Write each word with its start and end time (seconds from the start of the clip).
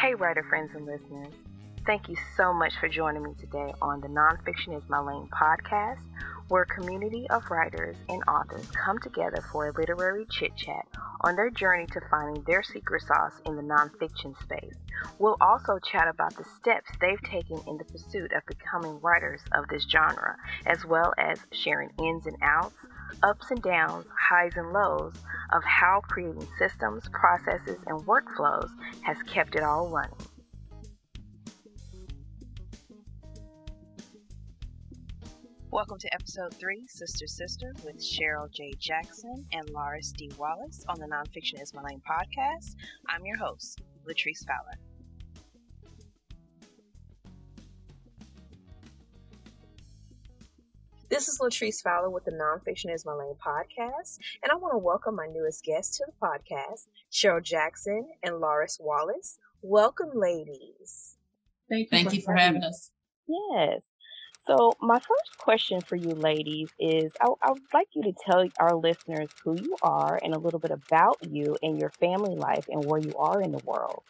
Hey, 0.00 0.14
writer 0.14 0.42
friends 0.48 0.70
and 0.74 0.86
listeners. 0.86 1.34
Thank 1.84 2.08
you 2.08 2.16
so 2.34 2.54
much 2.54 2.72
for 2.80 2.88
joining 2.88 3.22
me 3.22 3.34
today 3.38 3.74
on 3.82 4.00
the 4.00 4.08
Nonfiction 4.08 4.74
is 4.74 4.88
My 4.88 4.98
Lane 4.98 5.28
podcast, 5.28 6.00
where 6.48 6.62
a 6.62 6.66
community 6.66 7.26
of 7.28 7.42
writers 7.50 7.96
and 8.08 8.22
authors 8.26 8.66
come 8.68 8.98
together 8.98 9.44
for 9.52 9.68
a 9.68 9.72
literary 9.72 10.24
chit 10.30 10.56
chat 10.56 10.86
on 11.20 11.36
their 11.36 11.50
journey 11.50 11.84
to 11.92 12.00
finding 12.10 12.42
their 12.44 12.62
secret 12.62 13.02
sauce 13.02 13.34
in 13.44 13.56
the 13.56 13.62
nonfiction 13.62 14.34
space. 14.42 14.74
We'll 15.18 15.36
also 15.38 15.78
chat 15.78 16.08
about 16.08 16.34
the 16.34 16.44
steps 16.44 16.88
they've 16.98 17.22
taken 17.22 17.60
in 17.66 17.76
the 17.76 17.84
pursuit 17.84 18.32
of 18.32 18.46
becoming 18.46 18.98
writers 19.02 19.42
of 19.52 19.68
this 19.68 19.84
genre, 19.86 20.34
as 20.64 20.82
well 20.86 21.12
as 21.18 21.40
sharing 21.52 21.90
ins 21.98 22.24
and 22.24 22.38
outs, 22.40 22.74
ups 23.22 23.50
and 23.50 23.60
downs, 23.60 24.06
highs 24.30 24.52
and 24.54 24.72
lows 24.72 25.14
of 25.52 25.64
how 25.64 26.00
creating 26.04 26.46
systems, 26.56 27.02
processes, 27.12 27.78
and 27.86 28.00
workflows 28.06 28.70
has 29.02 29.16
kept 29.24 29.56
it 29.56 29.64
all 29.64 29.88
running. 29.88 30.14
Welcome 35.72 35.98
to 35.98 36.14
episode 36.14 36.54
three, 36.54 36.86
Sister 36.86 37.26
Sister, 37.26 37.72
with 37.84 37.96
Cheryl 37.96 38.48
J. 38.52 38.72
Jackson 38.78 39.46
and 39.52 39.68
Loris 39.70 40.12
D. 40.12 40.30
Wallace 40.38 40.84
on 40.88 41.00
the 41.00 41.06
Nonfiction 41.06 41.60
is 41.60 41.74
My 41.74 41.82
Lane 41.82 42.02
podcast. 42.08 42.76
I'm 43.08 43.26
your 43.26 43.36
host, 43.36 43.80
Latrice 44.08 44.46
Fowler. 44.46 44.89
This 51.10 51.26
is 51.26 51.40
Latrice 51.40 51.82
Fowler 51.82 52.08
with 52.08 52.24
the 52.24 52.30
Nonfiction 52.30 52.94
is 52.94 53.04
My 53.04 53.12
Lane 53.12 53.34
podcast, 53.44 54.20
and 54.44 54.52
I 54.52 54.54
want 54.54 54.74
to 54.74 54.78
welcome 54.78 55.16
my 55.16 55.26
newest 55.26 55.64
guests 55.64 55.98
to 55.98 56.04
the 56.06 56.12
podcast, 56.24 56.86
Cheryl 57.10 57.42
Jackson 57.42 58.06
and 58.22 58.38
Loris 58.38 58.78
Wallace. 58.80 59.36
Welcome, 59.60 60.10
ladies. 60.14 61.16
Thank 61.68 61.80
you, 61.80 61.88
Thank 61.90 62.08
for, 62.10 62.14
you 62.14 62.22
for 62.22 62.34
having 62.36 62.62
us. 62.62 62.92
Yes. 63.26 63.82
So, 64.46 64.74
my 64.80 65.00
first 65.00 65.36
question 65.38 65.80
for 65.80 65.96
you 65.96 66.10
ladies 66.10 66.68
is 66.78 67.10
I, 67.20 67.26
I, 67.42 67.50
would 67.50 67.62
like 67.74 67.88
you 67.92 68.04
to 68.04 68.12
tell 68.24 68.46
our 68.60 68.76
listeners 68.76 69.30
who 69.42 69.60
you 69.60 69.74
are 69.82 70.20
and 70.22 70.32
a 70.32 70.38
little 70.38 70.60
bit 70.60 70.70
about 70.70 71.16
you 71.28 71.56
and 71.60 71.76
your 71.76 71.90
family 71.90 72.36
life 72.36 72.66
and 72.68 72.84
where 72.84 73.00
you 73.00 73.16
are 73.16 73.42
in 73.42 73.50
the 73.50 73.62
world. 73.64 74.04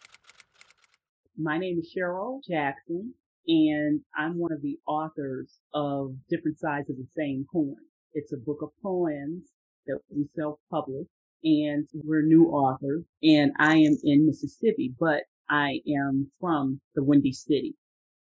My 1.35 1.57
name 1.57 1.79
is 1.79 1.91
Cheryl 1.97 2.41
Jackson, 2.47 3.15
and 3.47 4.01
I'm 4.17 4.37
one 4.37 4.51
of 4.51 4.61
the 4.61 4.77
authors 4.87 5.59
of 5.73 6.15
Different 6.29 6.59
Sides 6.59 6.89
of 6.89 6.97
the 6.97 7.07
Same 7.15 7.45
Coin. 7.51 7.75
It's 8.13 8.33
a 8.33 8.37
book 8.37 8.59
of 8.61 8.69
poems 8.83 9.43
that 9.87 9.99
we 10.09 10.27
self 10.35 10.59
publish, 10.69 11.07
and 11.43 11.87
we're 11.93 12.21
new 12.21 12.47
authors, 12.47 13.03
and 13.23 13.51
I 13.57 13.77
am 13.77 13.97
in 14.03 14.27
Mississippi, 14.27 14.93
but 14.99 15.23
I 15.49 15.81
am 15.87 16.31
from 16.39 16.79
the 16.95 17.03
Windy 17.03 17.33
City. 17.33 17.75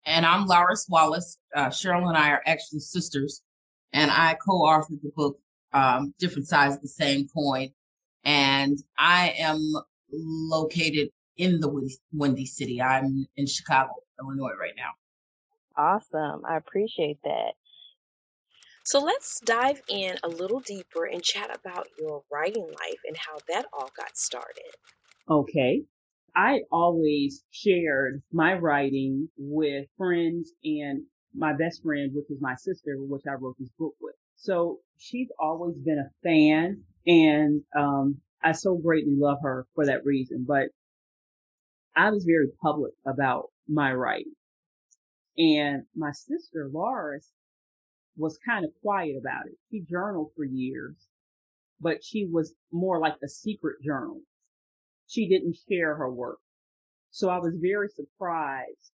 And 0.07 0.27
I'm 0.27 0.47
Loris 0.47 0.87
Wallace. 0.91 1.39
Uh, 1.55 1.69
Cheryl 1.69 2.09
and 2.09 2.17
I 2.17 2.31
are 2.31 2.42
actually 2.47 2.81
sisters, 2.81 3.42
and 3.92 4.11
I 4.11 4.37
co-authored 4.47 5.01
the 5.03 5.12
book 5.15 5.39
um, 5.73 6.12
"Different 6.19 6.48
Sides 6.48 6.77
of 6.77 6.83
the 6.83 6.89
Same 6.89 7.29
Coin." 7.29 7.70
And 8.25 8.79
I 8.98 9.35
am 9.39 9.61
located 10.11 11.11
in 11.37 11.61
the 11.61 11.91
Windy 12.12 12.47
City. 12.47 12.83
I'm 12.83 13.27
in 13.37 13.47
Chicago, 13.47 13.92
Illinois, 14.20 14.55
right 14.59 14.75
now. 14.77 14.91
Awesome. 15.77 16.42
I 16.47 16.56
appreciate 16.56 17.19
that. 17.25 17.55
So 18.84 18.98
let's 18.98 19.41
dive 19.41 19.80
in 19.89 20.19
a 20.22 20.28
little 20.28 20.61
deeper 20.61 21.05
and 21.05 21.22
chat 21.22 21.55
about 21.55 21.89
your 21.98 22.22
writing 22.30 22.67
life 22.67 23.00
and 23.06 23.17
how 23.17 23.39
that 23.48 23.67
all 23.72 23.91
got 23.97 24.17
started. 24.17 24.75
Okay. 25.28 25.84
I 26.36 26.61
always 26.70 27.45
shared 27.50 28.22
my 28.33 28.55
writing 28.55 29.30
with 29.39 29.86
friends 29.96 30.52
and 30.64 31.05
my 31.34 31.55
best 31.55 31.83
friend, 31.83 32.11
which 32.14 32.30
is 32.30 32.39
my 32.40 32.55
sister, 32.57 32.96
which 32.98 33.23
I 33.27 33.34
wrote 33.34 33.57
this 33.58 33.70
book 33.79 33.95
with. 34.01 34.17
So 34.36 34.80
she's 34.98 35.29
always 35.39 35.79
been 35.79 35.98
a 35.98 36.11
fan 36.23 36.84
and, 37.07 37.63
um, 37.77 38.20
I 38.42 38.52
so 38.52 38.77
greatly 38.77 39.14
love 39.17 39.39
her 39.42 39.67
for 39.74 39.86
that 39.86 40.05
reason, 40.05 40.45
but 40.46 40.68
I 41.96 42.11
was 42.11 42.24
very 42.24 42.48
public 42.61 42.92
about 43.07 43.51
my 43.68 43.95
writing 43.95 44.34
and 45.39 45.84
my 45.96 46.12
sister, 46.12 46.70
Loris, 46.72 47.30
was 48.17 48.39
kind 48.46 48.64
of 48.64 48.70
quiet 48.83 49.17
about 49.20 49.46
it. 49.46 49.56
She 49.70 49.83
journaled 49.90 50.30
for 50.36 50.45
years, 50.45 50.96
but 51.80 52.05
she 52.05 52.27
was 52.30 52.55
more 52.72 53.00
like 53.00 53.14
a 53.24 53.28
secret 53.28 53.77
journal 53.84 54.20
she 55.08 55.28
didn't 55.28 55.56
share 55.68 55.95
her 55.96 56.11
work. 56.11 56.39
So 57.11 57.28
I 57.28 57.39
was 57.39 57.55
very 57.61 57.89
surprised 57.89 58.90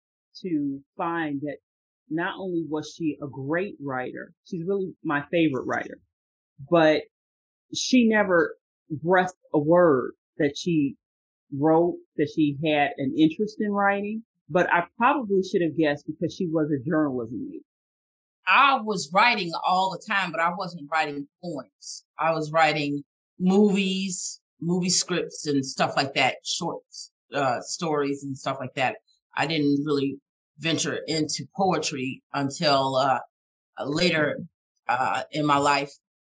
to 0.43 0.81
find 0.97 1.41
that 1.43 1.59
not 2.09 2.35
only 2.39 2.65
was 2.69 2.95
she 2.97 3.19
a 3.23 3.27
great 3.27 3.77
writer, 3.83 4.33
she's 4.45 4.65
really 4.67 4.95
my 5.03 5.25
favorite 5.31 5.67
writer, 5.67 5.99
but 6.71 7.03
she 7.75 8.09
never 8.09 8.57
breathed 8.91 9.35
a 9.53 9.59
word 9.59 10.13
that 10.39 10.55
she 10.57 10.97
wrote 11.59 11.97
that 12.17 12.31
she 12.35 12.57
had 12.65 12.91
an 12.99 13.15
interest 13.19 13.57
in 13.61 13.73
writing. 13.73 14.23
But 14.49 14.73
I 14.73 14.85
probably 14.97 15.43
should 15.43 15.63
have 15.63 15.77
guessed 15.77 16.07
because 16.07 16.35
she 16.35 16.47
was 16.47 16.71
a 16.71 16.89
journalism 16.89 17.49
major. 17.49 17.65
I 18.47 18.81
was 18.81 19.11
writing 19.13 19.51
all 19.67 19.91
the 19.91 20.03
time, 20.07 20.31
but 20.31 20.41
I 20.41 20.53
wasn't 20.55 20.89
writing 20.91 21.27
poems. 21.43 22.05
I 22.19 22.31
was 22.33 22.53
writing 22.53 23.03
movies, 23.41 24.41
movie 24.61 24.91
scripts 24.91 25.47
and 25.47 25.67
stuff 25.67 25.97
like 25.97 26.15
that, 26.15 26.37
short 26.45 26.83
uh, 27.35 27.61
stories 27.61 28.23
and 28.23 28.37
stuff 28.37 28.59
like 28.61 28.75
that. 28.75 28.97
I 29.37 29.47
didn't 29.47 29.85
really 29.85 30.19
venture 30.59 31.01
into 31.07 31.45
poetry 31.57 32.23
until 32.33 32.97
uh, 32.97 33.19
later 33.85 34.39
uh, 34.89 35.25
in 35.33 35.45
my 35.45 35.59
life 35.59 35.93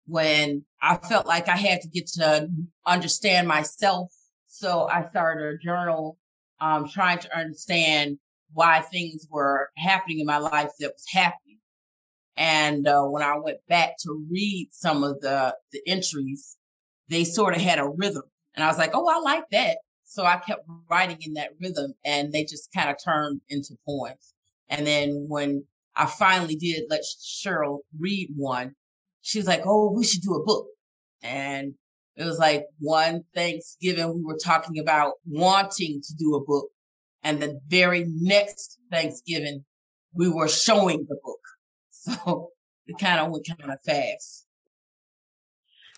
when 0.07 0.65
I 0.83 0.97
felt 0.97 1.27
like 1.27 1.49
I 1.49 1.57
had 1.57 1.81
to 1.83 1.89
get 1.89 2.07
to 2.15 2.49
understand 2.87 3.47
myself. 3.47 4.13
So 4.49 4.89
I 4.91 5.09
started 5.09 5.55
a 5.55 5.59
journal, 5.59 6.19
um, 6.61 6.89
trying 6.89 7.19
to 7.19 7.37
understand 7.37 8.19
why 8.53 8.81
things 8.81 9.27
were 9.31 9.71
happening 9.77 10.21
in 10.21 10.27
my 10.27 10.39
life 10.39 10.71
that 10.81 10.93
was 10.93 11.07
happening. 11.09 11.59
And 12.37 12.87
uh, 12.87 13.05
when 13.05 13.23
I 13.23 13.39
went 13.39 13.59
back 13.69 13.97
to 14.01 14.27
read 14.31 14.69
some 14.73 15.05
of 15.05 15.21
the 15.21 15.55
the 15.73 15.81
entries, 15.87 16.57
they 17.09 17.25
sort 17.25 17.55
of 17.55 17.61
had 17.61 17.79
a 17.79 17.89
rhythm. 17.89 18.23
And 18.55 18.65
I 18.65 18.69
was 18.69 18.79
like, 18.79 18.93
oh, 18.95 19.09
I 19.09 19.21
like 19.21 19.45
that. 19.53 19.79
So 20.05 20.25
I 20.25 20.39
kept 20.39 20.67
writing 20.91 21.19
in 21.21 21.35
that 21.35 21.51
rhythm 21.61 21.95
and 22.05 22.33
they 22.33 22.45
just 22.45 22.73
kind 22.73 22.91
of 22.91 22.97
turned 23.03 23.41
into 23.49 23.77
poems. 23.87 24.35
And 24.69 24.87
then 24.87 25.27
when 25.29 25.65
I 25.95 26.07
finally 26.07 26.57
did 26.57 26.85
let 26.89 27.03
Cheryl 27.03 27.81
read 27.99 28.31
one, 28.37 28.75
she 29.23 29.39
was 29.39 29.47
like, 29.47 29.63
oh, 29.65 29.93
we 29.93 30.05
should 30.05 30.23
do 30.23 30.35
a 30.35 30.45
book. 30.45 30.67
And 31.23 31.75
it 32.21 32.27
was 32.27 32.39
like 32.39 32.67
one 32.79 33.25
Thanksgiving, 33.35 34.15
we 34.15 34.23
were 34.23 34.37
talking 34.37 34.79
about 34.79 35.15
wanting 35.27 36.03
to 36.03 36.15
do 36.17 36.35
a 36.35 36.45
book. 36.45 36.69
And 37.23 37.41
the 37.41 37.59
very 37.67 38.05
next 38.09 38.79
Thanksgiving, 38.93 39.65
we 40.13 40.29
were 40.29 40.49
showing 40.49 41.07
the 41.09 41.17
book. 41.25 41.41
So 41.93 42.49
it 42.87 42.99
kind 42.99 43.21
of 43.21 43.31
went 43.31 43.47
kind 43.47 43.71
of 43.71 43.79
fast. 43.85 44.47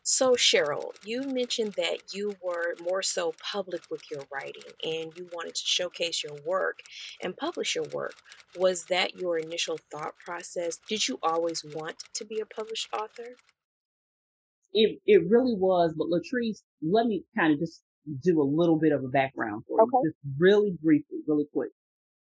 So, 0.03 0.33
Cheryl, 0.33 0.91
you 1.05 1.23
mentioned 1.23 1.75
that 1.75 2.13
you 2.13 2.35
were 2.43 2.75
more 2.83 3.03
so 3.03 3.35
public 3.41 3.83
with 3.89 4.03
your 4.11 4.23
writing 4.33 4.73
and 4.83 5.17
you 5.17 5.29
wanted 5.33 5.55
to 5.55 5.63
showcase 5.65 6.25
your 6.25 6.37
work 6.45 6.81
and 7.23 7.37
publish 7.37 7.77
your 7.77 7.85
work. 7.93 8.17
Was 8.57 8.87
that 8.87 9.17
your 9.17 9.39
initial 9.39 9.79
thought 9.93 10.15
process? 10.19 10.81
Did 10.89 11.07
you 11.07 11.21
always 11.23 11.65
want 11.65 12.03
to 12.15 12.25
be 12.25 12.41
a 12.41 12.47
published 12.47 12.89
author? 12.93 13.37
It, 14.73 15.01
it 15.07 15.29
really 15.29 15.55
was, 15.55 15.95
but 15.97 16.09
Latrice, 16.09 16.63
let 16.83 17.07
me 17.07 17.25
kind 17.37 17.53
of 17.53 17.59
just 17.59 17.83
do 18.23 18.41
a 18.41 18.45
little 18.45 18.79
bit 18.79 18.93
of 18.93 19.05
a 19.05 19.09
background 19.09 19.65
for 19.69 19.79
you, 19.81 20.11
just 20.11 20.19
really 20.39 20.77
briefly, 20.83 21.19
really 21.27 21.47
quick. 21.53 21.71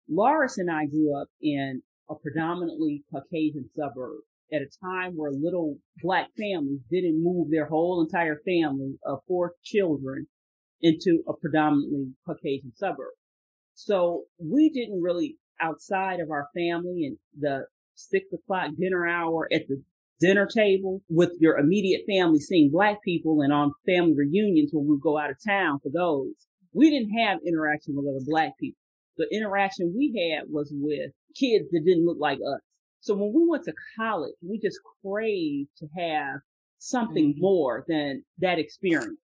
Loris 0.07 0.57
and 0.57 0.69
I 0.69 0.85
grew 0.85 1.19
up 1.19 1.27
in 1.41 1.81
a 2.09 2.15
predominantly 2.15 3.03
Caucasian 3.11 3.69
suburb 3.75 4.19
at 4.53 4.61
a 4.61 4.69
time 4.83 5.13
where 5.17 5.31
little 5.31 5.77
black 6.03 6.29
families 6.37 6.81
didn't 6.91 7.23
move 7.23 7.49
their 7.49 7.65
whole 7.65 8.01
entire 8.03 8.39
family 8.45 8.97
of 9.05 9.19
four 9.27 9.53
children 9.63 10.27
into 10.81 11.23
a 11.27 11.33
predominantly 11.33 12.13
Caucasian 12.25 12.71
suburb. 12.75 13.13
So 13.73 14.25
we 14.37 14.69
didn't 14.69 15.01
really 15.01 15.37
outside 15.59 16.19
of 16.19 16.29
our 16.29 16.47
family 16.55 17.05
and 17.05 17.17
the 17.39 17.65
six 17.95 18.31
o'clock 18.33 18.71
dinner 18.79 19.07
hour 19.07 19.47
at 19.51 19.67
the 19.67 19.81
dinner 20.19 20.47
table 20.47 21.01
with 21.09 21.31
your 21.39 21.57
immediate 21.57 22.01
family 22.07 22.39
seeing 22.39 22.71
black 22.71 23.01
people 23.03 23.41
and 23.41 23.51
on 23.51 23.73
family 23.85 24.13
reunions 24.15 24.71
when 24.73 24.87
we 24.87 24.97
go 25.01 25.17
out 25.17 25.29
of 25.29 25.37
town 25.45 25.79
for 25.83 25.89
those. 25.93 26.33
We 26.73 26.89
didn't 26.89 27.17
have 27.17 27.39
interaction 27.45 27.95
with 27.95 28.05
other 28.05 28.25
black 28.25 28.53
people. 28.59 28.79
The 29.17 29.27
interaction 29.31 29.93
we 29.95 30.33
had 30.33 30.49
was 30.49 30.71
with 30.75 31.11
kids 31.35 31.69
that 31.71 31.83
didn't 31.85 32.05
look 32.05 32.17
like 32.19 32.37
us. 32.39 32.61
So 32.99 33.13
when 33.13 33.33
we 33.33 33.47
went 33.47 33.63
to 33.65 33.73
college, 33.97 34.33
we 34.41 34.59
just 34.59 34.79
craved 35.01 35.69
to 35.77 35.87
have 35.97 36.39
something 36.79 37.31
mm-hmm. 37.31 37.41
more 37.41 37.85
than 37.87 38.23
that 38.39 38.59
experience. 38.59 39.19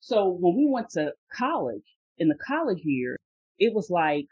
So 0.00 0.36
when 0.38 0.56
we 0.56 0.66
went 0.68 0.90
to 0.90 1.12
college 1.34 1.84
in 2.18 2.28
the 2.28 2.38
college 2.46 2.80
year, 2.82 3.16
it 3.58 3.72
was 3.74 3.88
like 3.90 4.26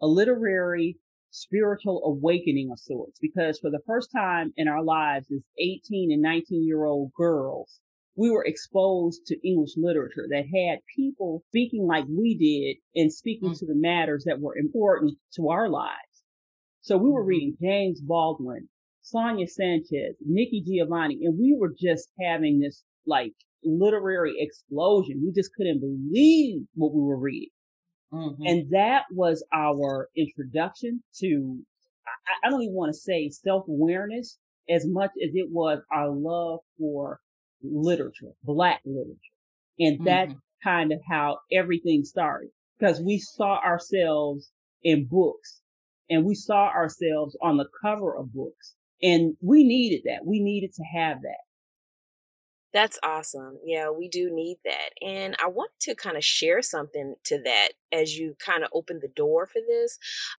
a 0.00 0.06
literary 0.06 0.98
spiritual 1.34 2.00
awakening 2.04 2.70
of 2.70 2.78
sorts 2.78 3.18
because 3.20 3.58
for 3.58 3.68
the 3.68 3.82
first 3.86 4.10
time 4.14 4.52
in 4.56 4.68
our 4.68 4.84
lives 4.84 5.26
as 5.32 5.42
18 5.58 6.12
and 6.12 6.22
19 6.22 6.64
year 6.64 6.84
old 6.84 7.12
girls, 7.12 7.80
we 8.16 8.30
were 8.30 8.44
exposed 8.44 9.26
to 9.26 9.48
English 9.48 9.72
literature 9.76 10.26
that 10.30 10.44
had 10.46 10.78
people 10.94 11.42
speaking 11.48 11.86
like 11.86 12.04
we 12.08 12.36
did 12.36 13.00
and 13.00 13.12
speaking 13.12 13.48
mm-hmm. 13.48 13.58
to 13.58 13.66
the 13.66 13.74
matters 13.74 14.24
that 14.24 14.40
were 14.40 14.56
important 14.56 15.18
to 15.34 15.48
our 15.48 15.68
lives. 15.68 16.22
So 16.82 16.96
we 16.96 17.10
were 17.10 17.22
mm-hmm. 17.22 17.28
reading 17.28 17.56
James 17.60 18.00
Baldwin, 18.00 18.68
Sonia 19.02 19.48
Sanchez, 19.48 20.14
Nikki 20.24 20.62
Giovanni, 20.64 21.24
and 21.24 21.36
we 21.36 21.56
were 21.58 21.74
just 21.76 22.10
having 22.20 22.60
this 22.60 22.84
like 23.06 23.34
literary 23.64 24.34
explosion. 24.38 25.22
We 25.24 25.32
just 25.32 25.52
couldn't 25.56 25.80
believe 25.80 26.62
what 26.74 26.94
we 26.94 27.02
were 27.02 27.18
reading. 27.18 27.50
Mm-hmm. 28.14 28.46
And 28.46 28.70
that 28.70 29.04
was 29.10 29.44
our 29.52 30.08
introduction 30.16 31.02
to, 31.20 31.58
I, 32.06 32.46
I 32.46 32.50
don't 32.50 32.62
even 32.62 32.74
want 32.74 32.92
to 32.94 32.98
say 32.98 33.28
self 33.28 33.66
awareness 33.68 34.38
as 34.68 34.86
much 34.86 35.10
as 35.22 35.30
it 35.34 35.50
was 35.50 35.80
our 35.92 36.10
love 36.10 36.60
for 36.78 37.20
literature, 37.62 38.32
black 38.44 38.80
literature. 38.84 39.18
And 39.78 39.98
mm-hmm. 39.98 40.06
kind 40.62 40.92
of 40.92 41.00
how 41.08 41.38
everything 41.52 42.04
started 42.04 42.50
because 42.78 43.00
we 43.00 43.18
saw 43.18 43.58
ourselves 43.60 44.50
in 44.82 45.06
books 45.06 45.60
and 46.10 46.24
we 46.24 46.34
saw 46.34 46.68
ourselves 46.68 47.36
on 47.42 47.56
the 47.56 47.68
cover 47.82 48.16
of 48.16 48.32
books 48.32 48.74
and 49.02 49.36
we 49.40 49.64
needed 49.64 50.02
that. 50.04 50.24
We 50.24 50.40
needed 50.40 50.72
to 50.74 50.82
have 50.84 51.22
that. 51.22 51.43
That's 52.74 52.98
awesome. 53.04 53.60
Yeah, 53.64 53.90
we 53.90 54.08
do 54.08 54.30
need 54.34 54.56
that. 54.64 54.90
And 55.00 55.36
I 55.42 55.46
want 55.46 55.70
to 55.82 55.94
kind 55.94 56.16
of 56.16 56.24
share 56.24 56.60
something 56.60 57.14
to 57.26 57.40
that 57.44 57.68
as 57.92 58.18
you 58.18 58.34
kind 58.44 58.64
of 58.64 58.70
open 58.74 58.98
the 59.00 59.08
door 59.14 59.46
for 59.46 59.60
this. 59.66 59.96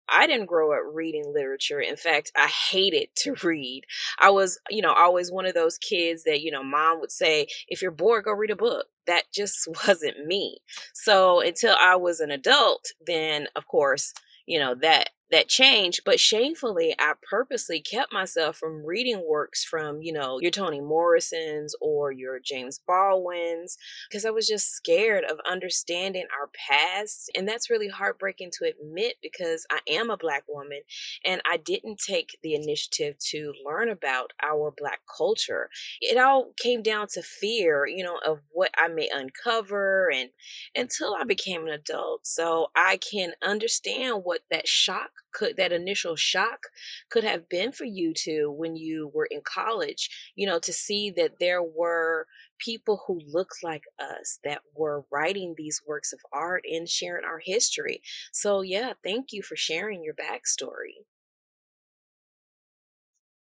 I 0.09 0.27
didn't 0.27 0.47
grow 0.47 0.73
up 0.73 0.81
reading 0.93 1.31
literature. 1.33 1.79
In 1.79 1.95
fact, 1.95 2.33
I 2.35 2.47
hated 2.47 3.07
to 3.19 3.35
read. 3.43 3.83
I 4.19 4.31
was, 4.31 4.59
you 4.69 4.81
know, 4.81 4.91
always 4.91 5.31
one 5.31 5.45
of 5.45 5.53
those 5.53 5.77
kids 5.77 6.25
that, 6.25 6.41
you 6.41 6.51
know, 6.51 6.63
mom 6.63 6.99
would 6.99 7.11
say, 7.11 7.47
if 7.69 7.81
you're 7.81 7.91
bored, 7.91 8.25
go 8.25 8.33
read 8.33 8.51
a 8.51 8.57
book. 8.57 8.87
That 9.07 9.23
just 9.33 9.67
wasn't 9.87 10.25
me. 10.27 10.57
So 10.93 11.39
until 11.39 11.75
I 11.81 11.95
was 11.95 12.19
an 12.19 12.31
adult, 12.31 12.85
then 13.07 13.47
of 13.55 13.65
course, 13.67 14.13
you 14.45 14.59
know, 14.59 14.75
that 14.81 15.09
that 15.31 15.49
change, 15.49 16.01
but 16.05 16.19
shamefully, 16.19 16.95
I 16.99 17.13
purposely 17.27 17.81
kept 17.81 18.13
myself 18.13 18.57
from 18.57 18.85
reading 18.85 19.23
works 19.27 19.63
from, 19.63 20.01
you 20.01 20.13
know, 20.13 20.39
your 20.39 20.51
Toni 20.51 20.81
Morrisons 20.81 21.75
or 21.81 22.11
your 22.11 22.39
James 22.39 22.79
Baldwins 22.87 23.77
because 24.07 24.25
I 24.25 24.29
was 24.29 24.47
just 24.47 24.71
scared 24.71 25.23
of 25.23 25.39
understanding 25.49 26.25
our 26.39 26.49
past. 26.69 27.31
And 27.35 27.47
that's 27.47 27.69
really 27.69 27.87
heartbreaking 27.87 28.51
to 28.59 28.69
admit 28.69 29.15
because 29.21 29.65
I 29.71 29.79
am 29.89 30.09
a 30.09 30.17
Black 30.17 30.43
woman 30.47 30.81
and 31.25 31.41
I 31.49 31.57
didn't 31.57 31.99
take 32.05 32.37
the 32.43 32.53
initiative 32.53 33.15
to 33.31 33.51
learn 33.65 33.89
about 33.89 34.31
our 34.43 34.73
Black 34.77 34.99
culture. 35.17 35.69
It 36.01 36.17
all 36.17 36.51
came 36.61 36.83
down 36.83 37.07
to 37.13 37.23
fear, 37.23 37.87
you 37.87 38.03
know, 38.03 38.19
of 38.25 38.41
what 38.51 38.69
I 38.77 38.89
may 38.89 39.09
uncover 39.13 40.11
and 40.13 40.29
until 40.75 41.15
I 41.15 41.23
became 41.23 41.63
an 41.63 41.73
adult. 41.73 42.27
So 42.27 42.67
I 42.75 42.97
can 42.97 43.31
understand 43.43 44.21
what 44.23 44.41
that 44.51 44.67
shock 44.67 45.09
could 45.35 45.57
that 45.57 45.73
initial 45.73 46.15
shock 46.15 46.67
could 47.09 47.23
have 47.23 47.49
been 47.49 47.71
for 47.71 47.85
you 47.85 48.13
to 48.15 48.49
when 48.49 48.75
you 48.75 49.11
were 49.13 49.27
in 49.29 49.41
college 49.43 50.31
you 50.35 50.47
know 50.47 50.59
to 50.59 50.71
see 50.71 51.11
that 51.11 51.39
there 51.39 51.61
were 51.61 52.25
people 52.57 53.03
who 53.05 53.19
looked 53.27 53.57
like 53.61 53.83
us 53.99 54.39
that 54.43 54.61
were 54.73 55.03
writing 55.11 55.53
these 55.57 55.81
works 55.85 56.13
of 56.13 56.19
art 56.31 56.63
and 56.71 56.87
sharing 56.87 57.25
our 57.25 57.41
history 57.43 58.01
so 58.31 58.61
yeah 58.61 58.93
thank 59.03 59.33
you 59.33 59.41
for 59.41 59.55
sharing 59.55 60.03
your 60.03 60.15
backstory 60.15 61.03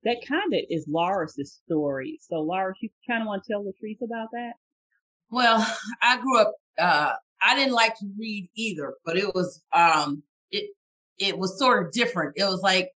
that 0.04 0.18
kind 0.28 0.54
of 0.54 0.60
is 0.70 0.86
Loris' 0.88 1.60
story. 1.66 2.20
So, 2.22 2.36
Loris, 2.36 2.78
you 2.80 2.90
kind 3.10 3.24
of 3.24 3.28
want 3.28 3.44
to 3.44 3.52
tell 3.52 3.64
the 3.64 3.74
truth 3.80 3.98
about 4.04 4.28
that? 4.34 4.52
Well, 5.32 5.66
I 6.04 6.22
grew 6.22 6.40
up. 6.40 6.54
Uh, 6.78 7.14
I 7.42 7.56
didn't 7.56 7.74
like 7.74 7.98
to 7.98 8.12
read 8.18 8.48
either, 8.56 8.94
but 9.04 9.18
it 9.18 9.34
was 9.34 9.64
um, 9.74 10.22
it 11.18 11.38
was 11.38 11.58
sort 11.58 11.86
of 11.86 11.92
different. 11.94 12.34
It 12.36 12.44
was 12.44 12.62
like 12.62 12.92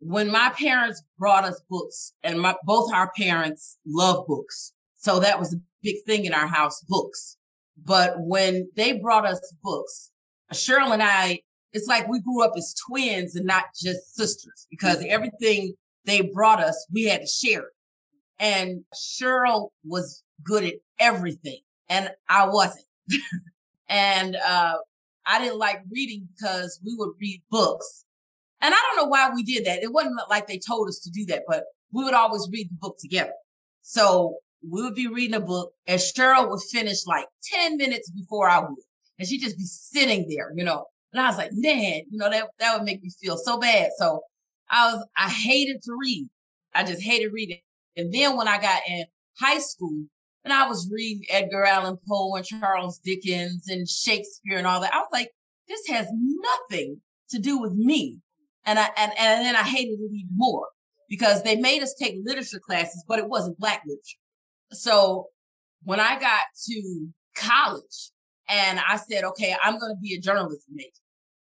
when 0.00 0.30
my 0.30 0.52
parents 0.58 1.02
brought 1.18 1.44
us 1.44 1.60
books, 1.68 2.12
and 2.22 2.40
my 2.40 2.54
both 2.64 2.92
our 2.92 3.10
parents 3.16 3.78
love 3.86 4.26
books, 4.26 4.72
so 4.94 5.20
that 5.20 5.38
was 5.38 5.54
a 5.54 5.60
big 5.82 5.96
thing 6.06 6.24
in 6.24 6.34
our 6.34 6.46
house, 6.46 6.80
books. 6.88 7.36
But 7.84 8.14
when 8.18 8.68
they 8.76 8.92
brought 8.92 9.26
us 9.26 9.54
books, 9.62 10.10
Cheryl 10.52 10.92
and 10.92 11.02
I, 11.02 11.40
it's 11.72 11.86
like 11.86 12.08
we 12.08 12.20
grew 12.20 12.44
up 12.44 12.52
as 12.56 12.74
twins 12.86 13.36
and 13.36 13.46
not 13.46 13.64
just 13.80 14.14
sisters 14.16 14.66
because 14.70 15.04
everything 15.06 15.74
they 16.04 16.22
brought 16.22 16.60
us, 16.60 16.86
we 16.92 17.04
had 17.04 17.20
to 17.20 17.26
share. 17.26 17.66
And 18.38 18.84
Cheryl 18.94 19.68
was 19.84 20.22
good 20.42 20.64
at 20.64 20.74
everything, 20.98 21.60
and 21.88 22.10
I 22.28 22.46
wasn't. 22.46 22.84
and 23.88 24.36
uh, 24.36 24.76
I 25.28 25.38
didn't 25.38 25.58
like 25.58 25.82
reading 25.90 26.26
because 26.34 26.80
we 26.84 26.94
would 26.96 27.12
read 27.20 27.42
books. 27.50 28.04
And 28.60 28.74
I 28.74 28.78
don't 28.78 29.04
know 29.04 29.10
why 29.10 29.30
we 29.32 29.42
did 29.42 29.66
that. 29.66 29.82
It 29.82 29.92
wasn't 29.92 30.18
like 30.28 30.46
they 30.46 30.58
told 30.58 30.88
us 30.88 30.98
to 31.00 31.10
do 31.10 31.26
that, 31.26 31.44
but 31.46 31.64
we 31.92 32.02
would 32.02 32.14
always 32.14 32.48
read 32.50 32.68
the 32.70 32.76
book 32.80 32.96
together. 32.98 33.32
So 33.82 34.36
we 34.68 34.82
would 34.82 34.94
be 34.94 35.06
reading 35.06 35.36
a 35.36 35.40
book 35.40 35.72
and 35.86 36.00
Cheryl 36.00 36.50
would 36.50 36.60
finish 36.72 37.06
like 37.06 37.26
10 37.52 37.76
minutes 37.76 38.10
before 38.10 38.48
I 38.48 38.60
would. 38.60 38.78
And 39.18 39.28
she'd 39.28 39.42
just 39.42 39.58
be 39.58 39.64
sitting 39.64 40.28
there, 40.28 40.52
you 40.56 40.64
know. 40.64 40.86
And 41.12 41.22
I 41.22 41.28
was 41.28 41.38
like, 41.38 41.50
man, 41.52 42.02
you 42.10 42.18
know, 42.18 42.30
that, 42.30 42.48
that 42.58 42.76
would 42.76 42.84
make 42.84 43.02
me 43.02 43.10
feel 43.20 43.36
so 43.36 43.58
bad. 43.58 43.90
So 43.98 44.22
I 44.70 44.92
was, 44.92 45.06
I 45.16 45.28
hated 45.28 45.82
to 45.82 45.96
read. 46.00 46.28
I 46.74 46.84
just 46.84 47.02
hated 47.02 47.32
reading. 47.32 47.60
And 47.96 48.12
then 48.12 48.36
when 48.36 48.48
I 48.48 48.60
got 48.60 48.80
in 48.88 49.04
high 49.38 49.58
school, 49.58 50.04
and 50.44 50.52
I 50.52 50.66
was 50.68 50.90
reading 50.90 51.24
Edgar 51.30 51.64
Allan 51.64 51.98
Poe 52.08 52.34
and 52.36 52.44
Charles 52.44 52.98
Dickens 52.98 53.68
and 53.68 53.88
Shakespeare 53.88 54.58
and 54.58 54.66
all 54.66 54.80
that. 54.80 54.94
I 54.94 54.98
was 54.98 55.08
like, 55.12 55.30
this 55.68 55.86
has 55.88 56.06
nothing 56.12 57.00
to 57.30 57.38
do 57.38 57.58
with 57.58 57.74
me. 57.74 58.18
And 58.64 58.78
I 58.78 58.88
and, 58.96 59.12
and 59.18 59.44
then 59.44 59.56
I 59.56 59.62
hated 59.62 59.98
it 60.00 60.12
even 60.12 60.28
more 60.34 60.66
because 61.08 61.42
they 61.42 61.56
made 61.56 61.82
us 61.82 61.94
take 61.94 62.16
literature 62.24 62.60
classes, 62.60 63.04
but 63.06 63.18
it 63.18 63.28
wasn't 63.28 63.58
black 63.58 63.82
literature. 63.86 64.18
So 64.72 65.26
when 65.82 66.00
I 66.00 66.18
got 66.18 66.40
to 66.66 67.08
college 67.34 68.10
and 68.48 68.80
I 68.80 68.96
said, 68.96 69.24
okay, 69.24 69.54
I'm 69.62 69.78
going 69.78 69.94
to 69.94 70.00
be 70.00 70.14
a 70.14 70.20
journalism 70.20 70.74
major. 70.74 70.90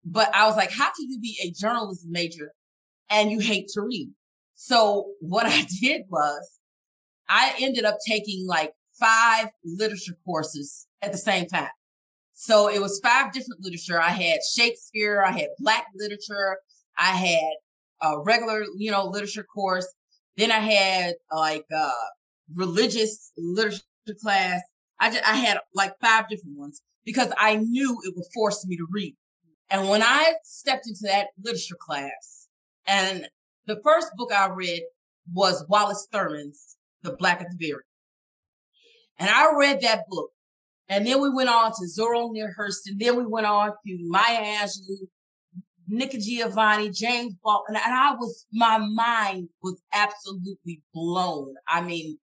But 0.06 0.34
I 0.34 0.48
was 0.48 0.56
like, 0.56 0.72
how 0.72 0.86
can 0.86 1.10
you 1.10 1.20
be 1.20 1.38
a 1.44 1.52
journalism 1.52 2.12
major 2.12 2.54
and 3.10 3.32
you 3.32 3.40
hate 3.40 3.68
to 3.74 3.82
read? 3.82 4.12
So 4.56 5.12
what 5.20 5.46
I 5.48 5.66
did 5.82 6.04
was 6.10 6.60
I 7.28 7.54
ended 7.60 7.86
up 7.86 7.98
taking 8.06 8.46
like 8.48 8.74
five 9.00 9.48
literature 9.64 10.18
courses 10.26 10.88
at 11.02 11.12
the 11.12 11.18
same 11.18 11.46
time. 11.46 11.70
So 12.34 12.70
it 12.70 12.82
was 12.82 13.00
five 13.04 13.34
different 13.34 13.62
literature. 13.62 14.00
I 14.00 14.10
had 14.10 14.40
Shakespeare, 14.56 15.24
I 15.24 15.32
had 15.32 15.50
black 15.60 15.88
literature, 15.96 16.58
I 16.98 17.12
had 17.12 17.54
a 18.02 18.20
regular, 18.22 18.64
you 18.78 18.92
know, 18.92 19.06
literature 19.06 19.44
course. 19.44 19.88
Then 20.38 20.52
I 20.52 20.60
had 20.60 21.16
like 21.34 21.66
uh 21.76 21.92
religious 22.56 23.32
literature 23.38 23.84
class. 24.22 24.62
I 25.00 25.12
just, 25.12 25.28
I 25.28 25.36
had 25.36 25.60
like 25.74 25.94
five 26.02 26.30
different 26.30 26.58
ones 26.58 26.82
because 27.06 27.32
I 27.38 27.58
knew 27.58 27.98
it 28.04 28.14
would 28.16 28.26
force 28.34 28.66
me 28.66 28.78
to 28.78 28.88
read. 28.90 29.16
And 29.70 29.88
when 29.90 30.02
I 30.02 30.34
stepped 30.44 30.88
into 30.88 31.02
that 31.04 31.28
literature 31.44 31.78
class 31.80 32.48
and 32.88 33.28
the 33.68 33.80
first 33.84 34.12
book 34.16 34.32
I 34.34 34.48
read 34.48 34.82
was 35.34 35.66
Wallace 35.70 36.08
Thurman's 36.12 36.78
The 37.04 37.12
Blacker 37.14 37.46
the 37.50 37.56
Berry. 37.58 37.84
And 39.20 39.30
I 39.30 39.54
read 39.56 39.82
that 39.82 40.06
book. 40.10 40.32
And 40.88 41.06
then 41.06 41.22
we 41.22 41.30
went 41.30 41.50
on 41.50 41.72
to 41.72 41.88
Zora 41.88 42.28
Neale 42.32 42.50
Hurston. 42.58 42.98
Then 42.98 43.16
we 43.16 43.26
went 43.26 43.46
on 43.46 43.70
to 43.70 43.98
Maya 44.08 44.42
Angelou, 44.42 45.08
Nikki 45.88 46.18
Giovanni, 46.18 46.90
James 46.90 47.36
Baldwin. 47.44 47.76
And 47.76 47.94
I 47.94 48.14
was, 48.16 48.48
my 48.52 48.80
mind 48.80 49.50
was 49.62 49.80
absolutely 49.94 50.82
blown. 50.94 51.54
I 51.68 51.82
mean, 51.82 52.18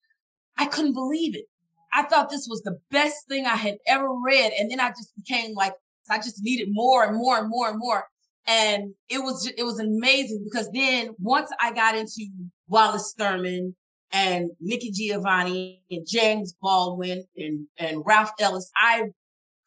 I 0.59 0.67
couldn't 0.67 0.93
believe 0.93 1.35
it. 1.35 1.47
I 1.93 2.05
thought 2.05 2.31
this 2.31 2.47
was 2.49 2.63
the 2.63 2.79
best 2.91 3.27
thing 3.29 3.47
I 3.47 3.57
had 3.57 3.79
ever 3.87 4.09
read. 4.25 4.53
And 4.59 4.71
then 4.71 4.79
I 4.79 4.91
just 4.91 5.13
became 5.17 5.55
like, 5.55 5.75
I 6.09 6.19
just 6.19 6.43
needed 6.43 6.69
more 6.71 7.05
and 7.05 7.17
more 7.17 7.39
and 7.39 7.49
more 7.49 7.69
and 7.69 7.79
more. 7.79 8.05
And 8.47 8.95
it 9.09 9.19
was, 9.19 9.51
it 9.57 9.65
was 9.65 9.81
amazing 9.81 10.45
because 10.45 10.71
then 10.73 11.15
once 11.19 11.51
I 11.61 11.73
got 11.73 11.97
into 11.97 12.27
Wallace 12.69 13.15
Thurman 13.17 13.75
and 14.13 14.51
Nikki 14.61 14.91
Giovanni 14.91 15.83
and 15.91 16.07
James 16.07 16.55
Baldwin 16.61 17.25
and, 17.37 17.67
and 17.79 18.03
Ralph 18.05 18.33
Ellis, 18.39 18.71
I 18.77 19.05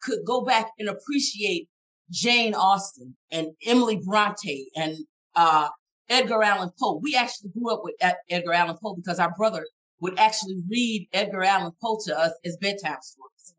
could 0.02 0.20
go 0.24 0.42
back 0.42 0.70
and 0.78 0.88
appreciate 0.88 1.68
Jane 2.10 2.54
Austen 2.54 3.16
and 3.30 3.48
Emily 3.64 4.00
Bronte 4.04 4.68
and 4.76 4.96
uh, 5.34 5.68
Edgar 6.08 6.42
Allan 6.42 6.70
Poe. 6.80 7.00
We 7.02 7.16
actually 7.16 7.50
grew 7.50 7.72
up 7.72 7.80
with 7.82 7.96
Edgar 8.30 8.52
Allan 8.52 8.76
Poe 8.80 8.94
because 8.94 9.18
our 9.18 9.34
brother 9.36 9.66
would 10.00 10.18
actually 10.18 10.62
read 10.70 11.08
Edgar 11.12 11.42
Allan 11.42 11.72
Poe 11.82 11.98
to 12.06 12.18
us 12.18 12.32
as 12.44 12.56
bedtime 12.58 12.98
stories. 13.00 13.54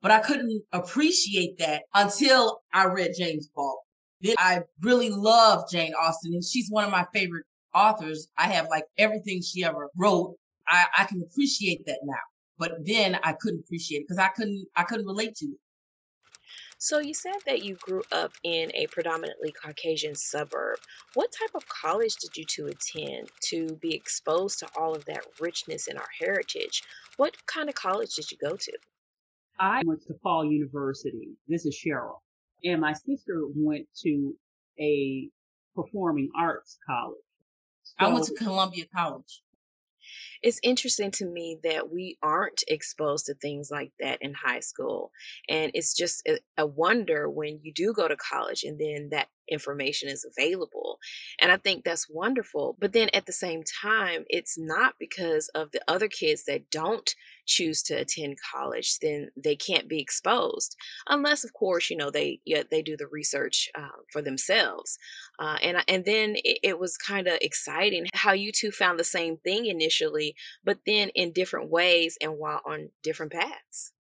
but 0.00 0.10
I 0.10 0.20
couldn't 0.20 0.62
appreciate 0.72 1.58
that 1.58 1.82
until 1.94 2.60
I 2.72 2.86
read 2.86 3.12
James 3.18 3.48
Baldwin. 3.54 3.76
Then 4.22 4.34
I 4.38 4.60
really 4.82 5.10
love 5.10 5.64
Jane 5.70 5.94
Austen, 5.94 6.34
and 6.34 6.44
she's 6.44 6.70
one 6.70 6.84
of 6.84 6.90
my 6.90 7.06
favorite 7.12 7.44
authors. 7.74 8.28
I 8.36 8.48
have 8.48 8.68
like 8.70 8.84
everything 8.98 9.42
she 9.42 9.64
ever 9.64 9.88
wrote. 9.96 10.36
I, 10.68 10.86
I 10.98 11.04
can 11.04 11.22
appreciate 11.22 11.84
that 11.86 12.00
now, 12.04 12.14
but 12.58 12.72
then 12.84 13.18
I 13.22 13.34
couldn't 13.40 13.60
appreciate 13.60 14.00
it 14.00 14.04
because 14.08 14.22
I 14.22 14.28
couldn't 14.28 14.66
I 14.76 14.84
couldn't 14.84 15.06
relate 15.06 15.34
to 15.36 15.46
it. 15.46 15.58
So 16.82 16.98
you 16.98 17.12
said 17.12 17.36
that 17.46 17.62
you 17.62 17.74
grew 17.74 18.02
up 18.10 18.32
in 18.42 18.70
a 18.74 18.86
predominantly 18.86 19.52
Caucasian 19.52 20.14
suburb. 20.14 20.78
What 21.12 21.30
type 21.30 21.54
of 21.54 21.68
college 21.68 22.16
did 22.16 22.38
you 22.38 22.44
to 22.56 22.68
attend 22.68 23.28
to 23.50 23.76
be 23.82 23.94
exposed 23.94 24.60
to 24.60 24.68
all 24.78 24.94
of 24.94 25.04
that 25.04 25.26
richness 25.38 25.88
in 25.88 25.98
our 25.98 26.08
heritage? 26.18 26.82
What 27.18 27.34
kind 27.44 27.68
of 27.68 27.74
college 27.74 28.14
did 28.14 28.30
you 28.30 28.38
go 28.38 28.56
to? 28.56 28.72
I 29.58 29.82
went 29.84 30.00
to 30.06 30.14
Fall 30.22 30.46
University. 30.46 31.36
This 31.46 31.66
is 31.66 31.78
Cheryl. 31.78 32.20
And 32.64 32.80
my 32.80 32.94
sister 32.94 33.42
went 33.54 33.86
to 34.02 34.34
a 34.80 35.28
performing 35.76 36.30
arts 36.34 36.78
college. 36.86 37.18
I 38.00 38.08
went 38.12 38.26
to 38.26 38.34
Columbia 38.34 38.86
College 38.94 39.42
it's 40.42 40.60
interesting 40.62 41.10
to 41.12 41.26
me 41.26 41.58
that 41.62 41.92
we 41.92 42.16
aren't 42.22 42.62
exposed 42.66 43.26
to 43.26 43.34
things 43.34 43.70
like 43.70 43.92
that 44.00 44.22
in 44.22 44.34
high 44.34 44.60
school. 44.60 45.12
And 45.48 45.70
it's 45.74 45.94
just 45.94 46.26
a, 46.26 46.38
a 46.56 46.66
wonder 46.66 47.28
when 47.28 47.60
you 47.62 47.72
do 47.72 47.92
go 47.92 48.08
to 48.08 48.16
college 48.16 48.64
and 48.64 48.78
then 48.80 49.08
that 49.10 49.28
information 49.50 50.08
is 50.08 50.24
available. 50.24 50.98
And 51.40 51.50
I 51.50 51.56
think 51.56 51.84
that's 51.84 52.08
wonderful. 52.08 52.76
But 52.78 52.92
then 52.92 53.08
at 53.14 53.26
the 53.26 53.32
same 53.32 53.62
time, 53.82 54.24
it's 54.28 54.58
not 54.58 54.94
because 54.98 55.48
of 55.54 55.72
the 55.72 55.80
other 55.88 56.08
kids 56.08 56.44
that 56.44 56.70
don't 56.70 57.14
choose 57.46 57.82
to 57.82 57.94
attend 57.94 58.36
college, 58.52 58.98
then 59.00 59.30
they 59.36 59.56
can't 59.56 59.88
be 59.88 60.00
exposed, 60.00 60.76
unless, 61.08 61.44
of 61.44 61.52
course, 61.52 61.90
you 61.90 61.96
know 61.96 62.10
they 62.10 62.40
yeah, 62.44 62.62
they 62.70 62.80
do 62.80 62.96
the 62.96 63.08
research 63.08 63.68
uh, 63.76 63.88
for 64.12 64.22
themselves. 64.22 64.98
Uh, 65.38 65.56
and 65.62 65.78
and 65.88 66.04
then 66.04 66.36
it, 66.36 66.58
it 66.62 66.78
was 66.78 66.96
kind 66.96 67.26
of 67.26 67.38
exciting 67.42 68.06
how 68.14 68.32
you 68.32 68.52
two 68.52 68.70
found 68.70 68.98
the 68.98 69.04
same 69.04 69.36
thing 69.38 69.66
initially, 69.66 70.34
but 70.64 70.78
then 70.86 71.10
in 71.14 71.32
different 71.32 71.70
ways 71.70 72.16
and 72.20 72.38
while 72.38 72.60
on 72.64 72.90
different 73.02 73.32
paths. 73.32 73.92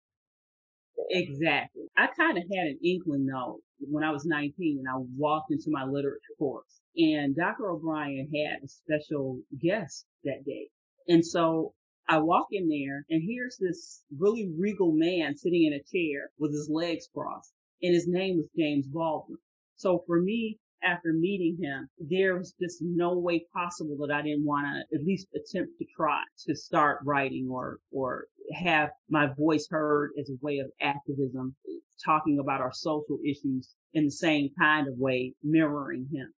Exactly. 1.09 1.83
I 1.97 2.07
kind 2.07 2.37
of 2.37 2.43
had 2.43 2.67
an 2.67 2.79
inkling 2.83 3.25
though 3.25 3.61
when 3.79 4.03
I 4.03 4.11
was 4.11 4.25
19 4.25 4.79
and 4.79 4.87
I 4.87 4.97
walked 5.15 5.51
into 5.51 5.69
my 5.69 5.85
literature 5.85 6.35
course 6.37 6.81
and 6.97 7.35
Dr. 7.35 7.69
O'Brien 7.69 8.29
had 8.33 8.63
a 8.63 8.67
special 8.67 9.39
guest 9.61 10.05
that 10.23 10.45
day. 10.45 10.69
And 11.07 11.25
so 11.25 11.73
I 12.07 12.19
walk 12.19 12.47
in 12.51 12.67
there 12.67 13.05
and 13.09 13.23
here's 13.25 13.57
this 13.57 14.03
really 14.17 14.51
regal 14.57 14.91
man 14.91 15.37
sitting 15.37 15.65
in 15.65 15.73
a 15.73 15.83
chair 15.83 16.29
with 16.39 16.51
his 16.51 16.69
legs 16.71 17.07
crossed 17.13 17.53
and 17.81 17.93
his 17.93 18.07
name 18.07 18.37
was 18.37 18.47
James 18.57 18.87
Baldwin. 18.87 19.37
So 19.75 20.03
for 20.05 20.19
me, 20.21 20.59
after 20.83 21.13
meeting 21.13 21.57
him, 21.61 21.89
there 21.99 22.37
was 22.37 22.53
just 22.61 22.81
no 22.81 23.17
way 23.17 23.45
possible 23.53 23.97
that 23.99 24.13
I 24.13 24.21
didn't 24.21 24.45
want 24.45 24.65
to 24.67 24.97
at 24.97 25.05
least 25.05 25.27
attempt 25.35 25.77
to 25.79 25.85
try 25.95 26.21
to 26.47 26.55
start 26.55 26.99
writing 27.03 27.47
or, 27.49 27.79
or 27.91 28.25
have 28.53 28.89
my 29.09 29.27
voice 29.37 29.67
heard 29.69 30.11
as 30.19 30.29
a 30.29 30.37
way 30.41 30.59
of 30.59 30.71
activism, 30.81 31.55
talking 32.03 32.39
about 32.39 32.61
our 32.61 32.73
social 32.73 33.17
issues 33.25 33.75
in 33.93 34.05
the 34.05 34.11
same 34.11 34.49
kind 34.59 34.87
of 34.87 34.97
way, 34.97 35.33
mirroring 35.43 36.07
him. 36.11 36.33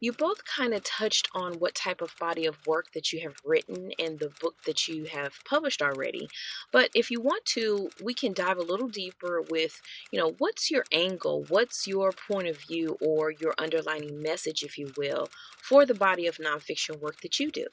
You 0.00 0.12
both 0.12 0.44
kind 0.44 0.74
of 0.74 0.84
touched 0.84 1.28
on 1.34 1.54
what 1.54 1.74
type 1.74 2.02
of 2.02 2.14
body 2.20 2.44
of 2.44 2.66
work 2.66 2.92
that 2.92 3.12
you 3.12 3.20
have 3.20 3.36
written 3.44 3.92
and 3.98 4.18
the 4.18 4.30
book 4.40 4.56
that 4.66 4.86
you 4.86 5.04
have 5.04 5.38
published 5.48 5.80
already. 5.80 6.28
But 6.70 6.90
if 6.94 7.10
you 7.10 7.20
want 7.20 7.46
to, 7.46 7.90
we 8.02 8.12
can 8.12 8.34
dive 8.34 8.58
a 8.58 8.62
little 8.62 8.88
deeper 8.88 9.40
with, 9.40 9.80
you 10.12 10.18
know, 10.18 10.34
what's 10.38 10.70
your 10.70 10.84
angle? 10.92 11.44
What's 11.48 11.86
your 11.86 12.12
point 12.12 12.48
of 12.48 12.58
view 12.58 12.98
or 13.00 13.30
your 13.30 13.54
underlining 13.58 14.22
message, 14.22 14.62
if 14.62 14.76
you 14.76 14.92
will, 14.98 15.28
for 15.56 15.86
the 15.86 15.94
body 15.94 16.26
of 16.26 16.36
nonfiction 16.36 17.00
work 17.00 17.22
that 17.22 17.40
you 17.40 17.50
do? 17.50 17.66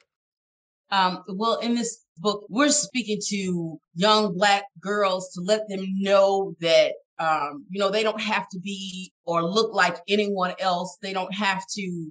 Um, 0.90 1.24
well, 1.28 1.58
in 1.58 1.74
this 1.74 2.04
book, 2.18 2.46
we're 2.48 2.70
speaking 2.70 3.18
to 3.28 3.80
young 3.94 4.34
Black 4.34 4.64
girls 4.80 5.30
to 5.34 5.40
let 5.40 5.68
them 5.68 5.84
know 5.98 6.54
that 6.60 6.94
um, 7.18 7.64
you 7.70 7.78
know, 7.78 7.90
they 7.90 8.02
don't 8.02 8.20
have 8.20 8.48
to 8.50 8.58
be 8.58 9.12
or 9.24 9.42
look 9.42 9.72
like 9.74 9.98
anyone 10.08 10.54
else. 10.58 10.96
They 11.02 11.12
don't 11.12 11.34
have 11.34 11.64
to 11.74 12.10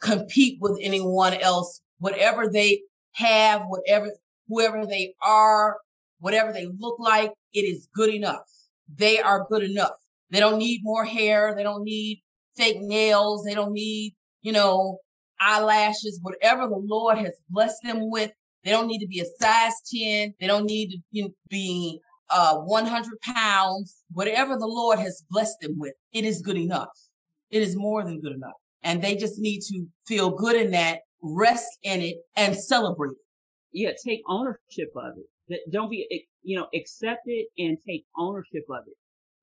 compete 0.00 0.58
with 0.60 0.78
anyone 0.80 1.34
else. 1.34 1.80
Whatever 1.98 2.48
they 2.48 2.82
have, 3.12 3.62
whatever, 3.66 4.12
whoever 4.48 4.86
they 4.86 5.14
are, 5.22 5.76
whatever 6.18 6.52
they 6.52 6.68
look 6.78 6.98
like, 6.98 7.32
it 7.52 7.60
is 7.60 7.88
good 7.94 8.12
enough. 8.12 8.42
They 8.94 9.20
are 9.20 9.46
good 9.48 9.62
enough. 9.62 9.96
They 10.30 10.40
don't 10.40 10.58
need 10.58 10.80
more 10.82 11.04
hair. 11.04 11.54
They 11.56 11.62
don't 11.62 11.84
need 11.84 12.22
fake 12.56 12.78
nails. 12.80 13.44
They 13.44 13.54
don't 13.54 13.72
need, 13.72 14.14
you 14.42 14.52
know, 14.52 14.98
eyelashes, 15.40 16.20
whatever 16.22 16.68
the 16.68 16.80
Lord 16.82 17.18
has 17.18 17.34
blessed 17.48 17.82
them 17.82 18.10
with. 18.10 18.30
They 18.64 18.70
don't 18.70 18.86
need 18.86 19.00
to 19.00 19.06
be 19.06 19.20
a 19.20 19.24
size 19.40 19.74
10. 19.92 20.34
They 20.40 20.46
don't 20.46 20.64
need 20.64 21.02
to 21.14 21.28
be 21.48 22.00
uh, 22.30 22.56
100 22.58 23.20
pounds, 23.22 24.02
whatever 24.12 24.56
the 24.56 24.66
Lord 24.66 24.98
has 24.98 25.24
blessed 25.30 25.60
them 25.60 25.78
with, 25.78 25.94
it 26.12 26.24
is 26.24 26.42
good 26.42 26.56
enough. 26.56 26.88
It 27.50 27.62
is 27.62 27.76
more 27.76 28.04
than 28.04 28.20
good 28.20 28.32
enough. 28.32 28.56
And 28.82 29.02
they 29.02 29.16
just 29.16 29.38
need 29.38 29.60
to 29.62 29.86
feel 30.06 30.30
good 30.30 30.56
in 30.56 30.70
that, 30.72 31.00
rest 31.22 31.66
in 31.82 32.00
it, 32.02 32.16
and 32.36 32.56
celebrate 32.56 33.12
it. 33.12 33.16
Yeah, 33.72 33.92
take 34.04 34.20
ownership 34.28 34.92
of 34.96 35.18
it. 35.18 35.26
That 35.48 35.60
Don't 35.70 35.90
be, 35.90 36.26
you 36.42 36.58
know, 36.58 36.68
accept 36.74 37.22
it 37.26 37.48
and 37.58 37.78
take 37.86 38.04
ownership 38.16 38.64
of 38.70 38.84
it. 38.86 38.94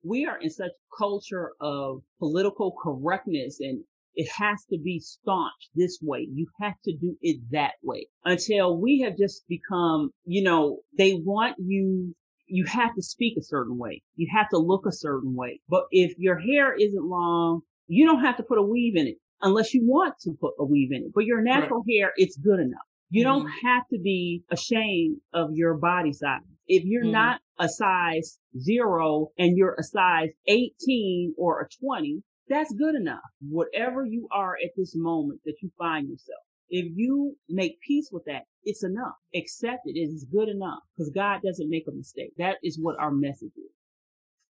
We 0.04 0.26
are 0.26 0.40
in 0.40 0.50
such 0.50 0.72
culture 0.98 1.52
of 1.60 2.02
political 2.18 2.74
correctness 2.82 3.58
and 3.60 3.84
it 4.14 4.28
has 4.36 4.64
to 4.70 4.78
be 4.78 5.00
staunch 5.00 5.70
this 5.74 5.98
way. 6.02 6.28
You 6.32 6.46
have 6.60 6.74
to 6.84 6.92
do 6.96 7.16
it 7.22 7.40
that 7.50 7.74
way 7.82 8.08
until 8.24 8.76
we 8.76 9.00
have 9.00 9.16
just 9.16 9.46
become, 9.48 10.10
you 10.24 10.42
know, 10.42 10.78
they 10.98 11.14
want 11.14 11.56
you 11.58 12.14
you 12.52 12.66
have 12.66 12.94
to 12.94 13.02
speak 13.02 13.38
a 13.38 13.42
certain 13.42 13.78
way. 13.78 14.02
You 14.16 14.28
have 14.30 14.48
to 14.50 14.58
look 14.58 14.84
a 14.86 14.92
certain 14.92 15.34
way. 15.34 15.60
But 15.70 15.84
if 15.90 16.12
your 16.18 16.38
hair 16.38 16.74
isn't 16.74 17.04
long, 17.04 17.62
you 17.86 18.04
don't 18.06 18.22
have 18.22 18.36
to 18.36 18.42
put 18.42 18.58
a 18.58 18.62
weave 18.62 18.94
in 18.94 19.06
it 19.06 19.16
unless 19.40 19.72
you 19.72 19.82
want 19.86 20.14
to 20.20 20.32
put 20.38 20.52
a 20.58 20.64
weave 20.64 20.92
in 20.92 21.04
it. 21.04 21.12
But 21.14 21.24
your 21.24 21.40
natural 21.40 21.80
right. 21.80 21.96
hair, 21.96 22.12
it's 22.16 22.36
good 22.36 22.60
enough. 22.60 22.86
You 23.08 23.24
mm-hmm. 23.24 23.38
don't 23.38 23.50
have 23.64 23.84
to 23.92 23.98
be 23.98 24.42
ashamed 24.50 25.16
of 25.32 25.50
your 25.54 25.74
body 25.74 26.12
size. 26.12 26.40
If 26.68 26.84
you're 26.84 27.04
mm-hmm. 27.04 27.12
not 27.12 27.40
a 27.58 27.68
size 27.70 28.38
zero 28.60 29.28
and 29.38 29.56
you're 29.56 29.76
a 29.78 29.82
size 29.82 30.28
18 30.46 31.34
or 31.38 31.62
a 31.62 31.68
20, 31.82 32.22
that's 32.48 32.72
good 32.74 32.94
enough. 32.94 33.20
Whatever 33.48 34.04
you 34.04 34.28
are 34.30 34.56
at 34.62 34.72
this 34.76 34.94
moment 34.94 35.40
that 35.46 35.54
you 35.62 35.70
find 35.78 36.06
yourself. 36.06 36.44
If 36.72 36.86
you 36.96 37.36
make 37.50 37.78
peace 37.86 38.08
with 38.10 38.24
that, 38.24 38.44
it's 38.64 38.82
enough. 38.82 39.14
Accept 39.34 39.82
it. 39.84 39.98
It 39.98 40.10
is 40.10 40.24
good 40.24 40.48
enough 40.48 40.80
because 40.96 41.10
God 41.10 41.42
doesn't 41.44 41.68
make 41.68 41.84
a 41.86 41.92
mistake. 41.92 42.32
That 42.38 42.56
is 42.62 42.78
what 42.80 42.98
our 42.98 43.10
message 43.10 43.52
is. 43.58 43.70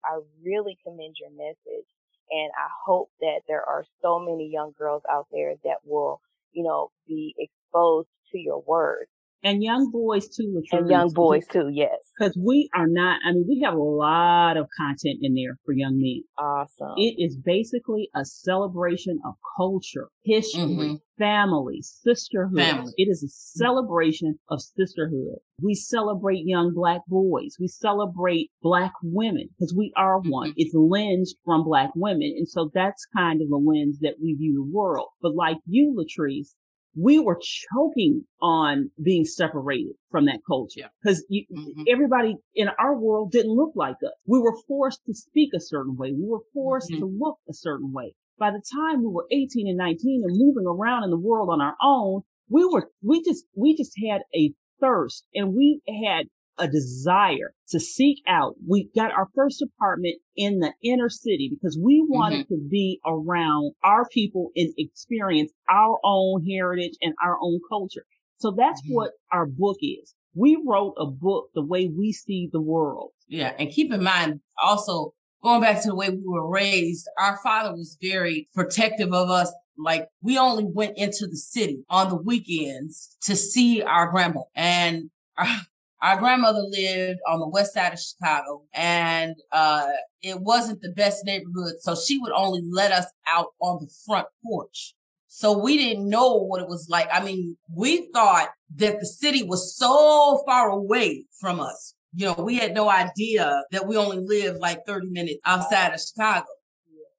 I 0.05 0.19
really 0.45 0.77
commend 0.85 1.15
your 1.19 1.31
message. 1.31 1.87
And 2.29 2.51
I 2.55 2.69
hope 2.85 3.09
that 3.21 3.41
there 3.47 3.67
are 3.67 3.83
so 4.01 4.19
many 4.19 4.51
young 4.53 4.73
girls 4.77 5.01
out 5.11 5.25
there 5.31 5.55
that 5.63 5.77
will, 5.83 6.21
you 6.51 6.63
know, 6.63 6.91
be 7.07 7.33
exposed 7.39 8.07
to 8.31 8.37
your 8.37 8.61
words 8.61 9.09
and 9.43 9.63
young 9.63 9.89
boys 9.91 10.27
too. 10.29 10.61
And 10.71 10.89
young 10.89 11.11
boys 11.13 11.45
too, 11.47 11.69
yes. 11.71 11.89
Because 12.17 12.37
we 12.37 12.69
are 12.75 12.87
not, 12.87 13.19
I 13.25 13.31
mean, 13.31 13.45
we 13.47 13.61
have 13.65 13.73
a 13.73 13.81
lot 13.81 14.57
of 14.57 14.67
content 14.77 15.19
in 15.21 15.33
there 15.33 15.57
for 15.65 15.73
young 15.73 15.99
men. 15.99 16.23
Awesome. 16.37 16.93
It 16.97 17.15
is 17.17 17.37
basically 17.37 18.09
a 18.15 18.23
celebration 18.23 19.19
of 19.25 19.33
culture, 19.57 20.09
history, 20.23 20.61
mm-hmm. 20.61 20.95
family, 21.17 21.81
sisterhood. 21.81 22.59
Family. 22.59 22.93
It 22.97 23.07
is 23.09 23.23
a 23.23 23.29
celebration 23.29 24.37
of 24.49 24.61
sisterhood. 24.61 25.37
We 25.63 25.75
celebrate 25.75 26.43
young 26.45 26.73
black 26.73 27.01
boys. 27.07 27.55
We 27.59 27.67
celebrate 27.67 28.51
black 28.61 28.93
women 29.03 29.49
because 29.57 29.73
we 29.75 29.91
are 29.95 30.19
one. 30.19 30.49
Mm-hmm. 30.49 30.57
It's 30.57 30.73
lens 30.73 31.35
from 31.45 31.63
black 31.63 31.91
women. 31.95 32.33
And 32.37 32.47
so 32.47 32.69
that's 32.73 33.05
kind 33.15 33.41
of 33.41 33.49
the 33.49 33.57
lens 33.57 33.99
that 34.01 34.15
we 34.21 34.35
view 34.35 34.53
the 34.53 34.75
world. 34.75 35.07
But 35.21 35.35
like 35.35 35.57
you, 35.65 35.95
Latrice, 35.97 36.53
we 36.95 37.19
were 37.19 37.39
choking 37.73 38.23
on 38.41 38.91
being 39.01 39.23
separated 39.25 39.93
from 40.09 40.25
that 40.25 40.39
culture 40.45 40.89
because 41.01 41.25
mm-hmm. 41.31 41.83
everybody 41.87 42.35
in 42.55 42.67
our 42.79 42.97
world 42.97 43.31
didn't 43.31 43.55
look 43.55 43.71
like 43.75 43.95
us. 44.05 44.11
We 44.25 44.39
were 44.39 44.57
forced 44.67 45.01
to 45.05 45.13
speak 45.13 45.51
a 45.55 45.59
certain 45.59 45.95
way. 45.95 46.11
We 46.11 46.27
were 46.27 46.43
forced 46.53 46.91
mm-hmm. 46.91 47.01
to 47.01 47.17
look 47.19 47.37
a 47.49 47.53
certain 47.53 47.93
way. 47.93 48.13
By 48.37 48.51
the 48.51 48.61
time 48.73 49.01
we 49.01 49.07
were 49.07 49.27
18 49.31 49.67
and 49.67 49.77
19 49.77 50.23
and 50.25 50.37
moving 50.37 50.65
around 50.65 51.03
in 51.03 51.11
the 51.11 51.17
world 51.17 51.49
on 51.51 51.61
our 51.61 51.75
own, 51.81 52.21
we 52.49 52.65
were, 52.65 52.89
we 53.01 53.23
just, 53.23 53.45
we 53.55 53.77
just 53.77 53.93
had 54.09 54.21
a 54.35 54.51
thirst 54.81 55.23
and 55.33 55.53
we 55.53 55.79
had 55.87 56.25
a 56.57 56.67
desire 56.67 57.53
to 57.69 57.79
seek 57.79 58.21
out. 58.27 58.55
We 58.67 58.89
got 58.95 59.11
our 59.11 59.27
first 59.35 59.61
apartment 59.61 60.15
in 60.35 60.59
the 60.59 60.73
inner 60.83 61.09
city 61.09 61.49
because 61.51 61.79
we 61.81 62.05
wanted 62.07 62.45
mm-hmm. 62.45 62.55
to 62.55 62.69
be 62.69 62.99
around 63.05 63.73
our 63.83 64.07
people 64.09 64.51
and 64.55 64.73
experience 64.77 65.51
our 65.69 65.97
own 66.03 66.45
heritage 66.45 66.97
and 67.01 67.13
our 67.23 67.37
own 67.41 67.59
culture. 67.69 68.05
So 68.37 68.53
that's 68.57 68.81
mm-hmm. 68.81 68.95
what 68.95 69.11
our 69.31 69.45
book 69.45 69.77
is. 69.81 70.13
We 70.33 70.61
wrote 70.65 70.95
a 70.97 71.05
book 71.05 71.49
the 71.53 71.63
way 71.63 71.89
we 71.95 72.11
see 72.13 72.49
the 72.51 72.61
world. 72.61 73.11
Yeah. 73.27 73.53
And 73.57 73.69
keep 73.69 73.91
in 73.91 74.03
mind 74.03 74.39
also 74.61 75.13
going 75.43 75.61
back 75.61 75.81
to 75.81 75.89
the 75.89 75.95
way 75.95 76.09
we 76.09 76.23
were 76.25 76.49
raised, 76.49 77.07
our 77.17 77.37
father 77.43 77.71
was 77.73 77.97
very 78.01 78.47
protective 78.53 79.13
of 79.13 79.29
us. 79.29 79.51
Like 79.77 80.07
we 80.21 80.37
only 80.37 80.65
went 80.65 80.97
into 80.97 81.27
the 81.27 81.37
city 81.37 81.83
on 81.89 82.09
the 82.09 82.15
weekends 82.15 83.17
to 83.23 83.35
see 83.35 83.81
our 83.81 84.09
grandma 84.11 84.41
and 84.55 85.09
our, 85.37 85.47
our 86.01 86.17
grandmother 86.17 86.61
lived 86.61 87.19
on 87.27 87.39
the 87.39 87.47
west 87.47 87.73
side 87.73 87.93
of 87.93 87.99
Chicago 87.99 88.63
and, 88.73 89.35
uh, 89.51 89.87
it 90.21 90.39
wasn't 90.39 90.81
the 90.81 90.91
best 90.91 91.25
neighborhood. 91.25 91.75
So 91.79 91.95
she 91.95 92.17
would 92.19 92.31
only 92.31 92.61
let 92.69 92.91
us 92.91 93.05
out 93.27 93.47
on 93.59 93.79
the 93.81 93.91
front 94.05 94.27
porch. 94.43 94.95
So 95.27 95.57
we 95.57 95.77
didn't 95.77 96.09
know 96.09 96.35
what 96.35 96.61
it 96.61 96.67
was 96.67 96.87
like. 96.89 97.07
I 97.11 97.23
mean, 97.23 97.57
we 97.73 98.09
thought 98.13 98.49
that 98.75 98.99
the 98.99 99.05
city 99.05 99.43
was 99.43 99.77
so 99.77 100.43
far 100.45 100.69
away 100.69 101.25
from 101.39 101.59
us. 101.59 101.95
You 102.13 102.27
know, 102.27 102.43
we 102.43 102.57
had 102.57 102.73
no 102.73 102.89
idea 102.89 103.63
that 103.71 103.87
we 103.87 103.95
only 103.95 104.17
lived 104.17 104.59
like 104.59 104.85
30 104.85 105.09
minutes 105.09 105.39
outside 105.45 105.93
of 105.93 106.01
Chicago 106.01 106.47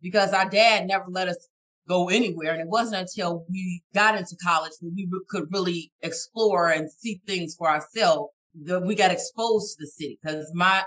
because 0.02 0.32
our 0.32 0.48
dad 0.48 0.86
never 0.86 1.06
let 1.08 1.28
us 1.28 1.48
go 1.88 2.10
anywhere. 2.10 2.52
And 2.52 2.60
it 2.60 2.68
wasn't 2.68 3.00
until 3.00 3.46
we 3.50 3.82
got 3.94 4.18
into 4.18 4.36
college 4.44 4.72
when 4.80 4.94
we 4.94 5.08
could 5.30 5.48
really 5.50 5.90
explore 6.02 6.68
and 6.68 6.92
see 6.92 7.20
things 7.26 7.54
for 7.56 7.68
ourselves 7.68 8.32
that 8.64 8.82
we 8.82 8.94
got 8.94 9.10
exposed 9.10 9.76
to 9.76 9.84
the 9.84 9.86
city. 9.86 10.18
Cause 10.24 10.50
my, 10.54 10.82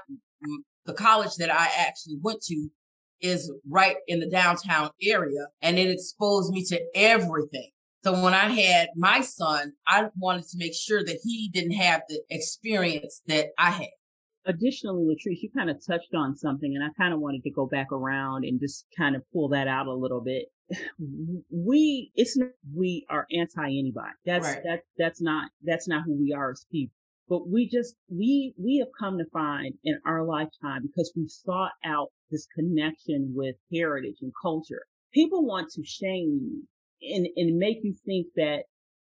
the 0.85 0.93
college 0.93 1.35
that 1.37 1.51
I 1.51 1.69
actually 1.77 2.17
went 2.21 2.41
to 2.43 2.69
is 3.21 3.51
right 3.69 3.97
in 4.07 4.19
the 4.19 4.29
downtown 4.29 4.89
area 5.01 5.47
and 5.61 5.79
it 5.79 5.89
exposed 5.89 6.51
me 6.51 6.63
to 6.65 6.81
everything. 6.93 7.69
So 8.03 8.21
when 8.21 8.35
I 8.35 8.49
had 8.49 8.89
my 8.95 9.21
son, 9.21 9.73
I 9.87 10.07
wanted 10.17 10.47
to 10.49 10.57
make 10.57 10.75
sure 10.75 11.03
that 11.03 11.19
he 11.23 11.49
didn't 11.51 11.71
have 11.71 12.03
the 12.07 12.21
experience 12.29 13.21
that 13.27 13.47
I 13.57 13.71
had. 13.71 13.87
Additionally, 14.45 15.03
Latrice, 15.05 15.41
you 15.41 15.49
kind 15.57 15.71
of 15.71 15.83
touched 15.83 16.13
on 16.13 16.37
something 16.37 16.75
and 16.75 16.83
I 16.83 16.89
kind 17.01 17.15
of 17.15 17.19
wanted 17.19 17.41
to 17.43 17.49
go 17.49 17.65
back 17.65 17.91
around 17.91 18.45
and 18.45 18.59
just 18.59 18.85
kind 18.95 19.15
of 19.15 19.23
pull 19.33 19.49
that 19.49 19.67
out 19.67 19.87
a 19.87 19.93
little 19.93 20.21
bit. 20.21 20.45
We, 21.49 22.11
it's 22.15 22.37
not, 22.37 22.49
we 22.75 23.07
are 23.09 23.25
anti 23.31 23.63
anybody. 23.63 24.13
That's, 24.23 24.47
right. 24.47 24.61
that, 24.65 24.79
that's 24.99 25.21
not, 25.21 25.49
that's 25.63 25.87
not 25.87 26.03
who 26.05 26.13
we 26.13 26.31
are 26.31 26.51
as 26.51 26.65
people. 26.71 26.93
But 27.27 27.47
we 27.47 27.67
just, 27.67 27.95
we, 28.09 28.53
we 28.57 28.77
have 28.77 28.89
come 28.99 29.17
to 29.17 29.25
find 29.33 29.73
in 29.83 29.99
our 30.05 30.23
lifetime 30.23 30.83
because 30.83 31.11
we 31.15 31.27
sought 31.27 31.71
out 31.83 32.09
this 32.29 32.47
connection 32.55 33.33
with 33.35 33.55
heritage 33.73 34.17
and 34.21 34.31
culture. 34.41 34.83
People 35.13 35.45
want 35.45 35.69
to 35.71 35.83
shame 35.83 36.39
you 37.01 37.15
and, 37.15 37.27
and 37.35 37.57
make 37.57 37.79
you 37.83 37.95
think 38.05 38.27
that 38.35 38.63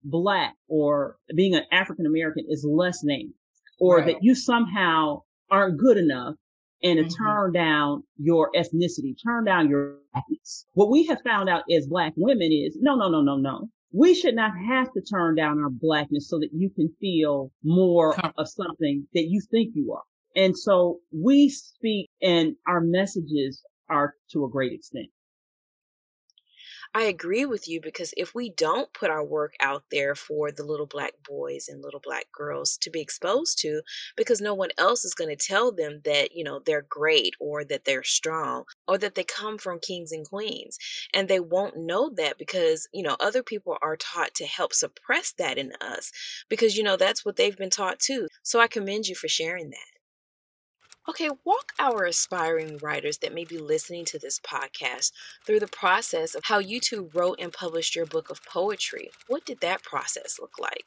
black 0.04 0.56
or 0.68 1.18
being 1.36 1.56
an 1.56 1.64
African 1.72 2.06
American 2.06 2.46
is 2.50 2.66
less 2.68 3.02
than, 3.02 3.34
or 3.80 3.98
right. 3.98 4.08
that 4.08 4.24
you 4.24 4.36
somehow 4.36 5.22
aren't 5.50 5.78
good 5.78 5.98
enough 5.98 6.36
and 6.84 6.98
to 7.00 7.06
mm-hmm. 7.06 7.24
turn 7.24 7.54
down 7.54 8.04
your 8.18 8.52
ethnicity, 8.56 9.16
turn 9.24 9.46
down 9.46 9.70
your 9.70 9.98
blackness. 10.12 10.66
What 10.74 10.90
we 10.90 11.06
have 11.06 11.22
found 11.24 11.50
out 11.50 11.64
as 11.72 11.88
black 11.88 12.14
women 12.16 12.52
is 12.52 12.78
no, 12.80 12.96
no, 12.96 13.10
no, 13.10 13.22
no, 13.22 13.38
no 13.38 13.70
we 13.94 14.16
should 14.16 14.36
not 14.36 14.52
have 14.68 14.92
to 14.94 15.02
turn 15.02 15.36
down 15.36 15.60
our 15.60 15.70
blackness 15.70 16.28
so 16.28 16.40
that 16.40 16.50
you 16.52 16.70
can 16.72 16.94
feel 17.00 17.52
more 17.64 18.16
of 18.38 18.50
something 18.50 19.08
that 19.14 19.28
you 19.30 19.40
think 19.52 19.74
you 19.76 19.94
are. 19.94 20.04
And 20.36 20.58
so 20.58 21.00
we 21.12 21.48
speak 21.48 22.10
and 22.22 22.56
our 22.68 22.82
messages 22.82 23.62
are 23.90 24.16
to 24.32 24.46
a 24.46 24.50
great 24.50 24.74
extent. 24.74 25.08
I 26.96 27.04
agree 27.04 27.46
with 27.46 27.68
you 27.68 27.82
because 27.82 28.14
if 28.18 28.36
we 28.36 28.52
don't 28.52 28.94
put 28.94 29.10
our 29.10 29.26
work 29.26 29.54
out 29.60 29.84
there 29.90 30.14
for 30.14 30.52
the 30.52 30.64
little 30.64 30.86
black 30.86 31.14
boys 31.28 31.68
and 31.68 31.82
little 31.82 32.00
black 32.00 32.26
girls 32.32 32.78
to 32.82 32.92
be 32.92 33.02
exposed 33.02 33.58
to, 33.60 33.82
because 34.16 34.42
no 34.42 34.54
one 34.54 34.70
else 34.78 35.04
is 35.04 35.16
going 35.16 35.36
to 35.36 35.48
tell 35.48 35.72
them 35.72 36.02
that, 36.06 36.34
you 36.34 36.44
know, 36.44 36.62
they're 36.64 36.86
great 36.88 37.34
or 37.40 37.64
that 37.66 37.86
they're 37.86 38.04
strong 38.04 38.66
or 38.88 38.98
that 38.98 39.16
they 39.16 39.24
come 39.24 39.58
from 39.58 39.80
kings 39.80 40.12
and 40.12 40.28
queens. 40.28 40.78
And 41.14 41.28
they 41.28 41.40
won't 41.40 41.78
know 41.78 42.10
that 42.16 42.38
because, 42.38 42.88
you 42.94 43.04
know, 43.04 43.16
other 43.20 43.44
people 43.44 43.78
are 43.82 43.96
taught 43.96 44.34
to 44.36 44.46
help 44.46 44.74
suppress 44.74 45.34
that 45.38 45.58
in 45.58 45.74
us 45.82 46.12
because, 46.50 46.78
you 46.78 46.84
know, 46.84 46.98
that's 46.98 47.26
what 47.26 47.36
they've 47.36 47.58
been 47.58 47.70
taught 47.70 48.00
too. 48.00 48.28
So 48.44 48.60
I 48.60 48.68
commend 48.68 49.08
you 49.08 49.16
for 49.16 49.28
sharing 49.28 49.70
that. 49.70 49.94
Okay, 51.10 51.30
walk 51.44 51.74
our 51.80 52.06
aspiring 52.06 52.78
writers 52.82 53.18
that 53.18 53.34
may 53.34 53.44
be 53.44 53.58
listening 53.58 54.06
to 54.06 54.20
this 54.20 54.40
podcast 54.40 55.12
through 55.46 55.60
the 55.60 55.68
process 55.68 56.34
of 56.34 56.44
how 56.46 56.60
you 56.60 56.80
two 56.80 57.10
wrote 57.14 57.40
and 57.42 57.52
published 57.52 57.94
your 57.94 58.06
book 58.06 58.30
of 58.30 58.40
poetry. 58.46 59.10
What 59.28 59.46
did 59.46 59.60
that 59.60 59.84
process 59.84 60.38
look 60.40 60.54
like? 60.62 60.86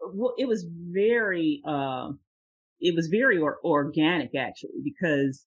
Well, 0.00 0.34
it 0.38 0.46
was 0.46 0.64
very, 0.70 1.60
uh, 1.66 2.10
it 2.78 2.94
was 2.94 3.08
very 3.08 3.38
or- 3.38 3.58
organic 3.64 4.36
actually 4.36 4.80
because 4.84 5.44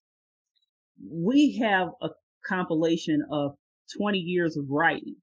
we 1.07 1.57
have 1.61 1.89
a 2.01 2.09
compilation 2.45 3.23
of 3.31 3.55
20 3.97 4.17
years 4.17 4.57
of 4.57 4.65
writing. 4.69 5.15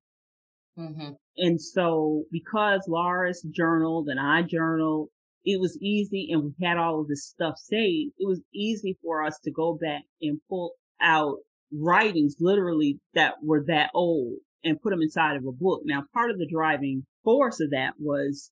Mm-hmm. 0.78 1.12
And 1.38 1.60
so 1.60 2.24
because 2.30 2.82
Loris 2.88 3.42
journaled 3.50 4.08
and 4.08 4.20
I 4.20 4.42
journaled, 4.42 5.08
it 5.44 5.60
was 5.60 5.78
easy 5.80 6.28
and 6.32 6.42
we 6.44 6.66
had 6.66 6.76
all 6.76 7.00
of 7.00 7.08
this 7.08 7.26
stuff 7.26 7.54
saved. 7.56 8.12
It 8.18 8.26
was 8.26 8.40
easy 8.52 8.98
for 9.02 9.24
us 9.24 9.38
to 9.44 9.50
go 9.50 9.78
back 9.80 10.02
and 10.20 10.40
pull 10.48 10.72
out 11.00 11.36
writings 11.72 12.36
literally 12.40 12.98
that 13.14 13.34
were 13.42 13.64
that 13.68 13.90
old 13.94 14.34
and 14.64 14.80
put 14.80 14.90
them 14.90 15.02
inside 15.02 15.36
of 15.36 15.46
a 15.46 15.52
book. 15.52 15.82
Now, 15.84 16.04
part 16.12 16.30
of 16.30 16.38
the 16.38 16.48
driving 16.50 17.06
force 17.22 17.60
of 17.60 17.70
that 17.70 17.94
was 17.98 18.50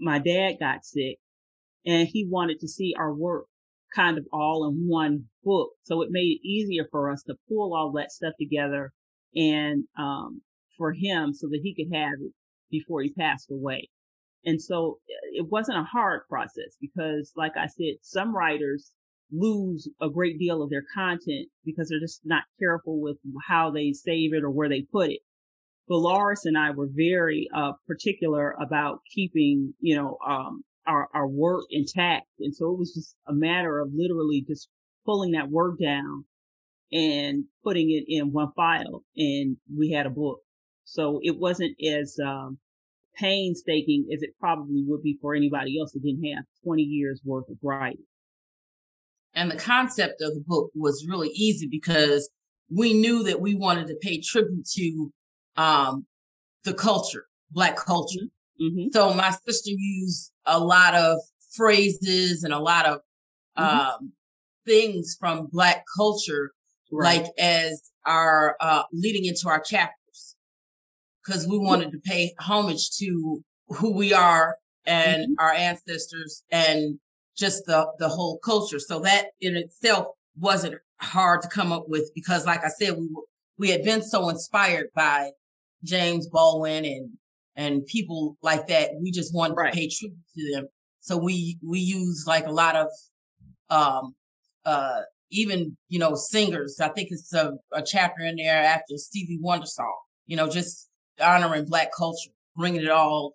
my 0.00 0.18
dad 0.18 0.54
got 0.58 0.84
sick 0.84 1.18
and 1.84 2.08
he 2.08 2.26
wanted 2.26 2.60
to 2.60 2.68
see 2.68 2.94
our 2.98 3.12
work 3.12 3.46
kind 3.94 4.18
of 4.18 4.26
all 4.32 4.68
in 4.68 4.88
one 4.88 5.24
book. 5.44 5.70
So 5.82 6.02
it 6.02 6.10
made 6.10 6.38
it 6.40 6.46
easier 6.46 6.86
for 6.90 7.10
us 7.10 7.22
to 7.24 7.34
pull 7.48 7.74
all 7.74 7.92
that 7.92 8.12
stuff 8.12 8.34
together 8.38 8.92
and, 9.34 9.84
um, 9.98 10.42
for 10.76 10.92
him 10.92 11.32
so 11.34 11.48
that 11.48 11.60
he 11.62 11.74
could 11.74 11.94
have 11.94 12.14
it 12.20 12.32
before 12.70 13.02
he 13.02 13.12
passed 13.12 13.50
away. 13.50 13.88
And 14.44 14.60
so 14.60 14.98
uh, 15.08 15.28
it 15.32 15.46
wasn't 15.50 15.78
a 15.78 15.84
hard 15.84 16.22
process 16.28 16.76
because, 16.80 17.32
like 17.36 17.56
I 17.56 17.66
said, 17.66 17.94
some 18.02 18.34
writers 18.34 18.90
lose 19.30 19.88
a 20.00 20.10
great 20.10 20.38
deal 20.38 20.62
of 20.62 20.70
their 20.70 20.84
content 20.94 21.48
because 21.64 21.88
they're 21.88 22.00
just 22.00 22.20
not 22.24 22.42
careful 22.58 23.00
with 23.00 23.16
how 23.48 23.70
they 23.70 23.92
save 23.92 24.34
it 24.34 24.44
or 24.44 24.50
where 24.50 24.68
they 24.68 24.82
put 24.82 25.10
it. 25.10 25.20
But 25.88 26.38
and 26.44 26.56
I 26.56 26.70
were 26.70 26.88
very 26.90 27.48
uh, 27.54 27.72
particular 27.86 28.56
about 28.60 29.00
keeping, 29.14 29.74
you 29.80 29.96
know, 29.96 30.18
um, 30.26 30.64
our, 30.86 31.08
our 31.14 31.26
work 31.26 31.64
intact. 31.70 32.26
And 32.40 32.54
so 32.54 32.72
it 32.72 32.78
was 32.78 32.94
just 32.94 33.16
a 33.26 33.32
matter 33.32 33.80
of 33.80 33.90
literally 33.94 34.44
just 34.46 34.68
pulling 35.04 35.32
that 35.32 35.50
work 35.50 35.78
down 35.80 36.24
and 36.92 37.44
putting 37.64 37.90
it 37.90 38.04
in 38.08 38.32
one 38.32 38.52
file 38.54 39.02
and 39.16 39.56
we 39.74 39.90
had 39.90 40.06
a 40.06 40.10
book. 40.10 40.40
So 40.84 41.20
it 41.22 41.38
wasn't 41.38 41.76
as, 41.82 42.18
um, 42.24 42.58
painstaking 43.14 44.08
as 44.12 44.22
it 44.22 44.30
probably 44.40 44.82
would 44.86 45.02
be 45.02 45.18
for 45.20 45.34
anybody 45.34 45.78
else 45.78 45.92
that 45.92 46.02
didn't 46.02 46.24
have 46.34 46.44
20 46.64 46.82
years 46.82 47.20
worth 47.24 47.48
of 47.48 47.56
writing. 47.62 48.04
And 49.34 49.50
the 49.50 49.56
concept 49.56 50.20
of 50.20 50.34
the 50.34 50.44
book 50.46 50.70
was 50.74 51.06
really 51.08 51.28
easy 51.28 51.66
because 51.70 52.28
we 52.70 52.94
knew 52.94 53.22
that 53.24 53.40
we 53.40 53.54
wanted 53.54 53.86
to 53.88 53.96
pay 54.00 54.20
tribute 54.20 54.66
to 54.74 55.12
um, 55.56 56.06
the 56.64 56.74
culture, 56.74 57.26
black 57.50 57.76
culture. 57.76 58.26
Mm-hmm. 58.62 58.88
So 58.92 59.12
my 59.14 59.30
sister 59.46 59.70
used 59.70 60.32
a 60.46 60.58
lot 60.58 60.94
of 60.94 61.18
phrases 61.54 62.44
and 62.44 62.54
a 62.54 62.58
lot 62.58 62.86
of 62.86 63.00
mm-hmm. 63.58 63.64
um, 63.64 64.12
things 64.66 65.16
from 65.18 65.46
black 65.46 65.84
culture, 65.96 66.52
right. 66.90 67.22
like 67.22 67.32
as 67.38 67.90
our 68.06 68.56
uh, 68.60 68.82
leading 68.92 69.24
into 69.24 69.48
our 69.48 69.60
chapters, 69.60 70.36
because 71.24 71.46
we 71.46 71.58
wanted 71.58 71.92
to 71.92 71.98
pay 71.98 72.34
homage 72.40 72.90
to 72.98 73.42
who 73.68 73.92
we 73.92 74.12
are 74.12 74.56
and 74.86 75.22
mm-hmm. 75.22 75.32
our 75.38 75.52
ancestors 75.52 76.44
and 76.50 76.98
just 77.36 77.64
the 77.66 77.86
the 77.98 78.08
whole 78.08 78.38
culture. 78.38 78.78
So 78.78 79.00
that 79.00 79.26
in 79.40 79.56
itself 79.56 80.08
wasn't 80.38 80.76
hard 81.00 81.42
to 81.42 81.48
come 81.48 81.72
up 81.72 81.88
with 81.88 82.10
because, 82.14 82.46
like 82.46 82.64
I 82.64 82.68
said, 82.68 82.96
we 82.96 83.08
we 83.58 83.70
had 83.70 83.82
been 83.84 84.02
so 84.02 84.28
inspired 84.28 84.88
by 84.94 85.30
James 85.84 86.28
Baldwin 86.28 86.84
and 86.84 87.10
and 87.56 87.84
people 87.86 88.36
like 88.42 88.66
that. 88.68 88.90
We 89.00 89.10
just 89.10 89.34
wanted 89.34 89.54
right. 89.54 89.72
to 89.72 89.78
pay 89.78 89.88
tribute 89.88 90.18
to 90.36 90.52
them. 90.54 90.68
So 91.00 91.16
we 91.16 91.58
we 91.66 91.78
use 91.78 92.24
like 92.26 92.46
a 92.46 92.52
lot 92.52 92.76
of 92.76 92.88
um 93.70 94.14
uh 94.64 95.02
even 95.30 95.76
you 95.88 95.98
know 95.98 96.14
singers. 96.14 96.78
I 96.80 96.88
think 96.88 97.08
it's 97.10 97.32
a, 97.34 97.54
a 97.72 97.82
chapter 97.82 98.22
in 98.24 98.36
there 98.36 98.62
after 98.62 98.96
Stevie 98.96 99.38
Wonder 99.40 99.66
song. 99.66 99.98
You 100.26 100.36
know, 100.36 100.48
just 100.48 100.88
honoring 101.20 101.64
black 101.66 101.90
culture, 101.96 102.30
bringing 102.56 102.82
it 102.82 102.90
all 102.90 103.34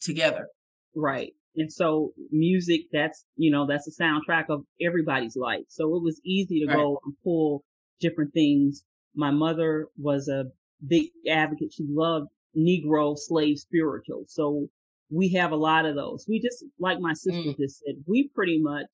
together. 0.00 0.48
Right. 0.94 1.32
And 1.56 1.72
so 1.72 2.12
music, 2.30 2.82
that's, 2.92 3.24
you 3.36 3.50
know, 3.50 3.66
that's 3.66 3.84
the 3.84 4.04
soundtrack 4.04 4.46
of 4.48 4.64
everybody's 4.80 5.36
life. 5.36 5.64
So 5.68 5.96
it 5.96 6.02
was 6.02 6.20
easy 6.24 6.60
to 6.60 6.66
right. 6.66 6.76
go 6.76 7.00
and 7.04 7.14
pull 7.22 7.64
different 8.00 8.32
things. 8.32 8.82
My 9.14 9.30
mother 9.30 9.88
was 9.96 10.28
a 10.28 10.46
big 10.86 11.10
advocate. 11.28 11.72
She 11.72 11.84
loved 11.88 12.28
Negro 12.56 13.16
slave 13.18 13.58
spiritual. 13.58 14.24
So 14.28 14.68
we 15.10 15.30
have 15.30 15.52
a 15.52 15.56
lot 15.56 15.86
of 15.86 15.94
those. 15.94 16.24
We 16.28 16.40
just, 16.40 16.64
like 16.78 16.98
my 17.00 17.12
sister 17.12 17.50
mm. 17.50 17.56
just 17.56 17.82
said, 17.84 17.96
we 18.06 18.30
pretty 18.34 18.58
much 18.60 18.86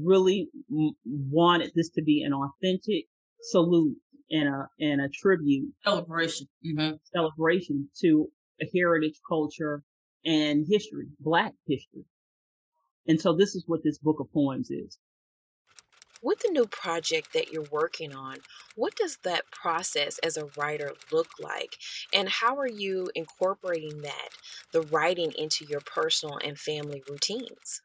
really 0.00 0.48
wanted 1.04 1.72
this 1.74 1.90
to 1.90 2.02
be 2.02 2.22
an 2.22 2.32
authentic 2.32 3.06
salute 3.40 3.96
and 4.30 4.48
a 4.48 4.68
and 4.80 5.00
a 5.00 5.08
tribute 5.08 5.72
celebration 5.84 6.48
mm-hmm. 6.64 6.96
celebration 7.14 7.88
to 8.00 8.28
a 8.60 8.66
heritage 8.74 9.20
culture 9.28 9.82
and 10.24 10.66
history, 10.68 11.06
black 11.20 11.52
history. 11.66 12.04
And 13.06 13.20
so 13.20 13.36
this 13.36 13.54
is 13.54 13.64
what 13.66 13.80
this 13.84 13.98
book 13.98 14.18
of 14.18 14.32
poems 14.32 14.70
is. 14.70 14.98
With 16.22 16.40
the 16.40 16.50
new 16.50 16.66
project 16.66 17.32
that 17.34 17.52
you're 17.52 17.66
working 17.70 18.14
on, 18.14 18.38
what 18.74 18.96
does 18.96 19.18
that 19.22 19.50
process 19.50 20.18
as 20.18 20.36
a 20.36 20.48
writer 20.56 20.92
look 21.12 21.28
like? 21.38 21.76
And 22.12 22.28
how 22.28 22.56
are 22.56 22.68
you 22.68 23.10
incorporating 23.14 24.02
that, 24.02 24.28
the 24.72 24.82
writing, 24.82 25.32
into 25.36 25.64
your 25.66 25.80
personal 25.80 26.38
and 26.38 26.58
family 26.58 27.02
routines? 27.08 27.82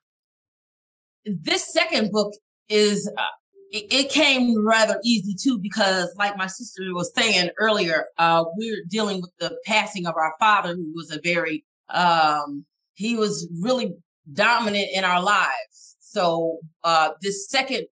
This 1.25 1.71
second 1.71 2.11
book 2.11 2.33
is 2.69 3.11
uh, 3.17 3.23
it, 3.71 4.09
came 4.09 4.65
rather 4.65 4.99
easy 5.03 5.35
too 5.35 5.59
because 5.59 6.13
like 6.17 6.37
my 6.37 6.47
sister 6.47 6.83
was 6.93 7.11
saying 7.15 7.49
earlier 7.57 8.05
uh, 8.17 8.43
we're 8.55 8.83
dealing 8.89 9.21
with 9.21 9.31
the 9.39 9.55
passing 9.65 10.05
of 10.05 10.15
our 10.15 10.33
father 10.39 10.73
who 10.73 10.91
was 10.93 11.11
a 11.11 11.19
very 11.21 11.63
um, 11.89 12.65
he 12.95 13.15
was 13.15 13.47
really 13.61 13.93
dominant 14.33 14.87
in 14.93 15.03
our 15.03 15.21
lives 15.21 15.95
so 15.99 16.57
uh, 16.83 17.11
this 17.21 17.49
second 17.49 17.85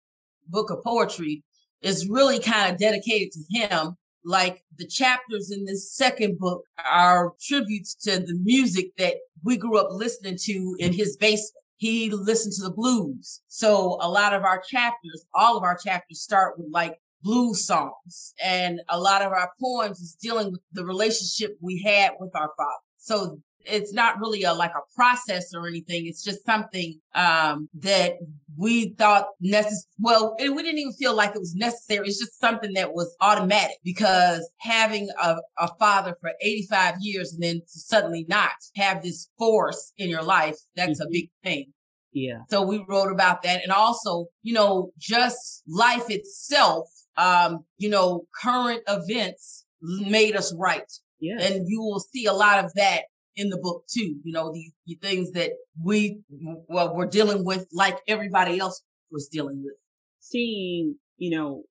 book 0.49 0.69
of 0.69 0.83
poetry 0.83 1.43
is 1.81 2.09
really 2.09 2.39
kind 2.39 2.71
of 2.71 2.79
dedicated 2.79 3.31
to 3.31 3.39
him 3.49 3.95
like 4.25 4.63
the 4.77 4.85
chapters 4.85 5.49
in 5.51 5.63
this 5.65 5.93
second 5.93 6.37
book 6.37 6.63
are 6.89 7.33
tributes 7.41 7.95
to 7.95 8.19
the 8.19 8.37
music 8.43 8.91
that 8.97 9.15
we 9.43 9.55
grew 9.55 9.77
up 9.77 9.87
listening 9.91 10.37
to 10.37 10.75
in 10.79 10.91
his 10.91 11.15
basement 11.17 11.55
he 11.79 12.09
listened 12.11 12.53
to 12.55 12.63
the 12.63 12.73
blues. 12.73 13.41
So 13.47 13.97
a 14.01 14.09
lot 14.09 14.33
of 14.33 14.43
our 14.43 14.61
chapters, 14.61 15.25
all 15.33 15.57
of 15.57 15.63
our 15.63 15.77
chapters 15.77 16.21
start 16.21 16.59
with 16.59 16.67
like 16.71 16.99
blues 17.23 17.65
songs. 17.65 18.33
And 18.43 18.81
a 18.89 18.99
lot 18.99 19.21
of 19.21 19.31
our 19.31 19.49
poems 19.61 20.01
is 20.01 20.13
dealing 20.21 20.51
with 20.51 20.61
the 20.73 20.85
relationship 20.85 21.57
we 21.61 21.81
had 21.81 22.11
with 22.19 22.35
our 22.35 22.51
father. 22.57 22.83
So 22.97 23.39
it's 23.69 23.93
not 23.93 24.19
really 24.19 24.43
a 24.43 24.53
like 24.53 24.71
a 24.71 24.95
process 24.95 25.53
or 25.53 25.67
anything. 25.67 26.07
It's 26.07 26.23
just 26.23 26.45
something 26.45 26.99
um, 27.15 27.69
that 27.75 28.13
we 28.57 28.89
thought 28.89 29.27
necessary. 29.39 29.85
Well, 29.99 30.35
it, 30.39 30.53
we 30.53 30.63
didn't 30.63 30.79
even 30.79 30.93
feel 30.93 31.15
like 31.15 31.35
it 31.35 31.39
was 31.39 31.55
necessary. 31.55 32.07
It's 32.07 32.19
just 32.19 32.39
something 32.39 32.73
that 32.73 32.93
was 32.93 33.15
automatic 33.21 33.77
because 33.83 34.49
having 34.57 35.09
a, 35.21 35.37
a 35.57 35.69
father 35.79 36.15
for 36.19 36.31
85 36.41 36.95
years 36.99 37.33
and 37.33 37.41
then 37.41 37.61
to 37.61 37.79
suddenly 37.79 38.25
not 38.27 38.51
have 38.75 39.01
this 39.01 39.29
force 39.37 39.93
in 39.97 40.09
your 40.09 40.23
life, 40.23 40.57
that's 40.75 40.99
mm-hmm. 40.99 41.07
a 41.07 41.11
big 41.11 41.29
thing. 41.43 41.73
Yeah. 42.11 42.39
So 42.49 42.61
we 42.63 42.83
wrote 42.87 43.11
about 43.11 43.43
that. 43.43 43.61
And 43.63 43.71
also, 43.71 44.27
you 44.43 44.53
know, 44.53 44.91
just 44.97 45.63
life 45.67 46.09
itself, 46.09 46.89
um, 47.17 47.65
you 47.77 47.89
know, 47.89 48.25
current 48.41 48.81
events 48.87 49.65
made 49.81 50.35
us 50.35 50.53
write. 50.57 50.91
Yeah. 51.19 51.39
And 51.39 51.67
you 51.67 51.81
will 51.81 51.99
see 51.99 52.25
a 52.25 52.33
lot 52.33 52.63
of 52.63 52.73
that 52.75 53.03
in 53.35 53.49
the 53.49 53.57
book 53.57 53.85
too. 53.87 54.15
You 54.23 54.33
know, 54.33 54.51
the, 54.51 54.71
the 54.85 54.95
things 55.01 55.31
that 55.31 55.51
we 55.81 56.21
well 56.67 56.95
we're 56.95 57.07
dealing 57.07 57.45
with, 57.45 57.67
like 57.73 57.99
everybody 58.07 58.59
else 58.59 58.81
was 59.11 59.27
dealing 59.27 59.63
with. 59.63 59.75
Seeing, 60.19 60.95
you 61.17 61.37
know, 61.37 61.63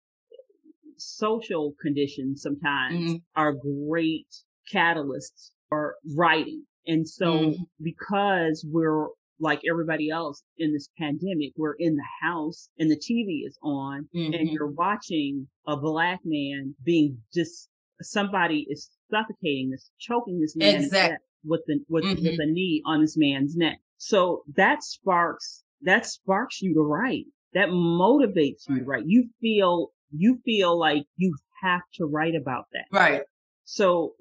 social 0.97 1.75
conditions 1.81 2.42
sometimes 2.42 2.94
mm-hmm. 2.94 3.16
are 3.37 3.53
great 3.53 4.27
catalysts 4.73 5.51
for 5.68 5.97
writing. 6.16 6.64
And 6.87 7.09
so 7.09 7.27
mm-hmm. 7.27 7.62
because 7.83 8.66
we're 8.68 9.09
like 9.40 9.61
everybody 9.71 10.11
else 10.11 10.42
in 10.59 10.73
this 10.73 10.88
pandemic, 10.99 11.53
we're 11.57 11.77
in 11.79 11.94
the 11.94 12.07
house 12.23 12.68
and 12.79 12.90
the 12.90 12.97
TV 12.97 13.47
is 13.47 13.57
on 13.62 14.09
mm-hmm. 14.14 14.35
and 14.35 14.51
you're 14.51 14.71
watching 14.71 15.47
a 15.66 15.77
black 15.77 16.21
man 16.25 16.75
being 16.85 17.18
just 17.33 17.68
somebody 18.01 18.66
is 18.68 18.90
suffocating 19.11 19.71
this, 19.71 19.90
choking 20.01 20.40
this 20.40 20.57
man 20.57 20.83
exactly 20.83 21.18
with 21.44 21.62
the 21.66 21.81
with, 21.88 22.05
mm-hmm. 22.05 22.24
with 22.24 22.37
the 22.37 22.46
knee 22.46 22.83
on 22.87 23.01
this 23.01 23.16
man's 23.16 23.57
neck. 23.57 23.79
So 23.96 24.42
that 24.57 24.83
sparks 24.83 25.64
that 25.83 26.07
sparks 26.07 26.61
you 26.62 26.74
to 26.74 26.81
write. 26.81 27.27
That 27.55 27.68
motivates 27.68 28.68
you 28.68 28.81
to 28.81 28.85
write. 28.85 29.05
You 29.07 29.29
feel 29.40 29.90
you 30.11 30.40
feel 30.44 30.79
like 30.79 31.05
you 31.16 31.35
have 31.62 31.83
to 31.94 32.07
write 32.07 32.35
about 32.35 32.66
that. 32.72 32.85
Right. 32.96 33.22
So, 33.70 34.14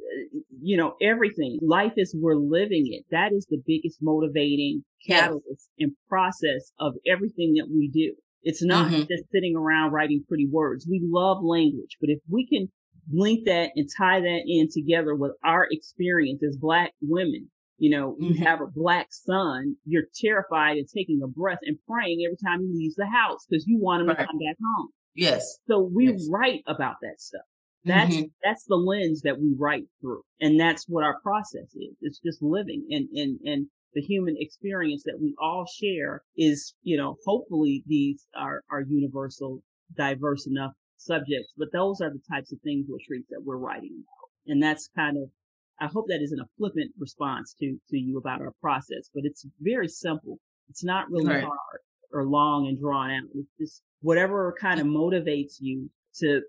you 0.62 0.75
know, 0.75 0.95
everything, 1.01 1.58
life 1.62 1.93
is 1.95 2.13
we're 2.19 2.36
living 2.36 2.91
it. 2.91 3.06
That 3.12 3.32
is 3.32 3.45
the 3.49 3.62
biggest 3.65 3.99
motivating 4.01 4.84
catalyst 5.08 5.69
and 5.80 5.93
process 6.10 6.73
of 6.82 6.95
everything 7.08 7.53
that 7.53 7.69
we 7.69 7.88
do. 7.88 8.13
It's 8.43 8.62
not 8.62 8.91
mm-hmm. 8.91 9.03
just 9.03 9.23
sitting 9.32 9.56
around 9.56 9.93
writing 9.93 10.25
pretty 10.27 10.47
words. 10.51 10.86
We 10.89 10.99
love 11.01 11.43
language, 11.43 11.95
but 12.01 12.10
if 12.10 12.19
we 12.30 12.45
can 12.45 12.69
link 13.12 13.46
that 13.46 13.72
and 13.76 13.89
tie 13.98 14.20
that 14.20 14.41
in 14.46 14.70
together 14.72 15.15
with 15.15 15.34
our 15.43 15.67
experience 15.72 16.43
as 16.43 16.58
black 16.58 16.93
women. 17.02 17.50
You 17.78 17.91
know, 17.91 18.15
you 18.20 18.32
mm-hmm. 18.32 18.43
have 18.43 18.62
a 18.62 18.67
black 18.67 19.08
son, 19.12 19.76
you're 19.86 20.08
terrified 20.15 20.78
and 20.78 20.88
taking 20.88 21.22
a 21.24 21.28
breath 21.28 21.60
and 21.62 21.78
praying 21.88 22.24
every 22.26 22.38
time 22.43 22.62
he 22.62 22.74
leaves 22.74 22.96
the 22.96 23.06
house 23.06 23.46
because 23.48 23.67
you 23.67 23.80
want 23.80 24.02
him 24.02 24.08
right. 24.08 24.17
to 24.17 24.26
come 24.26 24.39
back 24.39 24.58
home. 24.76 24.89
Yes. 25.13 25.58
So 25.67 25.80
we 25.80 26.12
yes. 26.12 26.28
write 26.32 26.63
about 26.67 26.96
that 27.02 27.22
stuff. 27.22 27.46
That's 27.86 28.15
mm-hmm. 28.15 28.26
that's 28.43 28.65
the 28.65 28.76
lens 28.76 29.22
that 29.22 29.39
we 29.39 29.54
write 29.58 29.86
through. 30.02 30.22
And 30.41 30.60
that's 30.60 30.86
what 30.88 31.04
our 31.04 31.20
process 31.22 31.74
is. 31.76 31.96
It's 32.02 32.20
just 32.20 32.41
living 32.41 32.86
and 32.89 33.08
and 33.13 33.39
and 33.46 33.67
the 33.93 34.02
human 34.02 34.36
experience 34.38 35.04
that 35.06 35.20
we 35.22 35.36
all 35.41 35.65
share 35.65 36.22
is, 36.36 36.74
you 36.82 36.98
know, 36.98 37.15
hopefully 37.26 37.84
these 37.88 38.26
are 38.36 38.62
are 38.70 38.82
universal, 38.82 39.62
diverse 39.96 40.48
enough 40.48 40.74
subjects, 40.98 41.54
but 41.58 41.70
those 41.72 42.02
are 42.02 42.10
the 42.10 42.22
types 42.30 42.52
of 42.52 42.60
things, 42.62 42.88
Latrice, 42.88 43.28
that 43.30 43.44
we're 43.44 43.58
writing 43.58 43.92
about. 43.94 44.52
And 44.52 44.62
that's 44.62 44.90
kind 44.96 45.18
of, 45.18 45.30
I 45.80 45.88
hope 45.88 46.06
that 46.08 46.22
isn't 46.22 46.40
a 46.40 46.48
flippant 46.58 46.92
response 46.98 47.56
to, 47.60 47.78
to 47.90 47.98
you 47.98 48.18
about 48.18 48.42
our 48.42 48.54
process, 48.62 49.10
but 49.14 49.24
it's 49.26 49.46
very 49.62 49.88
simple. 49.88 50.40
It's 50.70 50.84
not 50.84 51.10
really 51.10 51.28
right. 51.28 51.44
hard 51.44 51.80
or 52.12 52.26
long 52.26 52.68
and 52.68 52.80
drawn 52.80 53.12
out. 53.12 53.24
It's 53.36 53.52
just 53.60 53.82
whatever 54.02 54.56
kind 54.60 54.80
of 54.80 54.88
motivates 54.88 55.56
you 55.60 55.90
to 56.20 56.42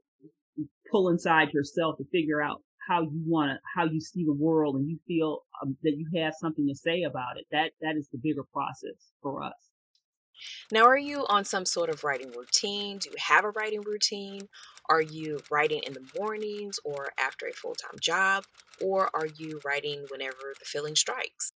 pull 0.91 1.11
inside 1.11 1.53
yourself 1.53 1.99
to 1.99 2.05
figure 2.11 2.43
out 2.43 2.63
how 2.89 3.03
you 3.03 3.23
want 3.27 3.51
to, 3.51 3.59
how 3.75 3.85
you 3.85 4.01
see 4.01 4.25
the 4.25 4.33
world 4.33 4.77
and 4.77 4.89
you 4.89 4.99
feel 5.07 5.41
um, 5.63 5.77
that 5.83 5.97
you 5.97 6.07
have 6.23 6.33
something 6.39 6.67
to 6.67 6.75
say 6.75 7.03
about 7.03 7.37
it. 7.37 7.45
That, 7.53 7.73
that 7.83 7.97
is 7.97 8.09
the 8.11 8.19
bigger 8.23 8.45
process 8.53 9.13
for 9.23 9.43
us. 9.43 9.67
Now, 10.70 10.85
are 10.85 10.98
you 10.98 11.24
on 11.29 11.44
some 11.44 11.64
sort 11.64 11.90
of 11.90 12.05
writing 12.05 12.31
routine? 12.31 12.98
Do 12.98 13.11
you 13.11 13.16
have 13.18 13.44
a 13.44 13.51
writing 13.51 13.81
routine? 13.83 14.48
Are 14.90 15.03
you 15.03 15.40
writing 15.51 15.83
in 15.87 15.92
the 15.92 16.07
mornings 16.18 16.79
or 16.85 17.11
after 17.18 17.46
a 17.46 17.53
full 17.53 17.74
time 17.74 17.98
job? 18.01 18.44
Or 18.83 19.11
are 19.14 19.27
you 19.27 19.61
writing 19.64 20.07
whenever 20.11 20.55
the 20.59 20.64
feeling 20.64 20.96
strikes? 20.96 21.53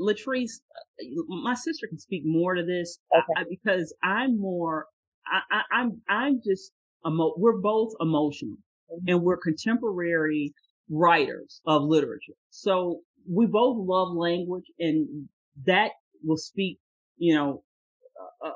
Latrice, 0.00 0.60
uh, 0.76 1.22
my 1.28 1.54
sister 1.54 1.86
can 1.86 1.98
speak 1.98 2.22
more 2.24 2.54
to 2.54 2.64
this 2.64 2.98
okay. 3.14 3.48
Because 3.48 3.94
I'm 4.02 4.38
more, 4.40 4.86
I, 5.26 5.40
am 5.58 5.64
I'm, 5.72 6.02
I'm 6.08 6.40
just, 6.44 6.72
emo- 7.06 7.34
we're 7.36 7.58
both 7.58 7.92
emotional 8.00 8.56
mm-hmm. 8.90 9.08
and 9.08 9.22
we're 9.22 9.36
contemporary 9.36 10.54
writers 10.88 11.60
of 11.66 11.82
literature. 11.82 12.34
So 12.50 13.00
we 13.30 13.46
both 13.46 13.76
love 13.78 14.12
language 14.14 14.64
and 14.78 15.28
that 15.66 15.90
will 16.24 16.36
speak, 16.36 16.78
you 17.18 17.34
know, 17.34 17.62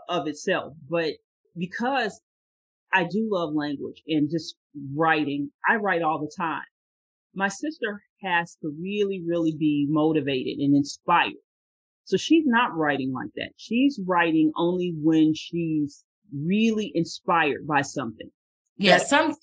of 0.08 0.26
itself. 0.26 0.74
But 0.88 1.14
because 1.56 2.20
I 2.92 3.04
do 3.04 3.28
love 3.30 3.54
language 3.54 4.02
and 4.06 4.30
just 4.30 4.54
writing, 4.94 5.50
I 5.68 5.76
write 5.76 6.02
all 6.02 6.20
the 6.20 6.32
time. 6.36 6.62
My 7.34 7.48
sister 7.48 8.02
has 8.22 8.56
to 8.62 8.72
really, 8.80 9.22
really 9.26 9.54
be 9.58 9.86
motivated 9.88 10.58
and 10.58 10.76
inspired. 10.76 11.32
So 12.04 12.16
she's 12.16 12.44
not 12.46 12.76
writing 12.76 13.12
like 13.12 13.30
that. 13.36 13.50
She's 13.56 13.98
writing 14.06 14.52
only 14.56 14.94
when 14.96 15.32
she's 15.34 16.04
really 16.32 16.92
inspired 16.94 17.66
by 17.66 17.82
something. 17.82 18.30
Yeah, 18.76 18.98
some 18.98 19.34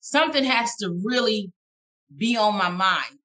something 0.00 0.44
has 0.44 0.74
to 0.76 0.98
really 1.04 1.52
be 2.16 2.36
on 2.36 2.56
my 2.56 2.68
mind 2.68 3.18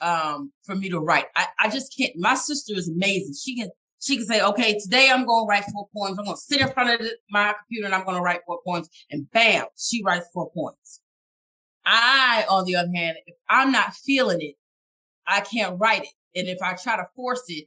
um, 0.00 0.52
for 0.64 0.74
me 0.74 0.88
to 0.90 0.98
write. 0.98 1.26
I, 1.36 1.46
I 1.58 1.68
just 1.68 1.94
can't. 1.98 2.12
My 2.16 2.34
sister 2.34 2.74
is 2.74 2.88
amazing. 2.88 3.34
She 3.34 3.56
can 3.56 3.70
she 4.00 4.16
can 4.16 4.26
say, 4.26 4.40
okay, 4.40 4.78
today 4.78 5.10
I'm 5.10 5.26
going 5.26 5.44
to 5.44 5.48
write 5.48 5.64
four 5.72 5.88
poems. 5.94 6.18
I'm 6.18 6.24
going 6.24 6.36
to 6.36 6.40
sit 6.40 6.60
in 6.60 6.70
front 6.70 7.00
of 7.00 7.06
my 7.30 7.54
computer 7.58 7.86
and 7.86 7.94
I'm 7.94 8.04
going 8.04 8.16
to 8.16 8.22
write 8.22 8.40
four 8.46 8.60
poems. 8.66 8.88
And 9.10 9.30
bam, 9.30 9.66
she 9.76 10.02
writes 10.02 10.26
four 10.32 10.50
poems. 10.52 11.00
I, 11.84 12.44
on 12.48 12.64
the 12.64 12.76
other 12.76 12.90
hand, 12.94 13.18
if 13.26 13.34
I'm 13.48 13.72
not 13.72 13.94
feeling 13.94 14.40
it, 14.40 14.54
I 15.26 15.40
can't 15.40 15.78
write 15.78 16.04
it. 16.04 16.38
And 16.38 16.48
if 16.48 16.62
I 16.62 16.74
try 16.74 16.96
to 16.96 17.06
force 17.14 17.44
it, 17.48 17.66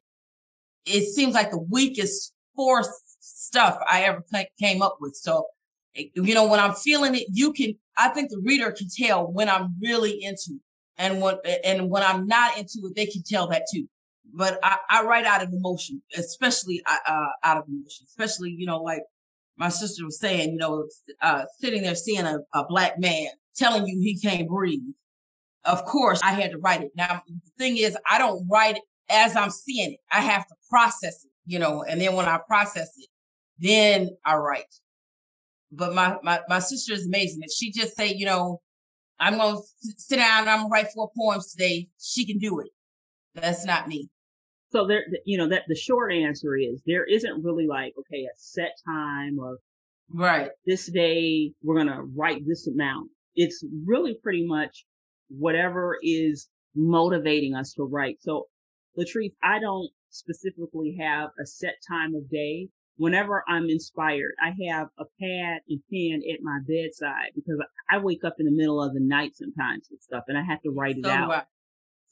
it 0.86 1.14
seems 1.14 1.34
like 1.34 1.52
the 1.52 1.60
weakest 1.60 2.34
forced 2.56 2.92
stuff 3.20 3.78
I 3.90 4.04
ever 4.04 4.24
came 4.60 4.82
up 4.82 4.98
with. 5.00 5.16
So, 5.16 5.46
eh, 5.96 6.06
you 6.16 6.34
know, 6.34 6.48
when 6.48 6.60
I'm 6.60 6.74
feeling 6.74 7.16
it, 7.16 7.28
you 7.32 7.54
can, 7.54 7.76
I 7.98 8.10
think 8.10 8.30
the 8.30 8.42
reader 8.44 8.72
can 8.72 8.88
tell 8.90 9.32
when 9.32 9.50
I'm 9.50 9.76
really 9.82 10.24
into 10.24 10.54
it. 10.56 10.62
And 10.98 11.22
when, 11.22 11.38
eh, 11.46 11.58
and 11.64 11.90
when 11.90 12.04
I'm 12.04 12.26
not 12.26 12.58
into 12.58 12.80
it, 12.86 12.96
they 12.96 13.06
can 13.06 13.24
tell 13.24 13.48
that 13.48 13.64
too. 13.72 13.88
But 14.34 14.60
I, 14.64 14.78
I 14.90 15.04
write 15.04 15.26
out 15.26 15.44
of 15.44 15.54
emotion, 15.54 16.02
especially 16.18 16.82
uh, 16.88 16.98
uh, 17.08 17.28
out 17.44 17.58
of 17.58 17.66
emotion, 17.68 18.06
especially, 18.08 18.50
you 18.52 18.66
know, 18.66 18.82
like 18.82 19.04
my 19.58 19.70
sister 19.70 20.04
was 20.04 20.20
saying, 20.20 20.54
you 20.54 20.58
know, 20.58 20.88
uh, 21.22 21.46
sitting 21.60 21.84
there 21.84 21.96
seeing 21.96 22.26
a, 22.26 22.40
a 22.54 22.66
black 22.68 23.00
man 23.00 23.28
telling 23.56 23.86
you 23.86 24.00
he 24.00 24.20
can't 24.20 24.48
breathe. 24.48 24.82
Of 25.66 25.86
course, 25.86 26.20
I 26.24 26.34
had 26.34 26.52
to 26.52 26.58
write 26.58 26.82
it. 26.82 26.92
Now, 26.96 27.22
the 27.28 27.52
thing 27.58 27.78
is, 27.78 27.96
I 28.10 28.18
don't 28.18 28.46
write 28.50 28.78
it 28.78 28.84
as 29.10 29.36
I'm 29.36 29.52
seeing 29.52 29.94
it. 29.94 30.00
I 30.12 30.22
have 30.22 30.48
to 30.48 30.56
process 30.70 31.24
it, 31.24 31.32
you 31.46 31.60
know, 31.60 31.84
and 31.84 32.02
then 32.02 32.16
when 32.16 32.26
I 32.26 32.40
process 32.48 32.92
it, 32.98 33.08
then 33.60 34.10
I 34.26 34.36
write. 34.36 34.66
But 35.72 35.94
my, 35.94 36.18
my, 36.24 36.42
my 36.50 36.60
sister 36.60 36.94
is 36.94 37.06
amazing. 37.06 37.42
If 37.44 37.52
she 37.52 37.72
just 37.72 37.96
say, 37.96 38.14
you 38.14 38.26
know, 38.26 38.62
I'm 39.20 39.38
going 39.38 39.56
to 39.56 39.94
sit 39.98 40.18
down 40.18 40.42
and 40.42 40.50
I'm 40.50 40.60
going 40.60 40.70
to 40.70 40.74
write 40.74 40.94
four 40.94 41.12
poems 41.18 41.52
today, 41.52 41.88
she 42.00 42.26
can 42.26 42.40
do 42.40 42.60
it. 42.60 42.70
That's 43.36 43.66
not 43.66 43.88
me. 43.88 44.10
So 44.74 44.88
there, 44.88 45.06
you 45.24 45.38
know, 45.38 45.48
that 45.50 45.66
the 45.68 45.76
short 45.76 46.12
answer 46.12 46.56
is 46.58 46.82
there 46.88 47.06
isn't 47.06 47.44
really 47.44 47.68
like, 47.68 47.94
okay, 48.00 48.24
a 48.24 48.36
set 48.36 48.72
time 48.84 49.38
or 49.40 49.58
right 50.10 50.50
this 50.66 50.92
day 50.92 51.52
we're 51.64 51.76
going 51.76 51.96
to 51.96 52.02
write 52.16 52.42
this 52.48 52.68
amount. 52.68 53.12
It's 53.36 53.64
really 53.86 54.18
pretty 54.24 54.48
much 54.48 54.86
whatever 55.30 55.98
is 56.02 56.50
motivating 56.76 57.54
us 57.54 57.74
to 57.74 57.84
write. 57.84 58.18
So 58.22 58.48
Latrice, 58.98 59.34
I 59.44 59.60
don't 59.60 59.90
specifically 60.10 60.98
have 61.00 61.30
a 61.40 61.46
set 61.46 61.76
time 61.88 62.16
of 62.16 62.28
day. 62.32 62.68
Whenever 62.98 63.44
I'm 63.48 63.70
inspired, 63.70 64.34
I 64.42 64.54
have 64.70 64.88
a 64.98 65.06
pad 65.22 65.62
and 65.70 65.82
pen 65.92 66.22
at 66.32 66.42
my 66.42 66.60
bedside 66.68 67.30
because 67.36 67.60
I 67.92 68.00
wake 68.00 68.24
up 68.24 68.36
in 68.40 68.48
the 68.48 68.52
middle 68.52 68.82
of 68.82 68.94
the 68.94 69.02
night 69.02 69.36
sometimes 69.36 69.88
and 69.92 70.00
stuff 70.02 70.24
and 70.28 70.38
I 70.38 70.44
have 70.44 70.62
to 70.64 70.72
write 70.72 70.98
it 70.98 71.06
so 71.06 71.12
out. 71.12 71.46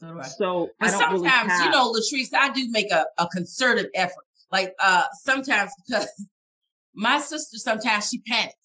So, 0.02 0.20
so 0.38 0.70
but 0.80 0.90
sometimes, 0.90 1.14
really 1.14 1.30
have... 1.30 1.66
you 1.66 1.72
know, 1.72 1.94
Latrice, 1.94 2.34
I 2.34 2.52
do 2.52 2.68
make 2.72 2.92
a, 2.92 3.06
a 3.20 3.28
concerted 3.28 3.88
effort. 3.94 4.26
Like 4.52 4.74
uh 4.80 5.04
sometimes 5.22 5.72
because 5.86 6.10
my 6.96 7.20
sister 7.20 7.58
sometimes 7.58 8.10
she 8.10 8.20
panics. 8.20 8.56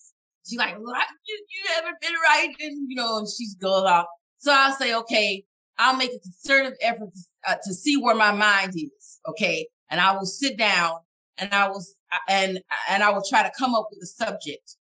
She's 0.48 0.58
like, 0.58 0.76
what? 0.78 1.06
You, 1.26 1.44
you 1.50 1.74
haven't 1.74 2.00
been 2.00 2.14
writing, 2.24 2.86
you 2.88 2.96
know, 2.96 3.18
and 3.18 3.28
she's 3.28 3.54
going 3.56 3.84
off. 3.84 4.06
So 4.38 4.52
I'll 4.54 4.74
say, 4.76 4.94
okay, 4.94 5.44
I'll 5.76 5.96
make 5.96 6.10
a 6.12 6.20
concerted 6.20 6.74
effort 6.80 7.10
to, 7.12 7.50
uh, 7.50 7.56
to 7.64 7.74
see 7.74 7.96
where 7.96 8.14
my 8.14 8.30
mind 8.32 8.72
is. 8.76 9.20
Okay. 9.28 9.66
And 9.90 10.00
I 10.00 10.12
will 10.12 10.26
sit 10.26 10.56
down 10.56 10.98
and 11.36 11.52
I 11.52 11.68
will, 11.68 11.84
and, 12.28 12.60
and 12.88 13.02
I 13.02 13.10
will 13.10 13.24
try 13.28 13.42
to 13.42 13.50
come 13.58 13.74
up 13.74 13.88
with 13.90 14.00
a 14.02 14.06
subject. 14.06 14.76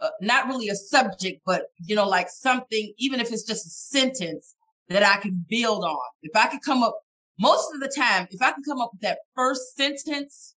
Uh, 0.00 0.10
not 0.20 0.46
really 0.46 0.68
a 0.68 0.76
subject, 0.76 1.42
but 1.44 1.64
you 1.84 1.96
know, 1.96 2.08
like 2.08 2.28
something, 2.30 2.94
even 2.96 3.18
if 3.18 3.32
it's 3.32 3.42
just 3.42 3.66
a 3.66 3.70
sentence 3.70 4.54
that 4.90 5.04
I 5.04 5.20
can 5.20 5.44
build 5.48 5.84
on. 5.84 5.98
If 6.22 6.36
I 6.36 6.48
could 6.48 6.62
come 6.62 6.82
up, 6.82 6.98
most 7.38 7.72
of 7.72 7.80
the 7.80 7.88
time, 7.88 8.28
if 8.30 8.42
I 8.42 8.52
can 8.52 8.62
come 8.62 8.80
up 8.80 8.90
with 8.92 9.00
that 9.02 9.18
first 9.34 9.76
sentence, 9.76 10.54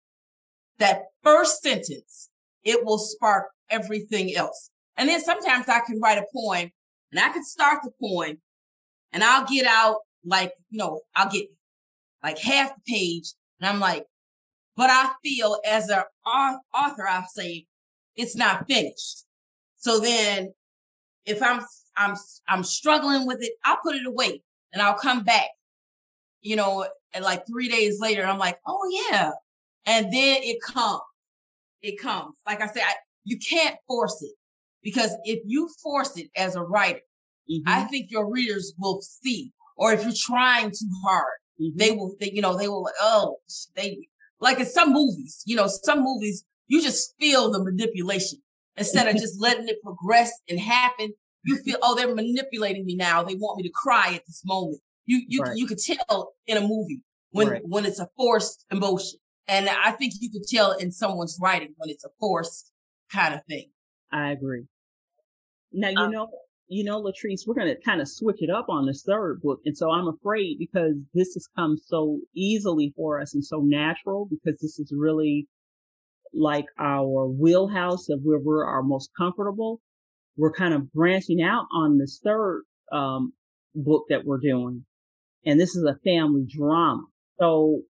that 0.79 1.05
first 1.23 1.63
sentence, 1.63 2.31
it 2.65 2.85
will 2.85 2.99
spark 2.99 3.51
everything 3.71 4.35
else. 4.35 4.71
And 4.97 5.09
then 5.09 5.21
sometimes 5.21 5.69
I 5.69 5.81
can 5.81 6.01
write 6.01 6.19
a 6.19 6.27
poem 6.35 6.71
and 7.13 7.21
I 7.21 7.29
can 7.29 7.45
start 7.45 7.81
the 7.85 7.93
poem 8.01 8.41
and 9.13 9.23
I'll 9.23 9.47
get 9.47 9.67
out 9.67 9.99
like, 10.25 10.53
you 10.71 10.79
know, 10.79 11.01
I'll 11.15 11.31
get 11.31 11.47
like 12.23 12.39
half 12.39 12.75
the 12.75 12.81
page 12.87 13.33
and 13.61 13.69
I'm 13.69 13.81
like, 13.81 14.07
but 14.77 14.89
I 14.91 15.11
feel 15.23 15.59
as 15.67 15.89
an 15.89 16.03
author, 16.27 17.07
I'll 17.07 17.27
say 17.29 17.67
it's 18.17 18.37
not 18.37 18.67
finished. 18.67 19.25
So 19.77 20.01
then 20.01 20.53
if 21.27 21.43
I'm 21.43 21.61
I'm 21.97 22.17
I'm 22.49 22.65
struggling 22.65 23.27
with 23.27 23.43
it, 23.43 23.53
I'll 23.65 23.79
put 23.83 23.97
it 23.97 24.07
away 24.07 24.43
and 24.73 24.83
I'll 24.83 24.95
come 24.95 25.23
back, 25.23 25.49
you 26.41 26.57
know, 26.57 26.87
and 27.15 27.25
like 27.25 27.47
three 27.47 27.69
days 27.69 28.01
later, 28.01 28.25
I'm 28.25 28.39
like, 28.39 28.59
oh 28.67 29.09
yeah. 29.11 29.33
And 29.87 30.07
then 30.07 30.39
it 30.43 30.59
comes. 30.63 31.01
It 31.83 31.99
comes. 31.99 32.35
Like 32.47 32.61
I 32.61 32.67
said, 32.69 32.83
I, 32.87 32.95
you 33.25 33.39
can't 33.39 33.77
force 33.87 34.23
it 34.23 34.35
because 34.83 35.11
if 35.25 35.41
you 35.45 35.69
force 35.83 36.17
it 36.17 36.31
as 36.37 36.55
a 36.55 36.63
writer, 36.63 37.01
mm-hmm. 37.51 37.69
I 37.69 37.85
think 37.85 38.11
your 38.11 38.31
readers 38.31 38.73
will 38.79 39.01
see. 39.03 39.53
Or 39.77 39.93
if 39.93 40.03
you're 40.03 40.13
trying 40.17 40.71
too 40.71 40.91
hard, 41.05 41.33
mm-hmm. 41.61 41.77
they 41.77 41.91
will, 41.91 42.15
they, 42.21 42.31
you 42.31 42.43
know, 42.43 42.57
they 42.57 42.69
will, 42.69 42.89
oh, 43.01 43.37
they, 43.75 44.09
like 44.41 44.61
in 44.61 44.67
some 44.67 44.93
movies, 44.93 45.43
you 45.47 45.57
know, 45.57 45.67
some 45.67 46.03
movies, 46.03 46.45
you 46.69 46.81
just 46.81 47.15
feel 47.19 47.51
the 47.51 47.63
manipulation 47.63 48.41
instead 48.77 49.09
of 49.09 49.21
just 49.21 49.41
letting 49.41 49.69
it 49.69 49.83
progress 49.83 50.33
and 50.49 50.59
happen 50.59 51.13
you 51.45 51.57
feel, 51.63 51.77
oh, 51.83 51.95
they're 51.95 52.15
manipulating 52.15 52.85
me 52.85 52.97
now. 52.97 53.23
They 53.23 53.35
want 53.35 53.59
me 53.59 53.63
to 53.65 53.73
cry 53.75 54.13
at 54.15 54.27
this 54.27 54.43
moment. 54.45 54.81
You, 55.07 55.23
you, 55.27 55.41
right. 55.41 55.57
you 55.57 55.67
could 55.67 55.79
tell 55.79 56.35
in 56.47 56.57
a 56.57 56.61
movie 56.61 57.03
when, 57.31 57.49
right. 57.49 57.63
when 57.65 57.85
it's 57.85 57.99
a 57.99 58.09
forced 58.17 58.65
emotion. 58.71 59.19
And 59.49 59.69
I 59.69 59.93
think 59.93 60.15
you 60.21 60.31
could 60.31 60.45
tell 60.45 60.73
in 60.73 60.93
someone's 60.93 61.39
writing 61.41 61.75
when 61.77 61.91
it's 61.91 62.05
a 62.05 62.11
forced 62.21 62.71
kind 63.13 63.35
of 63.35 63.45
thing. 63.47 63.71
I 64.13 64.31
agree. 64.31 64.65
Now, 65.73 65.89
you 65.89 65.99
um, 65.99 66.11
know, 66.13 66.29
you 66.69 66.85
know, 66.85 67.03
Latrice, 67.03 67.47
we're 67.47 67.55
going 67.55 67.75
to 67.75 67.81
kind 67.83 68.01
of 68.01 68.09
switch 68.09 68.39
it 68.41 68.51
up 68.51 68.67
on 68.69 68.87
this 68.87 69.03
third 69.03 69.41
book. 69.43 69.61
And 69.65 69.77
so 69.77 69.91
I'm 69.91 70.09
afraid 70.09 70.59
because 70.59 70.95
this 71.13 71.35
has 71.35 71.49
come 71.57 71.77
so 71.77 72.21
easily 72.35 72.93
for 72.97 73.21
us 73.21 73.35
and 73.35 73.45
so 73.45 73.61
natural 73.61 74.27
because 74.31 74.61
this 74.61 74.79
is 74.79 74.93
really 74.97 75.49
like 76.33 76.67
our 76.79 77.27
wheelhouse 77.29 78.09
of 78.09 78.21
where 78.23 78.39
we're 78.39 78.65
our 78.65 78.83
most 78.83 79.11
comfortable 79.19 79.81
we're 80.37 80.53
kind 80.53 80.75
of 80.75 80.93
branching 80.93 81.43
out 81.43 81.67
on 81.73 81.99
this 81.99 82.21
third 82.25 82.65
um, 82.91 83.33
book 83.75 84.05
that 84.09 84.25
we're 84.25 84.39
doing, 84.39 84.85
and 85.45 85.61
this 85.61 85.77
is 85.77 85.85
a 85.85 85.99
family 86.05 86.47
drama. 86.49 87.03
So 87.39 87.83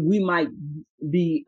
we 0.00 0.18
might 0.20 0.48
be, 1.10 1.46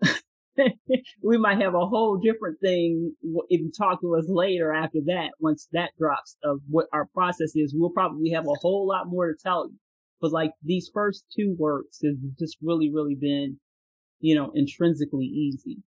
we 1.23 1.39
might 1.39 1.61
have 1.61 1.75
a 1.75 1.87
whole 1.87 2.19
different 2.19 2.59
thing 2.61 3.15
if 3.49 3.61
you 3.61 3.73
talk 3.77 4.01
to 4.03 4.17
us 4.17 4.25
later 4.29 4.73
after 4.73 4.99
that. 5.07 5.31
Once 5.41 5.69
that 5.73 5.91
drops 5.99 6.37
of 6.45 6.61
what 6.69 6.87
our 6.93 7.07
process 7.15 7.53
is, 7.55 7.75
we'll 7.77 7.91
probably 7.91 8.31
have 8.31 8.47
a 8.47 8.59
whole 8.61 8.87
lot 8.87 9.09
more 9.09 9.33
to 9.33 9.39
tell 9.43 9.69
you. 9.69 9.77
But 10.21 10.33
like 10.33 10.53
these 10.63 10.91
first 10.93 11.25
two 11.35 11.57
works 11.59 12.01
have 12.05 12.17
just 12.39 12.59
really, 12.63 12.91
really 12.93 13.15
been, 13.15 13.59
you 14.21 14.35
know, 14.35 14.53
intrinsically 14.55 15.25
easy. 15.25 15.79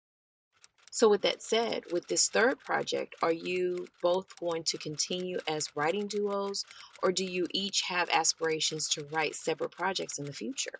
So, 0.94 1.08
with 1.08 1.22
that 1.22 1.40
said, 1.42 1.84
with 1.90 2.08
this 2.08 2.28
third 2.28 2.58
project, 2.58 3.14
are 3.22 3.32
you 3.32 3.86
both 4.02 4.38
going 4.38 4.62
to 4.64 4.76
continue 4.76 5.38
as 5.48 5.74
writing 5.74 6.06
duos, 6.06 6.66
or 7.02 7.10
do 7.12 7.24
you 7.24 7.46
each 7.54 7.84
have 7.88 8.10
aspirations 8.10 8.90
to 8.90 9.06
write 9.10 9.34
separate 9.34 9.70
projects 9.70 10.18
in 10.18 10.26
the 10.26 10.34
future? 10.34 10.78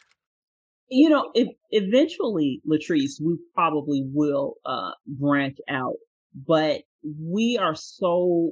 You 0.91 1.09
know, 1.09 1.33
eventually, 1.71 2.61
Latrice, 2.71 3.23
we 3.25 3.39
probably 3.55 4.05
will 4.13 4.57
uh, 4.67 4.91
branch 5.07 5.57
out, 5.67 5.97
but 6.47 6.83
we 7.03 7.57
are 7.59 7.75
so 7.75 8.51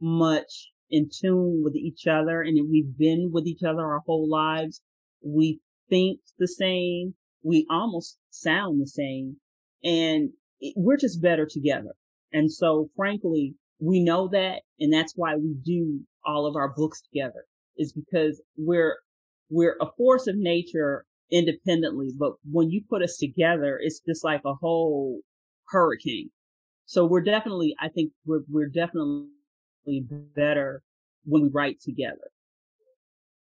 much 0.00 0.70
in 0.92 1.10
tune 1.12 1.62
with 1.64 1.74
each 1.74 2.06
other, 2.06 2.40
and 2.40 2.56
we've 2.70 2.96
been 2.96 3.30
with 3.32 3.48
each 3.48 3.64
other 3.64 3.82
our 3.82 4.02
whole 4.06 4.30
lives. 4.30 4.80
We 5.24 5.58
think 5.88 6.20
the 6.38 6.46
same. 6.46 7.14
We 7.42 7.66
almost 7.68 8.16
sound 8.30 8.80
the 8.80 8.86
same. 8.86 9.38
And 9.82 10.30
we're 10.76 10.96
just 10.96 11.22
better 11.22 11.46
together. 11.46 11.94
And 12.32 12.50
so 12.52 12.90
frankly, 12.96 13.54
we 13.80 14.02
know 14.02 14.28
that. 14.28 14.62
And 14.78 14.92
that's 14.92 15.14
why 15.16 15.36
we 15.36 15.54
do 15.64 16.00
all 16.24 16.46
of 16.46 16.56
our 16.56 16.68
books 16.68 17.00
together 17.00 17.44
is 17.76 17.92
because 17.92 18.40
we're, 18.56 18.98
we're 19.48 19.76
a 19.80 19.86
force 19.96 20.26
of 20.26 20.36
nature 20.36 21.04
independently, 21.32 22.12
but 22.18 22.32
when 22.50 22.70
you 22.70 22.82
put 22.88 23.02
us 23.02 23.16
together, 23.16 23.78
it's 23.82 24.00
just 24.00 24.24
like 24.24 24.42
a 24.44 24.54
whole 24.54 25.20
hurricane. 25.68 26.30
So 26.86 27.06
we're 27.06 27.22
definitely, 27.22 27.74
I 27.80 27.88
think 27.88 28.12
we're, 28.26 28.42
we're 28.48 28.68
definitely 28.68 29.28
better 30.36 30.82
when 31.24 31.42
we 31.42 31.48
write 31.48 31.80
together. 31.80 32.30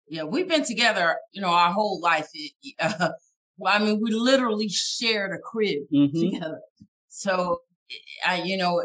Yeah, 0.08 0.23
we've 0.23 0.47
been 0.47 0.65
together, 0.65 1.17
you 1.32 1.41
know, 1.41 1.49
our 1.49 1.71
whole 1.71 1.99
life. 2.01 2.28
Uh, 2.80 3.10
I 3.65 3.80
mean, 3.80 4.01
we 4.01 4.12
literally 4.12 4.67
shared 4.67 5.32
a 5.32 5.39
crib 5.39 5.84
mm-hmm. 5.93 6.19
together. 6.19 6.60
So, 7.15 7.62
I, 8.25 8.41
you 8.41 8.58
know, 8.58 8.84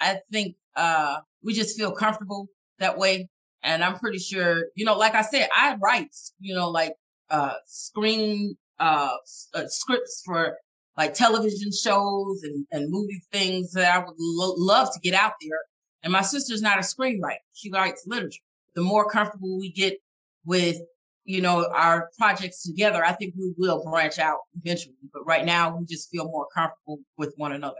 I, 0.00 0.12
I 0.12 0.20
think, 0.30 0.54
uh, 0.76 1.18
we 1.42 1.52
just 1.52 1.76
feel 1.76 1.90
comfortable 1.90 2.48
that 2.78 2.96
way. 2.96 3.28
And 3.64 3.82
I'm 3.82 3.98
pretty 3.98 4.18
sure, 4.18 4.66
you 4.76 4.84
know, 4.84 4.96
like 4.96 5.14
I 5.14 5.22
said, 5.22 5.48
I 5.56 5.76
write, 5.82 6.14
you 6.38 6.54
know, 6.54 6.70
like, 6.70 6.94
uh, 7.30 7.54
screen, 7.66 8.56
uh, 8.78 9.16
uh 9.54 9.66
scripts 9.66 10.22
for 10.24 10.56
like 10.96 11.14
television 11.14 11.72
shows 11.72 12.42
and, 12.42 12.66
and 12.70 12.90
movie 12.90 13.22
things 13.32 13.72
that 13.72 13.94
I 13.94 13.98
would 13.98 14.14
lo- 14.18 14.54
love 14.56 14.92
to 14.92 15.00
get 15.00 15.14
out 15.14 15.32
there. 15.40 15.58
And 16.04 16.12
my 16.12 16.22
sister's 16.22 16.62
not 16.62 16.78
a 16.78 16.82
screenwriter. 16.82 17.38
She 17.52 17.70
writes 17.70 18.04
literature. 18.06 18.42
The 18.74 18.82
more 18.82 19.08
comfortable 19.08 19.58
we 19.58 19.72
get 19.72 19.98
with, 20.44 20.76
you 21.24 21.40
know, 21.40 21.68
our 21.72 22.10
projects 22.18 22.62
together, 22.62 23.04
I 23.04 23.12
think 23.12 23.34
we 23.36 23.54
will 23.56 23.84
branch 23.84 24.18
out 24.18 24.38
eventually. 24.62 24.94
But 25.12 25.26
right 25.26 25.44
now 25.44 25.76
we 25.76 25.86
just 25.86 26.10
feel 26.10 26.24
more 26.24 26.46
comfortable 26.54 27.00
with 27.16 27.34
one 27.36 27.52
another. 27.52 27.76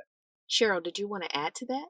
Cheryl, 0.49 0.83
did 0.83 0.99
you 0.99 1.09
want 1.09 1.25
to 1.25 1.37
add 1.37 1.55
to 1.57 1.67
that? 1.67 1.87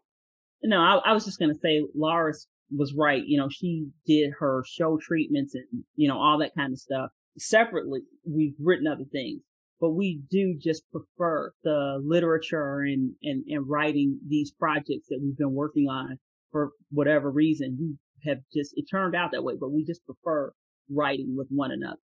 No, 0.62 0.78
I, 0.78 1.10
I 1.10 1.12
was 1.12 1.24
just 1.24 1.38
going 1.38 1.52
to 1.52 1.58
say 1.58 1.84
Loris 1.94 2.46
was 2.70 2.94
right. 2.94 3.22
You 3.24 3.38
know, 3.38 3.48
she 3.48 3.88
did 4.06 4.32
her 4.38 4.64
show 4.66 4.98
treatments 4.98 5.54
and, 5.54 5.64
you 5.96 6.08
know, 6.08 6.18
all 6.18 6.38
that 6.38 6.54
kind 6.56 6.72
of 6.72 6.78
stuff. 6.78 7.10
separately, 7.36 8.00
we've 8.24 8.54
written 8.60 8.86
other 8.86 9.04
things, 9.10 9.40
but 9.80 9.90
we 9.90 10.22
do 10.30 10.56
just 10.58 10.84
prefer 10.90 11.52
the 11.64 12.00
literature 12.04 12.80
and, 12.80 13.12
and, 13.22 13.44
and 13.48 13.68
writing 13.68 14.18
these 14.28 14.52
projects 14.52 15.08
that 15.08 15.20
we've 15.22 15.36
been 15.36 15.54
working 15.54 15.88
on 15.88 16.18
for 16.50 16.70
whatever 16.90 17.30
reason. 17.30 17.76
We 17.80 18.30
have 18.30 18.38
just, 18.54 18.74
it 18.76 18.84
turned 18.84 19.16
out 19.16 19.32
that 19.32 19.44
way, 19.44 19.54
but 19.58 19.72
we 19.72 19.84
just 19.84 20.04
prefer 20.06 20.52
writing 20.90 21.36
with 21.36 21.48
one 21.50 21.70
another. 21.70 22.00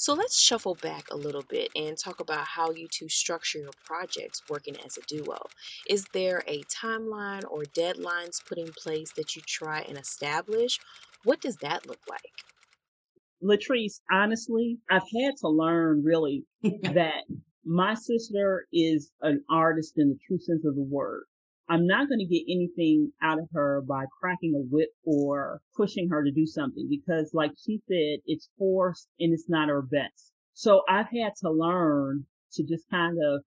So 0.00 0.14
let's 0.14 0.40
shuffle 0.40 0.76
back 0.76 1.10
a 1.10 1.16
little 1.16 1.42
bit 1.42 1.70
and 1.74 1.98
talk 1.98 2.20
about 2.20 2.46
how 2.46 2.70
you 2.70 2.86
two 2.88 3.08
structure 3.08 3.58
your 3.58 3.72
projects 3.84 4.42
working 4.48 4.76
as 4.86 4.96
a 4.96 5.00
duo. 5.02 5.38
Is 5.90 6.06
there 6.12 6.44
a 6.46 6.62
timeline 6.62 7.42
or 7.50 7.62
deadlines 7.62 8.44
put 8.44 8.58
in 8.58 8.72
place 8.72 9.10
that 9.14 9.34
you 9.34 9.42
try 9.44 9.80
and 9.80 9.98
establish? 9.98 10.78
What 11.24 11.40
does 11.40 11.56
that 11.56 11.88
look 11.88 11.98
like? 12.08 12.30
Latrice, 13.42 14.00
honestly, 14.08 14.78
I've 14.88 15.02
had 15.02 15.36
to 15.40 15.48
learn 15.48 16.04
really 16.04 16.44
that 16.62 17.24
my 17.64 17.94
sister 17.94 18.68
is 18.72 19.10
an 19.22 19.42
artist 19.50 19.94
in 19.96 20.10
the 20.10 20.18
true 20.26 20.38
sense 20.38 20.64
of 20.64 20.76
the 20.76 20.86
word. 20.88 21.24
I'm 21.68 21.86
not 21.86 22.08
going 22.08 22.20
to 22.20 22.24
get 22.24 22.44
anything 22.48 23.12
out 23.22 23.38
of 23.38 23.48
her 23.52 23.82
by 23.86 24.04
cracking 24.20 24.54
a 24.54 24.64
whip 24.70 24.88
or 25.04 25.60
pushing 25.76 26.08
her 26.08 26.24
to 26.24 26.30
do 26.30 26.46
something 26.46 26.88
because 26.88 27.30
like 27.34 27.52
she 27.62 27.82
said, 27.86 28.20
it's 28.26 28.48
forced 28.58 29.08
and 29.20 29.34
it's 29.34 29.48
not 29.48 29.68
her 29.68 29.82
best. 29.82 30.32
So 30.54 30.82
I've 30.88 31.10
had 31.10 31.34
to 31.42 31.50
learn 31.50 32.24
to 32.52 32.64
just 32.64 32.88
kind 32.90 33.18
of 33.22 33.42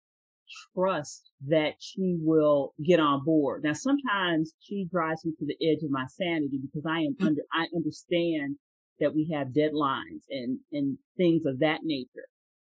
trust 0.76 1.32
that 1.48 1.74
she 1.80 2.18
will 2.22 2.74
get 2.84 3.00
on 3.00 3.24
board. 3.24 3.64
Now 3.64 3.74
sometimes 3.74 4.54
she 4.60 4.86
drives 4.92 5.26
me 5.26 5.34
to 5.40 5.46
the 5.46 5.58
edge 5.68 5.84
of 5.84 5.90
my 5.90 6.06
sanity 6.08 6.60
because 6.62 6.86
I 6.86 7.00
am 7.00 7.16
hmm. 7.20 7.28
under, 7.28 7.42
I 7.52 7.66
understand 7.76 8.58
that 9.00 9.16
we 9.16 9.32
have 9.34 9.48
deadlines 9.48 10.24
and, 10.30 10.60
and 10.72 10.98
things 11.18 11.46
of 11.46 11.60
that 11.60 11.80
nature. 11.84 12.28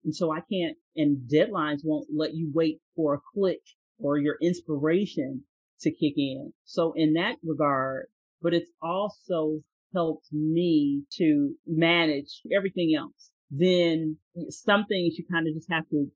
And 0.03 0.15
so 0.15 0.31
I 0.31 0.39
can't, 0.51 0.77
and 0.95 1.29
deadlines 1.31 1.81
won't 1.83 2.07
let 2.15 2.33
you 2.33 2.49
wait 2.53 2.79
for 2.95 3.13
a 3.15 3.21
click 3.33 3.61
or 3.99 4.17
your 4.17 4.37
inspiration 4.41 5.43
to 5.81 5.91
kick 5.91 6.13
in. 6.17 6.53
So 6.63 6.93
in 6.95 7.13
that 7.13 7.35
regard, 7.43 8.07
but 8.41 8.53
it's 8.53 8.71
also 8.81 9.61
helped 9.93 10.27
me 10.31 11.03
to 11.17 11.55
manage 11.65 12.41
everything 12.55 12.95
else. 12.97 13.31
Then 13.49 14.17
some 14.49 14.85
things 14.85 15.17
you 15.17 15.25
kind 15.31 15.47
of 15.47 15.53
just 15.53 15.71
have 15.71 15.87
to 15.89 16.07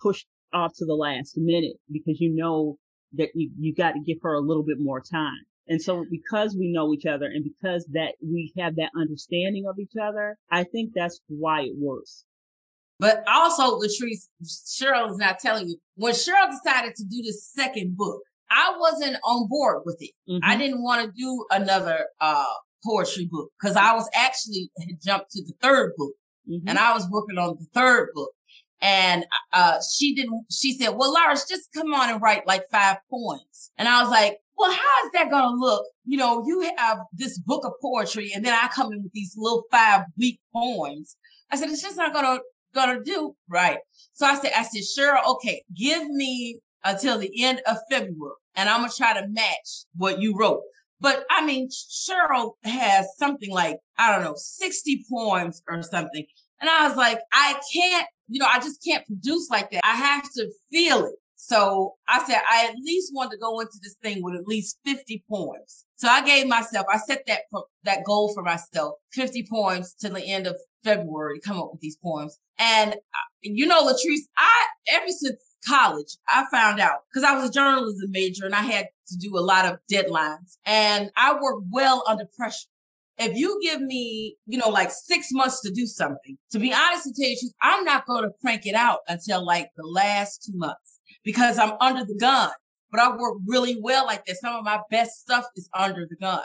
push 0.00 0.24
off 0.52 0.72
to 0.76 0.84
the 0.84 0.94
last 0.94 1.36
minute 1.36 1.76
because 1.90 2.20
you 2.20 2.34
know 2.34 2.78
that 3.14 3.30
you, 3.34 3.50
you 3.58 3.74
got 3.74 3.92
to 3.92 4.00
give 4.00 4.18
her 4.22 4.34
a 4.34 4.40
little 4.40 4.64
bit 4.64 4.78
more 4.78 5.00
time. 5.00 5.44
And 5.66 5.80
so 5.80 6.04
because 6.10 6.54
we 6.58 6.70
know 6.72 6.92
each 6.92 7.06
other 7.06 7.26
and 7.26 7.42
because 7.42 7.86
that 7.92 8.14
we 8.22 8.52
have 8.58 8.76
that 8.76 8.90
understanding 9.00 9.64
of 9.66 9.78
each 9.78 9.94
other, 10.00 10.36
I 10.50 10.64
think 10.64 10.92
that's 10.94 11.20
why 11.28 11.62
it 11.62 11.74
works. 11.78 12.24
But 13.04 13.22
also, 13.28 13.78
Latrice, 13.78 14.28
Cheryl 14.42 15.10
is 15.10 15.18
not 15.18 15.38
telling 15.38 15.68
you. 15.68 15.76
When 15.96 16.14
Cheryl 16.14 16.50
decided 16.50 16.94
to 16.94 17.04
do 17.04 17.20
the 17.20 17.34
second 17.34 17.98
book, 17.98 18.22
I 18.50 18.72
wasn't 18.78 19.18
on 19.22 19.46
board 19.46 19.82
with 19.84 19.98
it. 20.00 20.12
Mm-hmm. 20.26 20.38
I 20.42 20.56
didn't 20.56 20.82
want 20.82 21.04
to 21.04 21.12
do 21.12 21.44
another 21.50 22.06
uh, 22.22 22.54
poetry 22.82 23.28
book 23.30 23.50
because 23.60 23.76
I 23.76 23.92
was 23.92 24.08
actually 24.14 24.70
had 24.80 25.02
jumped 25.04 25.32
to 25.32 25.44
the 25.44 25.52
third 25.60 25.92
book 25.98 26.14
mm-hmm. 26.50 26.66
and 26.66 26.78
I 26.78 26.94
was 26.94 27.06
working 27.10 27.36
on 27.36 27.58
the 27.60 27.66
third 27.74 28.08
book. 28.14 28.32
And 28.80 29.26
uh, 29.52 29.80
she 29.94 30.14
didn't, 30.14 30.46
she 30.50 30.72
said, 30.72 30.94
well, 30.96 31.12
Lars, 31.12 31.44
just 31.46 31.74
come 31.74 31.92
on 31.92 32.08
and 32.08 32.22
write 32.22 32.46
like 32.46 32.70
five 32.70 32.96
poems. 33.10 33.70
And 33.76 33.86
I 33.86 34.00
was 34.00 34.10
like, 34.10 34.38
well, 34.56 34.70
how 34.70 35.04
is 35.04 35.10
that 35.12 35.30
going 35.30 35.44
to 35.44 35.60
look? 35.60 35.84
You 36.06 36.16
know, 36.16 36.42
you 36.46 36.72
have 36.78 37.00
this 37.12 37.38
book 37.38 37.66
of 37.66 37.72
poetry 37.82 38.32
and 38.34 38.42
then 38.42 38.54
I 38.54 38.68
come 38.68 38.94
in 38.94 39.02
with 39.02 39.12
these 39.12 39.34
little 39.36 39.64
five 39.70 40.04
week 40.16 40.40
poems. 40.54 41.18
I 41.50 41.56
said, 41.56 41.68
it's 41.68 41.82
just 41.82 41.98
not 41.98 42.14
going 42.14 42.24
to 42.24 42.40
gonna 42.74 43.02
do? 43.02 43.34
Right. 43.48 43.78
So 44.12 44.26
I 44.26 44.38
said, 44.38 44.52
I 44.56 44.62
said, 44.62 44.84
sure, 44.84 45.18
okay, 45.26 45.62
give 45.74 46.06
me 46.08 46.60
until 46.84 47.18
the 47.18 47.30
end 47.42 47.62
of 47.66 47.78
February 47.90 48.34
and 48.54 48.68
I'm 48.68 48.80
gonna 48.80 48.92
try 48.96 49.18
to 49.20 49.26
match 49.28 49.84
what 49.96 50.20
you 50.20 50.36
wrote. 50.36 50.62
But 51.00 51.24
I 51.30 51.44
mean, 51.44 51.68
Cheryl 51.68 52.52
has 52.64 53.06
something 53.16 53.50
like, 53.50 53.78
I 53.98 54.12
don't 54.12 54.24
know, 54.24 54.34
60 54.36 55.04
poems 55.10 55.62
or 55.68 55.82
something. 55.82 56.24
And 56.60 56.70
I 56.70 56.88
was 56.88 56.96
like, 56.96 57.20
I 57.32 57.60
can't, 57.72 58.06
you 58.28 58.40
know, 58.40 58.46
I 58.46 58.58
just 58.58 58.82
can't 58.82 59.04
produce 59.06 59.50
like 59.50 59.70
that. 59.70 59.82
I 59.84 59.94
have 59.96 60.24
to 60.36 60.50
feel 60.70 61.04
it. 61.04 61.14
So 61.46 61.96
I 62.08 62.24
said, 62.24 62.40
I 62.50 62.68
at 62.70 62.76
least 62.82 63.12
want 63.14 63.30
to 63.30 63.36
go 63.36 63.60
into 63.60 63.78
this 63.82 63.96
thing 64.02 64.22
with 64.22 64.34
at 64.34 64.46
least 64.46 64.78
50 64.86 65.24
poems. 65.30 65.84
So 65.96 66.08
I 66.08 66.24
gave 66.24 66.46
myself, 66.46 66.86
I 66.90 66.96
set 66.96 67.24
that, 67.26 67.42
that 67.82 68.02
goal 68.04 68.32
for 68.32 68.42
myself, 68.42 68.94
50 69.12 69.46
poems 69.50 69.94
to 70.00 70.08
the 70.08 70.24
end 70.24 70.46
of 70.46 70.56
February 70.84 71.38
to 71.38 71.46
come 71.46 71.58
up 71.58 71.68
with 71.70 71.82
these 71.82 71.98
poems. 72.02 72.38
And 72.58 72.94
uh, 72.94 73.28
you 73.42 73.66
know, 73.66 73.84
Latrice, 73.84 74.22
I 74.38 74.66
ever 74.88 75.08
since 75.08 75.38
college, 75.68 76.16
I 76.28 76.46
found 76.50 76.80
out 76.80 77.00
because 77.12 77.28
I 77.28 77.36
was 77.36 77.50
a 77.50 77.52
journalism 77.52 78.10
major 78.10 78.46
and 78.46 78.54
I 78.54 78.62
had 78.62 78.86
to 79.08 79.16
do 79.18 79.36
a 79.36 79.40
lot 79.40 79.66
of 79.66 79.78
deadlines 79.92 80.56
and 80.64 81.10
I 81.14 81.34
work 81.34 81.62
well 81.70 82.04
under 82.08 82.24
pressure. 82.38 82.68
If 83.18 83.36
you 83.36 83.60
give 83.62 83.82
me, 83.82 84.36
you 84.46 84.56
know, 84.56 84.70
like 84.70 84.90
six 84.90 85.28
months 85.30 85.60
to 85.60 85.70
do 85.70 85.84
something, 85.84 86.38
to 86.52 86.58
be 86.58 86.72
honest 86.72 87.04
and 87.06 87.14
tell 87.14 87.28
you, 87.28 87.50
I'm 87.60 87.84
not 87.84 88.06
going 88.06 88.24
to 88.24 88.30
crank 88.40 88.64
it 88.64 88.74
out 88.74 89.00
until 89.08 89.44
like 89.44 89.68
the 89.76 89.86
last 89.86 90.44
two 90.46 90.56
months 90.56 90.93
because 91.24 91.58
I'm 91.58 91.74
under 91.80 92.04
the 92.04 92.16
gun. 92.18 92.50
But 92.90 93.00
I 93.00 93.16
work 93.16 93.38
really 93.46 93.76
well 93.80 94.06
like 94.06 94.24
that. 94.26 94.36
Some 94.36 94.54
of 94.54 94.64
my 94.64 94.80
best 94.90 95.20
stuff 95.20 95.46
is 95.56 95.68
under 95.76 96.06
the 96.08 96.16
gun. 96.16 96.42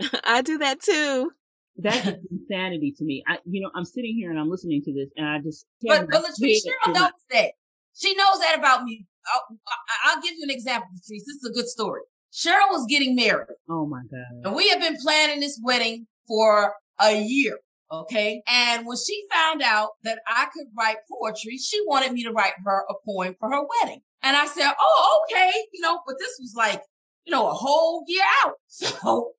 I 0.24 0.42
do 0.42 0.58
that 0.58 0.80
too. 0.80 1.32
That's 1.76 2.06
insanity 2.30 2.94
to 2.98 3.04
me. 3.04 3.24
I, 3.26 3.38
you 3.44 3.60
know, 3.60 3.70
I'm 3.74 3.84
sitting 3.84 4.14
here 4.14 4.30
and 4.30 4.38
I'm 4.38 4.48
listening 4.48 4.82
to 4.84 4.92
this, 4.92 5.08
and 5.16 5.26
I 5.26 5.38
just. 5.40 5.66
But, 5.82 6.06
but 6.10 6.22
Latrice, 6.22 6.58
Cheryl 6.64 6.94
knows 6.94 7.10
that. 7.30 7.52
She 7.96 8.14
knows 8.14 8.38
that 8.40 8.56
about 8.58 8.84
me. 8.84 9.06
I'll, 9.34 9.58
I'll, 10.04 10.22
give 10.22 10.32
you 10.36 10.44
an 10.44 10.50
example, 10.50 10.88
Latrice. 10.94 11.24
This 11.26 11.36
is 11.42 11.50
a 11.50 11.52
good 11.52 11.68
story. 11.68 12.02
Cheryl 12.32 12.70
was 12.70 12.86
getting 12.88 13.16
married. 13.16 13.48
Oh 13.68 13.86
my 13.86 14.02
god! 14.10 14.46
And 14.46 14.54
we 14.54 14.68
have 14.68 14.80
been 14.80 14.96
planning 15.02 15.40
this 15.40 15.60
wedding 15.62 16.06
for 16.28 16.74
a 17.00 17.20
year. 17.20 17.58
Okay. 17.92 18.42
And 18.46 18.86
when 18.86 18.96
she 18.96 19.24
found 19.32 19.62
out 19.62 19.90
that 20.04 20.20
I 20.28 20.46
could 20.54 20.66
write 20.78 20.98
poetry, 21.10 21.58
she 21.58 21.80
wanted 21.86 22.12
me 22.12 22.22
to 22.22 22.30
write 22.30 22.52
her 22.64 22.84
a 22.88 22.94
poem 23.04 23.34
for 23.40 23.50
her 23.50 23.62
wedding. 23.82 24.02
And 24.22 24.36
I 24.36 24.46
said, 24.46 24.72
Oh, 24.78 25.24
okay. 25.24 25.50
You 25.72 25.80
know, 25.80 26.00
but 26.06 26.16
this 26.18 26.36
was 26.40 26.54
like, 26.56 26.82
you 27.24 27.32
know, 27.32 27.48
a 27.48 27.52
whole 27.52 28.04
year 28.06 28.24
out. 28.44 28.54
So 28.68 29.32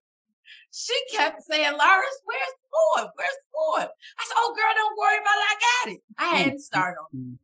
she 0.74 0.98
kept 1.14 1.42
saying, 1.44 1.78
Lars, 1.78 2.18
where's 2.24 2.54
the 2.62 2.70
poem? 2.72 3.10
Where's 3.16 3.30
the 3.30 3.52
poem? 3.54 3.90
I 4.20 4.24
said, 4.26 4.36
Oh, 4.38 4.56
girl, 4.56 4.74
don't 4.76 4.98
worry 4.98 5.18
about 5.18 5.38
it. 5.38 5.48
I 5.50 5.56
got 5.60 5.94
it. 5.94 6.02
I 6.18 6.38
hadn't 6.38 6.62
started 6.62 6.98
on 7.00 7.40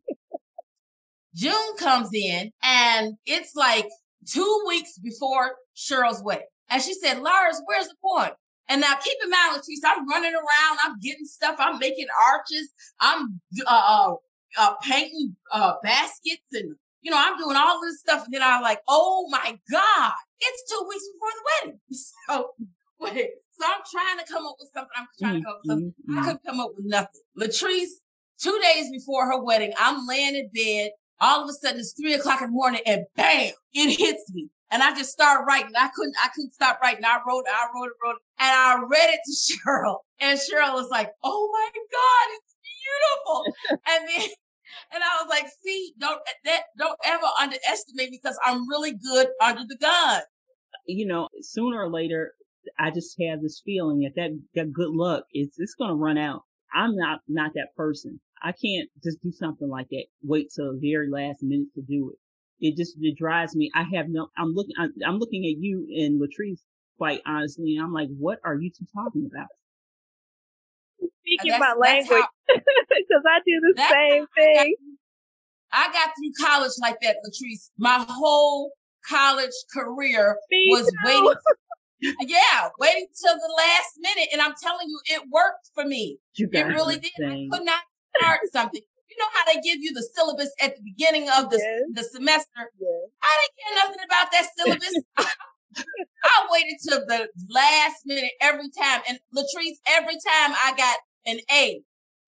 June 1.36 1.78
comes 1.78 2.10
in 2.14 2.52
and 2.64 3.16
it's 3.28 3.56
like 3.56 3.88
two 4.26 4.64
weeks 4.68 4.98
before 4.98 5.56
Cheryl's 5.76 6.24
wedding. 6.24 6.48
And 6.70 6.82
she 6.82 6.94
said, 6.96 7.22
Lars, 7.22 7.62
where's 7.66 7.88
the 7.88 7.96
poem? 8.04 8.32
And 8.70 8.82
now 8.82 8.96
keep 8.96 9.18
in 9.24 9.30
mind, 9.30 9.56
Latrice, 9.56 9.86
I'm 9.86 10.10
running 10.10 10.34
around, 10.34 10.80
I'm 10.84 11.00
getting 11.00 11.26
stuff, 11.26 11.56
I'm 11.60 11.80
making 11.80 12.08
arches, 12.32 12.74
I'm 13.00 13.40
uh, 13.66 13.70
uh, 13.70 14.16
uh 14.58 14.74
painting 14.82 15.36
uh, 15.54 15.76
baskets, 15.84 16.44
and 16.52 16.76
you 17.02 17.12
know, 17.12 17.18
I'm 17.20 17.38
doing 17.38 17.56
all 17.56 17.82
this 17.82 18.00
stuff. 18.00 18.26
And 18.26 18.34
then 18.34 18.42
I'm 18.44 18.62
like, 18.62 18.80
oh 18.88 19.28
my 19.30 19.58
God, 19.72 20.14
it's 20.40 20.72
two 20.72 20.86
weeks 20.88 21.04
before 21.14 21.30
the 21.32 21.70
wedding. 21.70 21.80
So 22.28 22.52
Wait, 23.00 23.30
so 23.52 23.66
I'm 23.66 23.82
trying 23.92 24.26
to 24.26 24.32
come 24.32 24.46
up 24.46 24.56
with 24.60 24.70
something. 24.74 24.92
I'm 24.96 25.08
trying 25.20 25.36
to 25.36 25.42
come 25.42 25.54
up 25.54 25.60
with 25.64 25.72
something. 25.72 25.94
Mm-hmm. 26.10 26.20
I 26.20 26.22
couldn't 26.24 26.46
come 26.46 26.60
up 26.60 26.72
with 26.76 26.86
nothing. 26.86 27.22
Latrice, 27.38 28.02
two 28.42 28.60
days 28.62 28.90
before 28.92 29.28
her 29.28 29.44
wedding, 29.44 29.74
I'm 29.78 30.08
laying 30.08 30.36
in 30.36 30.50
bed. 30.54 30.92
All 31.20 31.44
of 31.44 31.50
a 31.50 31.54
sudden, 31.54 31.80
it's 31.80 31.94
three 32.00 32.14
o'clock 32.14 32.42
in 32.42 32.48
the 32.48 32.54
morning, 32.54 32.82
and 32.86 33.06
bam, 33.16 33.54
it 33.74 33.98
hits 33.98 34.32
me. 34.34 34.50
And 34.70 34.84
I 34.84 34.94
just 34.96 35.12
started 35.12 35.46
writing. 35.48 35.72
I 35.78 35.90
couldn't, 35.96 36.16
I 36.22 36.30
couldn't 36.36 36.54
stop 36.54 36.80
writing. 36.82 37.06
I 37.06 37.20
wrote, 37.28 37.46
I 37.50 37.68
wrote 37.74 37.88
it, 37.88 37.94
wrote 38.04 38.18
and 38.40 38.52
I 38.52 38.76
read 38.88 39.10
it 39.10 39.20
to 39.26 39.58
Cheryl. 39.70 39.98
And 40.20 40.40
Cheryl 40.40 40.74
was 40.74 40.90
like, 40.90 41.10
"Oh 41.24 41.50
my 41.54 41.70
God, 41.74 42.26
it's 42.36 42.56
beautiful!" 43.26 43.80
and 43.88 44.10
then, 44.10 44.30
and 44.92 45.04
I 45.04 45.22
was 45.22 45.30
like, 45.30 45.48
"See, 45.64 45.94
don't 46.00 46.22
that, 46.46 46.64
don't 46.78 47.00
ever 47.04 47.26
underestimate 47.40 48.12
me 48.12 48.20
because 48.22 48.40
I'm 48.46 48.68
really 48.68 48.94
good 48.94 49.28
under 49.42 49.64
the 49.68 49.78
gun." 49.78 50.22
You 50.86 51.06
know, 51.06 51.28
sooner 51.42 51.82
or 51.82 51.90
later, 51.90 52.34
I 52.80 52.92
just 52.92 53.16
have 53.22 53.42
this 53.42 53.62
feeling 53.64 54.00
that 54.02 54.16
that, 54.16 54.32
that 54.56 54.74
good 54.74 54.90
luck 54.92 55.26
is 55.34 55.50
it's 55.58 55.76
to 55.76 55.94
run 55.94 56.18
out. 56.18 56.44
I'm 56.74 56.96
not 56.96 57.22
not 57.28 57.54
that 57.56 57.76
person. 57.76 58.20
I 58.42 58.52
can't 58.52 58.90
just 59.04 59.22
do 59.22 59.32
something 59.32 59.70
like 59.70 59.90
that. 59.90 60.06
Wait 60.22 60.52
till 60.56 60.74
the 60.74 60.92
very 60.92 61.10
last 61.10 61.42
minute 61.42 61.74
to 61.76 61.82
do 61.82 62.12
it. 62.12 62.20
It 62.60 62.78
just 62.78 62.96
it 63.00 63.18
drives 63.18 63.56
me. 63.56 63.72
I 63.74 63.84
have 63.96 64.10
no. 64.10 64.30
I'm 64.38 64.54
looking. 64.54 64.76
I'm, 64.78 64.94
I'm 65.06 65.18
looking 65.18 65.46
at 65.46 65.62
you 65.62 65.88
and 65.96 66.22
Latrice 66.22 66.62
quite 66.98 67.22
honestly, 67.26 67.76
and 67.76 67.86
I'm 67.86 67.94
like, 67.94 68.10
what 68.18 68.40
are 68.44 68.56
you 68.56 68.70
two 68.70 68.86
talking 68.94 69.30
about? 69.32 69.48
Speaking 71.22 71.60
my 71.60 71.74
language 71.74 72.24
because 72.48 73.24
I 73.26 73.40
do 73.46 73.60
the 73.62 73.74
same 73.90 74.26
thing. 74.36 74.76
I 75.72 75.92
got 75.92 76.12
through 76.16 76.46
college 76.46 76.72
like 76.82 76.98
that, 77.02 77.18
Latrice. 77.26 77.70
My 77.78 78.06
whole 78.08 78.72
college 79.08 79.52
career 79.74 80.38
Me 80.50 80.68
was 80.70 80.86
too. 80.86 80.96
waiting 81.06 81.34
yeah, 82.22 82.70
waiting 82.80 83.08
till 83.20 83.34
the 83.34 83.54
last 83.58 83.92
minute. 84.00 84.30
And 84.32 84.42
I'm 84.42 84.54
telling 84.62 84.88
you, 84.88 85.00
it 85.06 85.24
worked 85.32 85.72
for 85.74 85.86
me. 85.86 86.20
You 86.36 86.50
it 86.52 86.64
really 86.64 87.00
did. 87.00 87.12
I 87.20 87.48
could 87.52 87.66
not 87.66 87.82
start 88.18 88.40
something. 88.52 88.82
You 89.10 89.18
know 89.18 89.30
how 89.34 89.46
they 89.52 89.60
give 89.62 89.80
you 89.80 89.94
the 89.94 90.08
syllabus 90.16 90.52
at 90.62 90.76
the 90.76 90.84
beginning 90.84 91.28
of 91.30 91.50
the, 91.50 91.58
yes. 91.58 91.82
the 91.94 92.04
semester? 92.04 92.70
Yes. 92.80 93.10
I 93.24 93.38
didn't 93.42 93.56
care 93.58 93.76
nothing 93.84 94.04
about 94.06 94.32
that 94.32 94.48
syllabus. 94.58 94.94
I 96.24 96.37
waited 96.58 96.78
till 96.82 97.06
the 97.06 97.28
last 97.50 98.02
minute 98.06 98.32
every 98.42 98.70
time. 98.70 99.02
And 99.08 99.20
Latrice, 99.36 99.78
every 99.88 100.16
time 100.16 100.56
I 100.56 100.74
got 100.76 100.98
an 101.26 101.40
A 101.52 101.82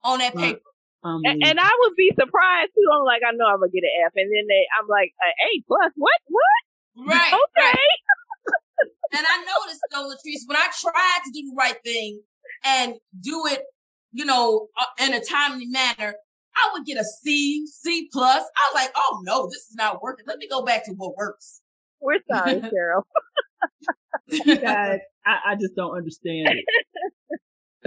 on 0.03 0.19
that 0.19 0.35
paper. 0.35 0.61
Um, 1.03 1.21
and, 1.23 1.41
and, 1.43 1.59
I 1.59 1.71
would 1.79 1.95
be 1.95 2.11
surprised 2.19 2.71
too. 2.75 2.89
I'm 2.93 3.05
like, 3.05 3.21
I 3.25 3.31
know 3.31 3.45
I'm 3.45 3.59
gonna 3.59 3.71
get 3.71 3.83
an 3.83 4.03
F, 4.05 4.11
and 4.17 4.27
then 4.27 4.45
they, 4.49 4.67
I'm 4.77 4.87
like, 4.89 5.13
an 5.23 5.31
A 5.47 5.63
plus. 5.65 5.91
What? 5.95 6.19
What? 6.27 7.07
Right. 7.07 7.31
Okay. 7.33 7.39
Right. 7.55 8.01
and 9.15 9.25
I 9.25 9.37
noticed 9.39 9.79
though, 9.91 10.09
Latrice, 10.09 10.43
when 10.45 10.57
I 10.57 10.67
tried 10.81 11.21
to 11.23 11.31
do 11.31 11.47
the 11.47 11.55
right 11.57 11.77
thing 11.85 12.21
and 12.65 12.95
do 13.21 13.45
it, 13.47 13.63
you 14.11 14.25
know, 14.25 14.67
uh, 14.77 15.05
in 15.05 15.13
a 15.13 15.23
timely 15.23 15.67
manner, 15.67 16.15
I 16.55 16.69
would 16.73 16.85
get 16.85 16.97
a 16.97 17.05
C, 17.05 17.65
C 17.67 18.09
plus. 18.11 18.43
I 18.43 18.73
was 18.73 18.75
like, 18.75 18.91
oh 18.97 19.21
no, 19.23 19.47
this 19.47 19.69
is 19.69 19.75
not 19.75 20.01
working. 20.01 20.25
Let 20.27 20.39
me 20.39 20.49
go 20.49 20.65
back 20.65 20.83
to 20.85 20.91
what 20.91 21.15
works. 21.15 21.61
We're 22.01 22.19
sorry, 22.29 22.55
Cheryl. 22.61 23.03
guys, 24.61 24.99
I, 25.25 25.37
I 25.47 25.55
just 25.55 25.75
don't 25.75 25.95
understand 25.95 26.49
it. 26.49 26.65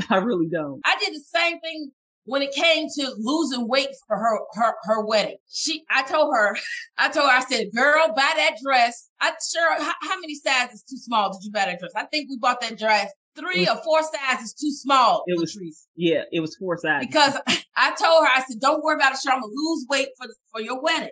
I 0.10 0.16
really 0.16 0.48
don't. 0.50 0.80
I 0.84 0.96
did 0.98 1.14
the 1.14 1.20
same 1.20 1.60
thing 1.60 1.92
when 2.24 2.42
it 2.42 2.52
came 2.52 2.88
to 2.88 3.14
losing 3.18 3.68
weight 3.68 3.88
for 4.06 4.16
her 4.16 4.38
her 4.54 4.74
her 4.84 5.04
wedding. 5.04 5.36
She 5.50 5.84
I 5.90 6.02
told 6.02 6.34
her, 6.34 6.56
I 6.98 7.08
told 7.08 7.30
her, 7.30 7.36
I 7.36 7.40
said, 7.40 7.68
girl, 7.74 8.08
buy 8.08 8.32
that 8.36 8.56
dress. 8.62 9.10
I 9.20 9.32
sure 9.52 9.82
how, 9.82 9.92
how 10.02 10.20
many 10.20 10.34
sizes 10.34 10.82
too 10.82 10.96
small 10.96 11.32
did 11.32 11.44
you 11.44 11.52
buy 11.52 11.66
that 11.66 11.78
dress? 11.78 11.92
I 11.96 12.04
think 12.04 12.30
we 12.30 12.38
bought 12.38 12.60
that 12.60 12.78
dress 12.78 13.10
three 13.36 13.60
was, 13.60 13.68
or 13.68 13.82
four 13.82 14.00
sizes 14.02 14.54
too 14.54 14.70
small. 14.70 15.24
It 15.26 15.38
was 15.38 15.56
Latrice. 15.56 15.86
yeah, 15.96 16.22
it 16.32 16.40
was 16.40 16.56
four 16.56 16.76
sizes. 16.78 17.06
Because 17.06 17.36
I 17.76 17.94
told 17.94 18.24
her, 18.24 18.30
I 18.30 18.42
said, 18.46 18.60
don't 18.60 18.82
worry 18.82 18.96
about 18.96 19.12
it, 19.12 19.18
sure 19.22 19.32
I'm 19.32 19.40
gonna 19.40 19.52
lose 19.52 19.86
weight 19.88 20.08
for 20.18 20.26
for 20.50 20.60
your 20.60 20.80
wedding. 20.80 21.10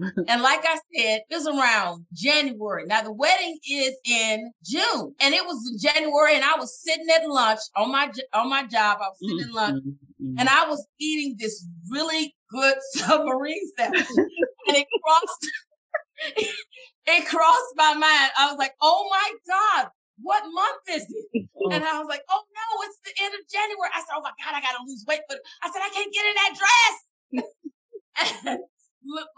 And 0.00 0.42
like 0.42 0.64
I 0.64 0.74
said, 0.74 1.20
it 1.28 1.30
was 1.30 1.46
around 1.46 2.06
January. 2.12 2.84
Now 2.86 3.02
the 3.02 3.12
wedding 3.12 3.58
is 3.70 3.94
in 4.04 4.50
June, 4.64 5.14
and 5.20 5.34
it 5.34 5.44
was 5.44 5.70
in 5.70 5.78
January, 5.78 6.34
and 6.34 6.44
I 6.44 6.56
was 6.58 6.82
sitting 6.82 7.06
at 7.14 7.28
lunch 7.28 7.60
on 7.76 7.92
my 7.92 8.10
on 8.32 8.50
my 8.50 8.62
job. 8.62 8.98
I 9.00 9.08
was 9.08 9.18
sitting 9.20 9.46
mm-hmm. 9.46 9.54
lunch, 9.54 9.84
mm-hmm. 9.84 10.34
and 10.38 10.48
I 10.48 10.66
was 10.68 10.84
eating 10.98 11.36
this 11.38 11.64
really 11.90 12.34
good 12.50 12.74
submarine 12.94 13.70
sandwich, 13.78 14.06
and 14.16 14.76
it 14.76 14.86
crossed 15.04 15.46
it 17.06 17.26
crossed 17.26 17.74
my 17.76 17.94
mind. 17.94 18.32
I 18.36 18.50
was 18.50 18.58
like, 18.58 18.74
"Oh 18.82 19.08
my 19.10 19.32
god, 19.46 19.90
what 20.22 20.42
month 20.42 20.88
is 20.90 21.06
it?" 21.32 21.48
And 21.70 21.84
I 21.84 22.00
was 22.00 22.08
like, 22.08 22.22
"Oh 22.30 22.42
no, 22.42 22.82
it's 22.82 22.98
the 23.04 23.12
end 23.24 23.34
of 23.34 23.40
January." 23.48 23.90
I 23.94 24.00
said, 24.00 24.14
"Oh 24.16 24.22
my 24.22 24.32
god, 24.42 24.54
I 24.56 24.60
gotta 24.60 24.82
lose 24.86 25.04
weight," 25.06 25.22
but 25.28 25.38
I 25.62 25.70
said, 25.70 25.82
"I 25.84 25.90
can't 25.94 26.12
get 26.12 26.26
in 26.26 26.34
that 26.34 26.58
dress." 26.58 26.94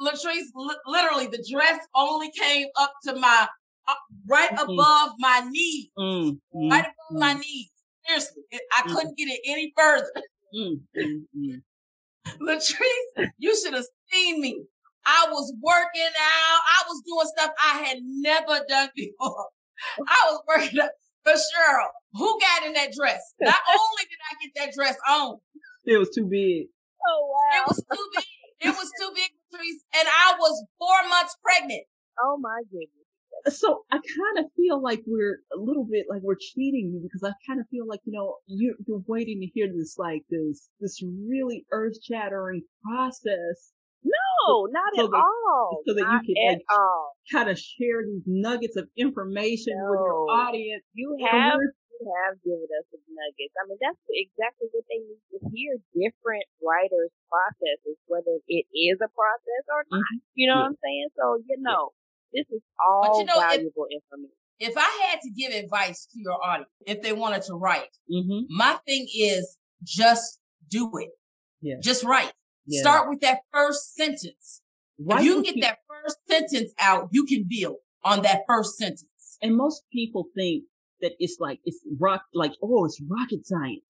Latrice, 0.01 0.47
literally, 0.87 1.27
the 1.27 1.45
dress 1.51 1.79
only 1.95 2.31
came 2.31 2.67
up 2.79 2.93
to 3.05 3.17
my 3.17 3.49
uh, 3.89 3.95
right 4.29 4.51
mm-hmm. 4.51 4.71
above 4.71 5.13
my 5.19 5.43
knee, 5.49 5.91
mm-hmm. 5.99 6.69
right 6.71 6.85
above 6.85 7.21
my 7.21 7.35
mm. 7.35 7.41
knee. 7.41 7.71
Seriously, 8.07 8.43
I 8.53 8.57
mm-hmm. 8.83 8.95
couldn't 8.95 9.19
get 9.19 9.29
it 9.29 9.41
any 9.47 9.73
further. 9.77 10.11
Mm-hmm. 10.55 11.57
Latrice, 12.47 13.29
you 13.39 13.57
should 13.57 13.75
have 13.75 13.87
seen 14.13 14.41
me. 14.41 14.65
I 15.05 15.29
was 15.31 15.55
working 15.63 16.03
out. 16.03 16.61
I 16.67 16.83
was 16.89 17.03
doing 17.07 17.33
stuff 17.37 17.55
I 17.63 17.79
had 17.85 17.99
never 18.03 18.65
done 18.69 18.89
before. 18.97 19.47
I 20.01 20.31
was 20.31 20.43
working 20.49 20.81
out. 20.81 20.91
But 21.25 21.35
Cheryl, 21.35 21.89
who 22.15 22.39
got 22.41 22.67
in 22.67 22.73
that 22.75 22.93
dress? 22.93 23.21
Not 23.41 23.55
only 23.69 24.03
did 24.03 24.19
I 24.31 24.45
get 24.45 24.53
that 24.57 24.75
dress 24.75 24.97
on, 25.09 25.39
it 25.85 25.99
was 25.99 26.11
too 26.11 26.27
big. 26.27 26.67
Oh 27.09 27.29
wow! 27.31 27.61
It 27.61 27.69
was 27.69 27.77
too 27.77 28.09
big. 28.15 28.25
It 28.61 28.69
was 28.69 28.91
too 29.01 29.11
big 29.15 29.31
and 29.61 30.09
I 30.09 30.35
was 30.39 30.65
four 30.79 31.09
months 31.09 31.37
pregnant. 31.43 31.85
Oh 32.23 32.39
my 32.41 32.63
goodness. 32.71 33.59
So 33.59 33.85
I 33.93 33.97
kind 33.97 34.45
of 34.45 34.51
feel 34.57 34.83
like 34.83 35.03
we're 35.07 35.41
a 35.55 35.61
little 35.61 35.85
bit 35.85 36.07
like 36.09 36.23
we're 36.23 36.41
cheating 36.41 36.91
you 36.93 37.01
because 37.03 37.23
I 37.23 37.33
kind 37.47 37.61
of 37.61 37.67
feel 37.69 37.87
like, 37.87 38.01
you 38.05 38.13
know, 38.13 38.37
you, 38.47 38.75
you're 38.87 39.05
waiting 39.07 39.41
to 39.41 39.47
hear 39.47 39.69
this, 39.69 39.97
like 39.99 40.23
this, 40.31 40.69
this 40.81 41.03
really 41.03 41.67
earth 41.71 41.97
shattering 42.03 42.63
process 42.83 43.73
no, 44.07 44.67
not 44.71 44.93
so 44.95 45.05
at 45.05 45.11
that, 45.11 45.17
all. 45.17 45.83
So 45.87 45.95
that 45.95 46.03
not 46.03 46.23
you 46.25 46.35
can 46.35 46.53
like, 46.53 46.63
kind 47.33 47.51
of 47.51 47.59
share 47.59 48.05
these 48.07 48.23
nuggets 48.27 48.77
of 48.77 48.89
information 48.97 49.75
no. 49.77 49.91
with 49.91 50.01
your 50.01 50.31
audience. 50.31 50.85
You 50.95 51.17
have 51.31 51.59
have 52.03 52.41
given 52.45 52.69
us 52.69 52.87
some 52.93 53.05
nuggets. 53.09 53.55
I 53.57 53.63
mean, 53.69 53.81
that's 53.81 54.01
exactly 54.09 54.69
what 54.73 54.85
they 54.89 55.01
need 55.01 55.23
to 55.33 55.39
hear. 55.53 55.81
Different 55.95 56.47
writers' 56.61 57.15
processes, 57.29 57.97
whether 58.07 58.37
it 58.49 58.67
is 58.73 58.99
a 59.01 59.11
process 59.13 59.65
or 59.73 59.83
not. 59.89 60.03
Mm-hmm. 60.03 60.37
You 60.37 60.47
know 60.51 60.61
yeah. 60.61 60.69
what 60.69 60.77
I'm 60.77 60.81
saying? 60.83 61.09
So, 61.17 61.25
you 61.45 61.57
know, 61.61 61.83
this 62.33 62.47
is 62.53 62.63
all 62.77 63.21
you 63.21 63.27
know, 63.27 63.41
valuable 63.41 63.87
if, 63.89 64.03
information. 64.05 64.37
If 64.59 64.75
I 64.77 64.91
had 65.09 65.21
to 65.23 65.31
give 65.33 65.53
advice 65.53 66.09
to 66.13 66.17
your 66.21 66.37
audience, 66.43 66.71
if 66.87 67.03
they 67.03 67.13
wanted 67.13 67.43
to 67.49 67.55
write, 67.55 67.93
mm-hmm. 68.11 68.49
my 68.51 68.79
thing 68.87 69.07
is 69.15 69.57
just 69.85 70.41
do 70.69 70.91
it. 70.99 71.11
Yeah. 71.61 71.77
Just 71.83 72.05
write. 72.05 72.33
Yeah. 72.67 72.81
Start 72.81 73.09
with 73.09 73.21
that 73.21 73.41
first 73.53 73.95
sentence. 73.95 74.63
If 74.99 75.25
you 75.25 75.43
can 75.43 75.43
get 75.43 75.61
that 75.61 75.79
first 75.89 76.19
sentence 76.29 76.73
out, 76.81 77.09
you 77.13 77.25
can 77.25 77.45
build 77.49 77.77
on 78.03 78.23
that 78.23 78.43
first 78.49 78.77
sentence. 78.77 79.05
And 79.43 79.57
most 79.57 79.83
people 79.93 80.25
think 80.35 80.65
that 81.01 81.13
it's 81.19 81.37
like, 81.41 81.61
it's 81.65 81.81
rock, 81.99 82.23
like, 82.35 82.53
oh, 82.63 82.85
it's 82.85 83.01
rocket 83.09 83.47
science. 83.47 83.85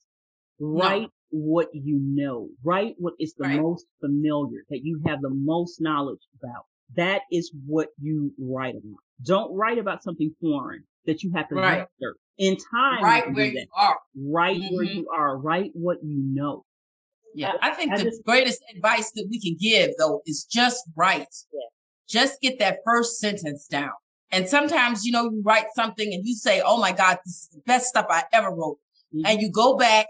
Write 0.59 1.03
no. 1.03 1.09
what 1.31 1.69
you 1.73 2.01
know. 2.03 2.49
Write 2.65 2.95
what 2.99 3.15
is 3.21 3.35
the 3.37 3.49
right. 3.49 3.61
most 3.61 3.87
familiar, 4.01 4.63
that 4.71 4.81
you 4.83 5.01
have 5.07 5.21
the 5.21 5.31
most 5.33 5.81
knowledge 5.81 6.21
about. 6.41 6.65
That 6.97 7.23
is 7.33 7.53
what 7.67 7.89
you 8.01 8.33
write 8.39 8.75
about. 8.75 9.01
Don't 9.25 9.55
write 9.55 9.79
about 9.79 10.03
something 10.03 10.35
foreign 10.41 10.85
that 11.07 11.23
you 11.23 11.33
have 11.35 11.49
to 11.49 11.55
right. 11.57 11.87
research. 12.01 12.17
In 12.39 12.57
time, 12.57 13.03
right 13.03 13.33
where 13.33 13.47
you 13.47 13.67
are. 13.75 13.97
Right 14.15 14.61
mm-hmm. 14.61 14.75
where 14.75 14.85
you 14.85 15.07
are. 15.17 15.39
Write 15.39 15.71
what 15.75 15.99
you 16.03 16.23
know. 16.33 16.65
Yeah, 17.35 17.53
I 17.61 17.71
think 17.71 17.93
I 17.93 17.99
the 17.99 18.05
just, 18.05 18.25
greatest 18.25 18.63
advice 18.75 19.11
that 19.15 19.27
we 19.31 19.41
can 19.41 19.57
give 19.61 19.91
though 19.99 20.23
is 20.27 20.47
just 20.51 20.83
write. 20.97 21.27
Yeah. 21.53 21.61
Just 22.09 22.41
get 22.41 22.59
that 22.61 22.79
first 22.85 23.19
sentence 23.19 23.67
down. 23.67 23.91
And 24.33 24.49
sometimes, 24.49 25.05
you 25.05 25.12
know, 25.12 25.24
you 25.24 25.43
write 25.45 25.66
something 25.74 26.12
and 26.12 26.27
you 26.27 26.35
say, 26.35 26.62
Oh 26.64 26.81
my 26.81 26.93
God, 26.93 27.18
this 27.24 27.35
is 27.35 27.49
the 27.53 27.61
best 27.66 27.87
stuff 27.87 28.07
I 28.11 28.24
ever 28.33 28.51
wrote. 28.51 28.79
Mm-hmm. 29.14 29.27
And 29.27 29.41
you 29.41 29.51
go 29.51 29.77
back, 29.77 30.07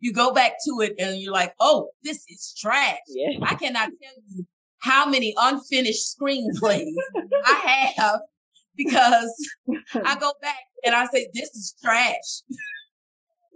you 0.00 0.12
go 0.12 0.32
back 0.32 0.52
to 0.66 0.80
it 0.80 0.94
and 0.98 1.20
you're 1.20 1.32
like, 1.32 1.54
Oh, 1.60 1.90
this 2.02 2.24
is 2.28 2.54
trash. 2.58 2.98
Yeah. 3.08 3.38
I 3.42 3.54
cannot 3.54 3.90
tell 4.02 4.14
you 4.28 4.46
how 4.78 5.06
many 5.06 5.34
unfinished 5.36 6.16
screenplays 6.16 6.92
I 7.44 7.92
have 7.96 8.20
because 8.76 9.34
I 9.94 10.16
go 10.18 10.32
back 10.40 10.56
and 10.84 10.94
I 10.94 11.06
say, 11.06 11.28
this 11.34 11.50
is 11.50 11.74
trash. 11.82 12.42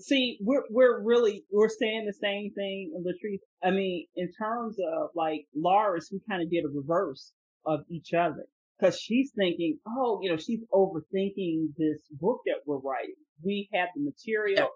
See, 0.00 0.38
we're, 0.40 0.64
we're 0.68 1.00
really, 1.00 1.44
we're 1.52 1.68
saying 1.68 2.06
the 2.06 2.12
same 2.12 2.50
thing, 2.54 2.92
Latrice. 3.06 3.38
I 3.62 3.70
mean, 3.70 4.06
in 4.16 4.32
terms 4.36 4.76
of 4.94 5.10
like 5.14 5.46
Loris, 5.54 6.10
we 6.12 6.20
kind 6.28 6.42
of 6.42 6.50
did 6.50 6.64
a 6.64 6.68
reverse 6.68 7.32
of 7.64 7.80
each 7.88 8.12
other 8.12 8.46
because 8.82 8.98
she's 8.98 9.30
thinking, 9.36 9.78
oh, 9.86 10.18
you 10.22 10.30
know, 10.30 10.36
she's 10.36 10.60
overthinking 10.72 11.68
this 11.76 11.98
book 12.10 12.40
that 12.46 12.56
we're 12.66 12.78
writing. 12.78 13.14
We 13.42 13.68
have 13.72 13.88
the 13.94 14.02
material. 14.02 14.70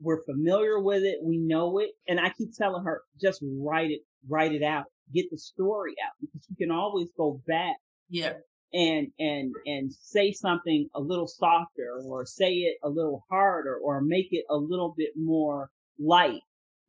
We're 0.00 0.22
familiar 0.24 0.80
with 0.80 1.02
it. 1.02 1.18
We 1.22 1.38
know 1.38 1.78
it. 1.78 1.90
And 2.08 2.18
I 2.18 2.30
keep 2.36 2.50
telling 2.56 2.84
her, 2.84 3.02
just 3.20 3.42
write 3.42 3.90
it, 3.90 4.00
write 4.28 4.52
it 4.52 4.62
out, 4.62 4.84
get 5.14 5.26
the 5.30 5.38
story 5.38 5.94
out 6.04 6.12
because 6.20 6.46
you 6.48 6.56
can 6.56 6.70
always 6.70 7.08
go 7.16 7.40
back. 7.46 7.76
Yeah. 8.08 8.34
And, 8.74 9.08
and, 9.18 9.52
and 9.66 9.92
say 9.92 10.32
something 10.32 10.88
a 10.94 11.00
little 11.00 11.26
softer 11.26 12.00
or 12.06 12.24
say 12.24 12.52
it 12.52 12.78
a 12.82 12.88
little 12.88 13.22
harder 13.30 13.76
or 13.76 14.00
make 14.00 14.28
it 14.30 14.46
a 14.48 14.56
little 14.56 14.94
bit 14.96 15.10
more 15.14 15.68
light. 15.98 16.40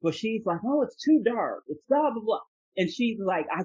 But 0.01 0.15
she's 0.15 0.45
like, 0.45 0.59
oh, 0.65 0.81
it's 0.81 0.95
too 0.95 1.21
dark. 1.25 1.63
It's 1.67 1.81
blah, 1.89 2.11
blah, 2.11 2.23
blah. 2.23 2.39
And 2.75 2.89
she's 2.91 3.19
like, 3.23 3.45
I, 3.51 3.61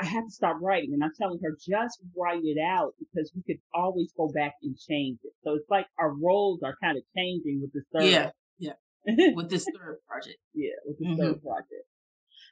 I 0.00 0.06
have 0.06 0.24
to 0.24 0.30
stop 0.30 0.56
writing. 0.62 0.92
And 0.94 1.04
I'm 1.04 1.12
telling 1.18 1.38
her, 1.42 1.50
just 1.52 2.00
write 2.16 2.42
it 2.42 2.58
out 2.60 2.94
because 2.98 3.30
we 3.34 3.42
could 3.42 3.60
always 3.74 4.12
go 4.16 4.28
back 4.28 4.54
and 4.62 4.76
change 4.78 5.18
it. 5.24 5.32
So 5.44 5.54
it's 5.54 5.68
like 5.68 5.86
our 5.98 6.10
roles 6.10 6.62
are 6.62 6.76
kind 6.82 6.96
of 6.96 7.04
changing 7.14 7.60
with 7.60 7.72
this 7.72 7.84
third. 7.92 8.10
Yeah. 8.10 8.30
Yeah. 8.58 9.32
with 9.34 9.50
this 9.50 9.64
third 9.64 9.98
project. 10.08 10.38
Yeah. 10.54 10.70
With 10.86 10.98
this 10.98 11.08
mm-hmm. 11.08 11.20
third 11.20 11.42
project. 11.42 11.86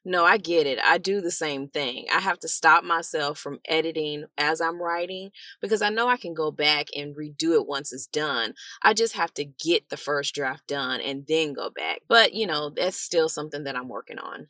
No, 0.07 0.25
I 0.25 0.37
get 0.37 0.67
it. 0.67 0.79
I 0.85 0.99
do 0.99 1.23
the 1.23 1.31
same 1.31 1.69
thing. 1.69 2.05
I 2.15 2.21
have 2.21 2.39
to 2.41 2.49
stop 2.49 2.85
myself 2.85 3.39
from 3.39 3.61
editing 3.67 4.27
as 4.37 4.61
I'm 4.61 4.83
writing 4.83 5.31
because 5.63 5.81
I 5.81 5.89
know 5.89 6.09
I 6.09 6.19
can 6.19 6.35
go 6.35 6.51
back 6.51 6.89
and 6.95 7.17
redo 7.17 7.55
it 7.55 7.67
once 7.67 7.91
it's 7.91 8.07
done. 8.07 8.53
I 8.83 8.93
just 8.93 9.17
have 9.17 9.33
to 9.35 9.45
get 9.47 9.89
the 9.89 9.97
first 9.97 10.35
draft 10.35 10.67
done 10.67 11.01
and 11.01 11.25
then 11.27 11.55
go 11.55 11.71
back. 11.71 12.03
But, 12.07 12.35
you 12.35 12.47
know, 12.47 12.69
that's 12.69 13.01
still 13.01 13.31
something 13.31 13.65
that 13.65 13.77
I'm 13.77 13.89
working 13.89 14.19
on. 14.19 14.49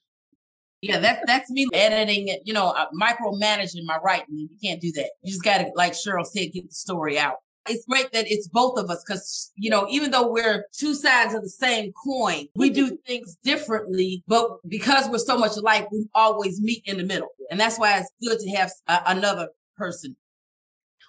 Yeah, 0.84 0.98
that's 0.98 1.22
that's 1.26 1.50
me 1.50 1.66
editing 1.72 2.28
it, 2.28 2.42
you 2.44 2.52
know, 2.52 2.68
uh, 2.68 2.86
micromanaging 2.90 3.84
my 3.84 3.98
writing. 4.04 4.36
You 4.36 4.48
can't 4.62 4.80
do 4.80 4.92
that. 4.92 5.10
You 5.22 5.32
just 5.32 5.42
got 5.42 5.58
to, 5.58 5.70
like 5.74 5.92
Cheryl 5.92 6.26
said, 6.26 6.52
get 6.52 6.68
the 6.68 6.74
story 6.74 7.18
out. 7.18 7.36
it's 7.68 7.86
great 7.86 8.12
that 8.12 8.26
it's 8.28 8.48
both 8.48 8.78
of 8.78 8.90
us 8.90 9.02
because, 9.06 9.50
you 9.56 9.70
know, 9.70 9.86
even 9.88 10.10
though 10.10 10.30
we're 10.30 10.66
two 10.78 10.94
sides 10.94 11.32
of 11.32 11.42
the 11.42 11.48
same 11.48 11.92
coin, 11.92 12.46
we 12.54 12.68
do 12.68 12.98
things 13.06 13.38
differently, 13.42 14.22
but 14.26 14.46
because 14.68 15.08
we're 15.08 15.16
so 15.16 15.38
much 15.38 15.56
alike, 15.56 15.90
we 15.90 16.06
always 16.14 16.60
meet 16.60 16.82
in 16.84 16.98
the 16.98 17.04
middle. 17.04 17.30
And 17.50 17.58
that's 17.58 17.78
why 17.78 17.98
it's 17.98 18.10
good 18.22 18.38
to 18.38 18.50
have 18.56 18.70
a, 18.86 19.00
another 19.06 19.48
person 19.78 20.16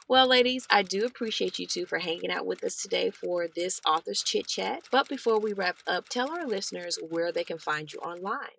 well, 0.07 0.27
ladies, 0.27 0.67
I 0.69 0.83
do 0.83 1.03
appreciate 1.03 1.57
you 1.57 1.65
two 1.65 1.87
for 1.87 1.97
hanging 1.97 2.29
out 2.29 2.45
with 2.45 2.63
us 2.63 2.79
today 2.79 3.09
for 3.09 3.47
this 3.47 3.81
author's 3.87 4.21
chit 4.21 4.45
chat. 4.45 4.83
But 4.91 5.09
before 5.09 5.39
we 5.39 5.51
wrap 5.51 5.77
up, 5.87 6.09
tell 6.09 6.29
our 6.29 6.45
listeners 6.45 6.99
where 7.09 7.31
they 7.31 7.43
can 7.43 7.57
find 7.57 7.91
you 7.91 7.97
online. 8.01 8.53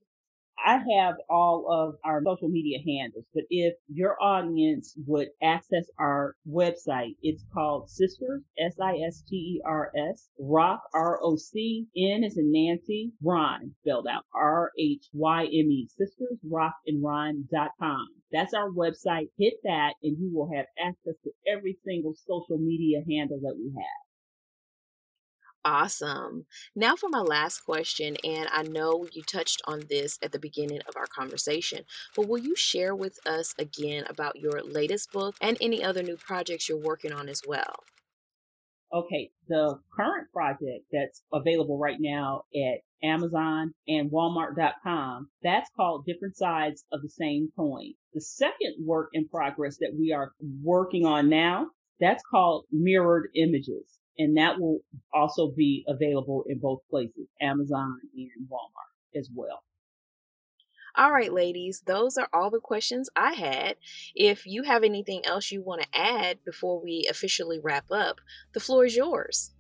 I 0.65 0.79
have 0.79 1.17
all 1.29 1.71
of 1.71 1.97
our 2.05 2.23
social 2.25 2.49
media 2.49 2.79
handles, 2.87 3.25
but 3.35 3.45
if 3.51 3.75
your 3.89 4.17
audience 4.23 4.95
would 5.07 5.29
access 5.43 5.85
our 5.99 6.35
website, 6.49 7.17
it's 7.23 7.45
called 7.53 7.91
Sisters, 7.91 8.43
S-I-S-T-E-R-S, 8.59 10.29
Rock, 10.39 10.83
R-O-C-N 10.95 12.25
is 12.25 12.39
in 12.39 12.53
Nancy, 12.53 13.13
Rhyme, 13.23 13.75
spelled 13.83 14.07
out, 14.07 14.25
R-H-Y-M-E, 14.35 15.89
Sisters, 15.97 16.39
Rock 16.51 16.75
and 16.87 17.03
Rhyme.com. 17.03 18.07
That's 18.33 18.55
our 18.55 18.71
website. 18.71 19.29
Hit 19.39 19.55
that 19.65 19.95
and 20.03 20.19
you 20.19 20.31
will 20.35 20.51
have 20.55 20.67
access 20.79 21.15
to 21.25 21.31
every 21.47 21.79
single 21.85 22.15
social 22.15 22.59
media 22.59 23.03
handle 23.09 23.41
that 23.43 23.57
we 23.57 23.73
have. 23.77 24.06
Awesome. 25.67 26.47
Now 26.77 26.95
for 26.95 27.09
my 27.09 27.19
last 27.19 27.64
question, 27.64 28.17
and 28.23 28.49
I 28.53 28.62
know 28.62 29.09
you 29.11 29.25
touched 29.25 29.61
on 29.64 29.83
this 29.91 30.17
at 30.23 30.31
the 30.31 30.39
beginning 30.39 30.79
of 30.89 30.97
our 30.97 31.07
conversation, 31.07 31.81
but 32.14 32.29
will 32.29 32.39
you 32.39 32.55
share 32.55 32.95
with 32.95 33.19
us 33.27 33.53
again 33.59 34.05
about 34.09 34.37
your 34.37 34.62
latest 34.62 35.11
book 35.11 35.35
and 35.41 35.59
any 35.61 35.83
other 35.83 36.05
new 36.05 36.19
projects 36.19 36.69
you're 36.69 36.79
working 36.79 37.12
on 37.12 37.29
as 37.29 37.43
well? 37.45 37.83
Okay, 38.95 39.33
the 39.49 39.81
current 39.93 40.29
project 40.33 40.85
that's 40.93 41.25
available 41.33 41.79
right 41.79 41.99
now 41.99 42.45
at 42.55 42.79
Amazon 43.03 43.75
and 43.89 44.09
Walmart.com, 44.12 45.29
that's 45.43 45.69
called 45.75 46.07
Different 46.07 46.37
Sides 46.37 46.85
of 46.93 47.03
the 47.03 47.11
Same 47.11 47.49
Coin. 47.57 47.93
The 48.14 48.21
second 48.21 48.77
work 48.85 49.09
in 49.14 49.27
progress 49.27 49.79
that 49.79 49.97
we 49.99 50.12
are 50.12 50.31
working 50.62 51.05
on 51.07 51.29
now, 51.29 51.67
that's 51.99 52.23
called 52.31 52.67
Mirrored 52.71 53.31
Images 53.35 53.99
and 54.19 54.37
that 54.37 54.59
will 54.59 54.81
also 55.12 55.51
be 55.51 55.85
available 55.89 56.45
in 56.49 56.59
both 56.59 56.81
places, 56.91 57.27
Amazon 57.41 57.99
and 58.14 58.49
Walmart 58.51 59.19
as 59.19 59.29
well. 59.35 59.62
All 60.99 61.12
right, 61.12 61.33
ladies, 61.33 61.83
those 61.85 62.17
are 62.17 62.29
all 62.33 62.49
the 62.49 62.59
questions 62.59 63.11
I 63.14 63.35
had. 63.35 63.77
If 64.14 64.47
you 64.47 64.62
have 64.62 64.83
anything 64.83 65.27
else 65.27 65.53
you 65.53 65.61
want 65.61 65.83
to 65.83 65.89
add 65.93 66.39
before 66.43 66.81
we 66.81 67.07
officially 67.11 67.61
wrap 67.62 67.91
up, 67.91 68.21
the 68.55 68.61
floor 68.61 68.87
is 68.87 68.97
yours. 68.97 69.53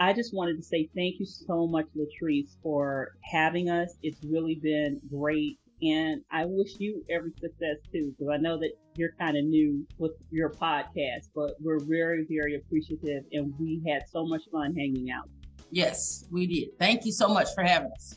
I 0.00 0.12
just 0.12 0.34
wanted 0.34 0.56
to 0.56 0.62
say 0.64 0.90
thank 0.96 1.20
you 1.20 1.26
so 1.26 1.68
much, 1.68 1.86
Latrice, 1.96 2.56
for 2.60 3.12
having 3.22 3.70
us. 3.70 3.94
It's 4.02 4.18
really 4.24 4.56
been 4.60 5.00
great 5.08 5.60
and 5.82 6.22
I 6.30 6.44
wish 6.46 6.78
you 6.78 7.04
every 7.10 7.32
success 7.40 7.76
too, 7.92 8.14
because 8.16 8.32
I 8.32 8.36
know 8.36 8.56
that 8.58 8.72
you're 8.94 9.14
kind 9.18 9.36
of 9.36 9.44
new 9.44 9.84
with 9.98 10.12
your 10.30 10.50
podcast, 10.50 11.28
but 11.34 11.56
we're 11.60 11.80
very, 11.80 12.24
very 12.28 12.54
appreciative 12.56 13.24
and 13.32 13.52
we 13.58 13.82
had 13.86 14.02
so 14.08 14.24
much 14.24 14.42
fun 14.52 14.74
hanging 14.76 15.10
out. 15.10 15.28
Yes, 15.70 16.24
we 16.30 16.46
did. 16.46 16.78
Thank 16.78 17.04
you 17.04 17.12
so 17.12 17.28
much 17.28 17.48
for 17.54 17.64
having 17.64 17.90
us. 17.92 18.16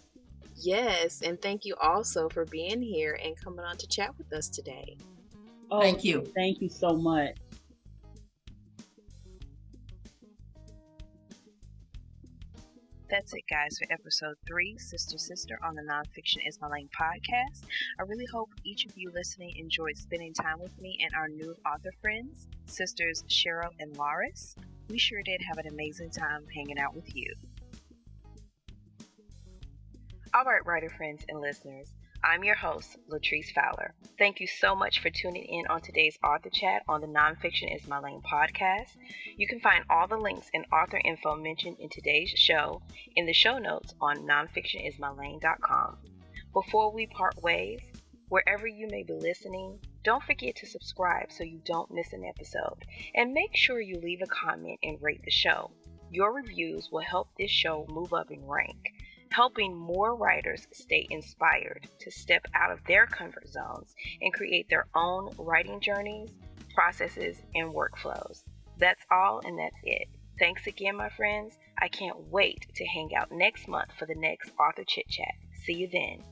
Yes, 0.57 1.21
and 1.21 1.41
thank 1.41 1.65
you 1.65 1.75
also 1.81 2.29
for 2.29 2.45
being 2.45 2.81
here 2.81 3.17
and 3.23 3.35
coming 3.41 3.65
on 3.65 3.77
to 3.77 3.87
chat 3.87 4.15
with 4.17 4.31
us 4.31 4.47
today. 4.47 4.97
Oh, 5.71 5.81
thank 5.81 6.03
you. 6.03 6.25
Thank 6.35 6.61
you 6.61 6.69
so 6.69 6.95
much. 6.95 7.35
That's 13.07 13.35
it, 13.35 13.43
guys, 13.47 13.77
for 13.77 13.85
episode 13.93 14.35
three, 14.47 14.79
Sister 14.79 15.19
Sister, 15.19 15.59
on 15.63 15.75
the 15.75 15.83
Nonfiction 15.83 16.37
is 16.47 16.59
My 16.59 16.67
Lane 16.67 16.89
podcast. 16.99 17.61
I 17.99 18.03
really 18.03 18.25
hope 18.25 18.49
each 18.63 18.87
of 18.87 18.97
you 18.97 19.11
listening 19.13 19.55
enjoyed 19.57 19.95
spending 19.95 20.33
time 20.33 20.59
with 20.59 20.75
me 20.81 20.97
and 21.03 21.11
our 21.15 21.27
new 21.27 21.55
author 21.71 21.91
friends, 22.01 22.47
sisters 22.65 23.23
Cheryl 23.29 23.69
and 23.79 23.95
Loris. 23.95 24.55
We 24.89 24.97
sure 24.97 25.21
did 25.21 25.39
have 25.47 25.59
an 25.59 25.67
amazing 25.67 26.09
time 26.09 26.47
hanging 26.55 26.79
out 26.79 26.95
with 26.95 27.15
you. 27.15 27.31
All 30.33 30.43
right, 30.43 30.65
writer 30.65 30.89
friends 30.89 31.25
and 31.29 31.39
listeners. 31.39 31.93
I'm 32.25 32.43
your 32.43 32.55
host, 32.55 32.97
Latrice 33.07 33.53
Fowler. 33.53 33.93
Thank 34.17 34.39
you 34.39 34.47
so 34.47 34.75
much 34.75 34.99
for 34.99 35.11
tuning 35.11 35.43
in 35.43 35.67
on 35.67 35.79
today's 35.81 36.17
author 36.23 36.49
chat 36.49 36.81
on 36.87 37.01
the 37.01 37.07
Nonfiction 37.07 37.73
is 37.73 37.87
My 37.87 37.99
Lane 37.99 38.23
podcast. 38.23 38.95
You 39.37 39.47
can 39.47 39.59
find 39.59 39.85
all 39.91 40.07
the 40.07 40.17
links 40.17 40.49
and 40.51 40.65
author 40.73 40.99
info 41.05 41.35
mentioned 41.35 41.77
in 41.79 41.87
today's 41.89 42.31
show 42.31 42.81
in 43.15 43.27
the 43.27 43.33
show 43.33 43.59
notes 43.59 43.93
on 44.01 44.27
nonfictionismylane.com. 44.27 45.97
Before 46.51 46.91
we 46.91 47.05
part 47.05 47.39
ways, 47.43 47.81
wherever 48.29 48.65
you 48.65 48.87
may 48.89 49.03
be 49.03 49.13
listening, 49.13 49.77
don't 50.03 50.23
forget 50.23 50.55
to 50.55 50.65
subscribe 50.65 51.31
so 51.31 51.43
you 51.43 51.61
don't 51.63 51.91
miss 51.91 52.11
an 52.11 52.23
episode. 52.25 52.85
And 53.13 53.33
make 53.33 53.55
sure 53.55 53.79
you 53.79 53.99
leave 53.99 54.23
a 54.23 54.27
comment 54.27 54.79
and 54.81 54.97
rate 54.99 55.21
the 55.23 55.29
show. 55.29 55.69
Your 56.09 56.33
reviews 56.33 56.89
will 56.91 57.03
help 57.03 57.29
this 57.37 57.51
show 57.51 57.85
move 57.87 58.13
up 58.13 58.31
in 58.31 58.43
rank 58.47 58.94
helping 59.35 59.75
more 59.75 60.15
writers 60.15 60.65
stay 60.71 61.05
inspired 61.09 61.85
to 61.99 62.09
step 62.09 62.45
out 62.53 62.71
of 62.71 62.79
their 62.87 63.05
comfort 63.05 63.45
zones 63.49 63.93
and 64.21 64.33
create 64.33 64.69
their 64.69 64.85
own 64.95 65.29
writing 65.37 65.77
journeys, 65.81 66.29
processes, 66.73 67.41
and 67.53 67.73
workflows. 67.73 68.43
That's 68.77 69.03
all, 69.11 69.41
and 69.43 69.59
that's 69.59 69.75
it. 69.83 70.07
Thanks 70.39 70.67
again, 70.67 70.95
my 70.95 71.09
friends. 71.09 71.57
I 71.81 71.89
can't 71.89 72.17
wait 72.31 72.65
to 72.75 72.85
hang 72.85 73.13
out 73.13 73.29
next 73.29 73.67
month 73.67 73.89
for 73.99 74.05
the 74.05 74.15
next 74.15 74.51
author 74.57 74.85
chit 74.87 75.09
chat. 75.09 75.33
See 75.65 75.73
you 75.73 75.89
then. 75.91 76.23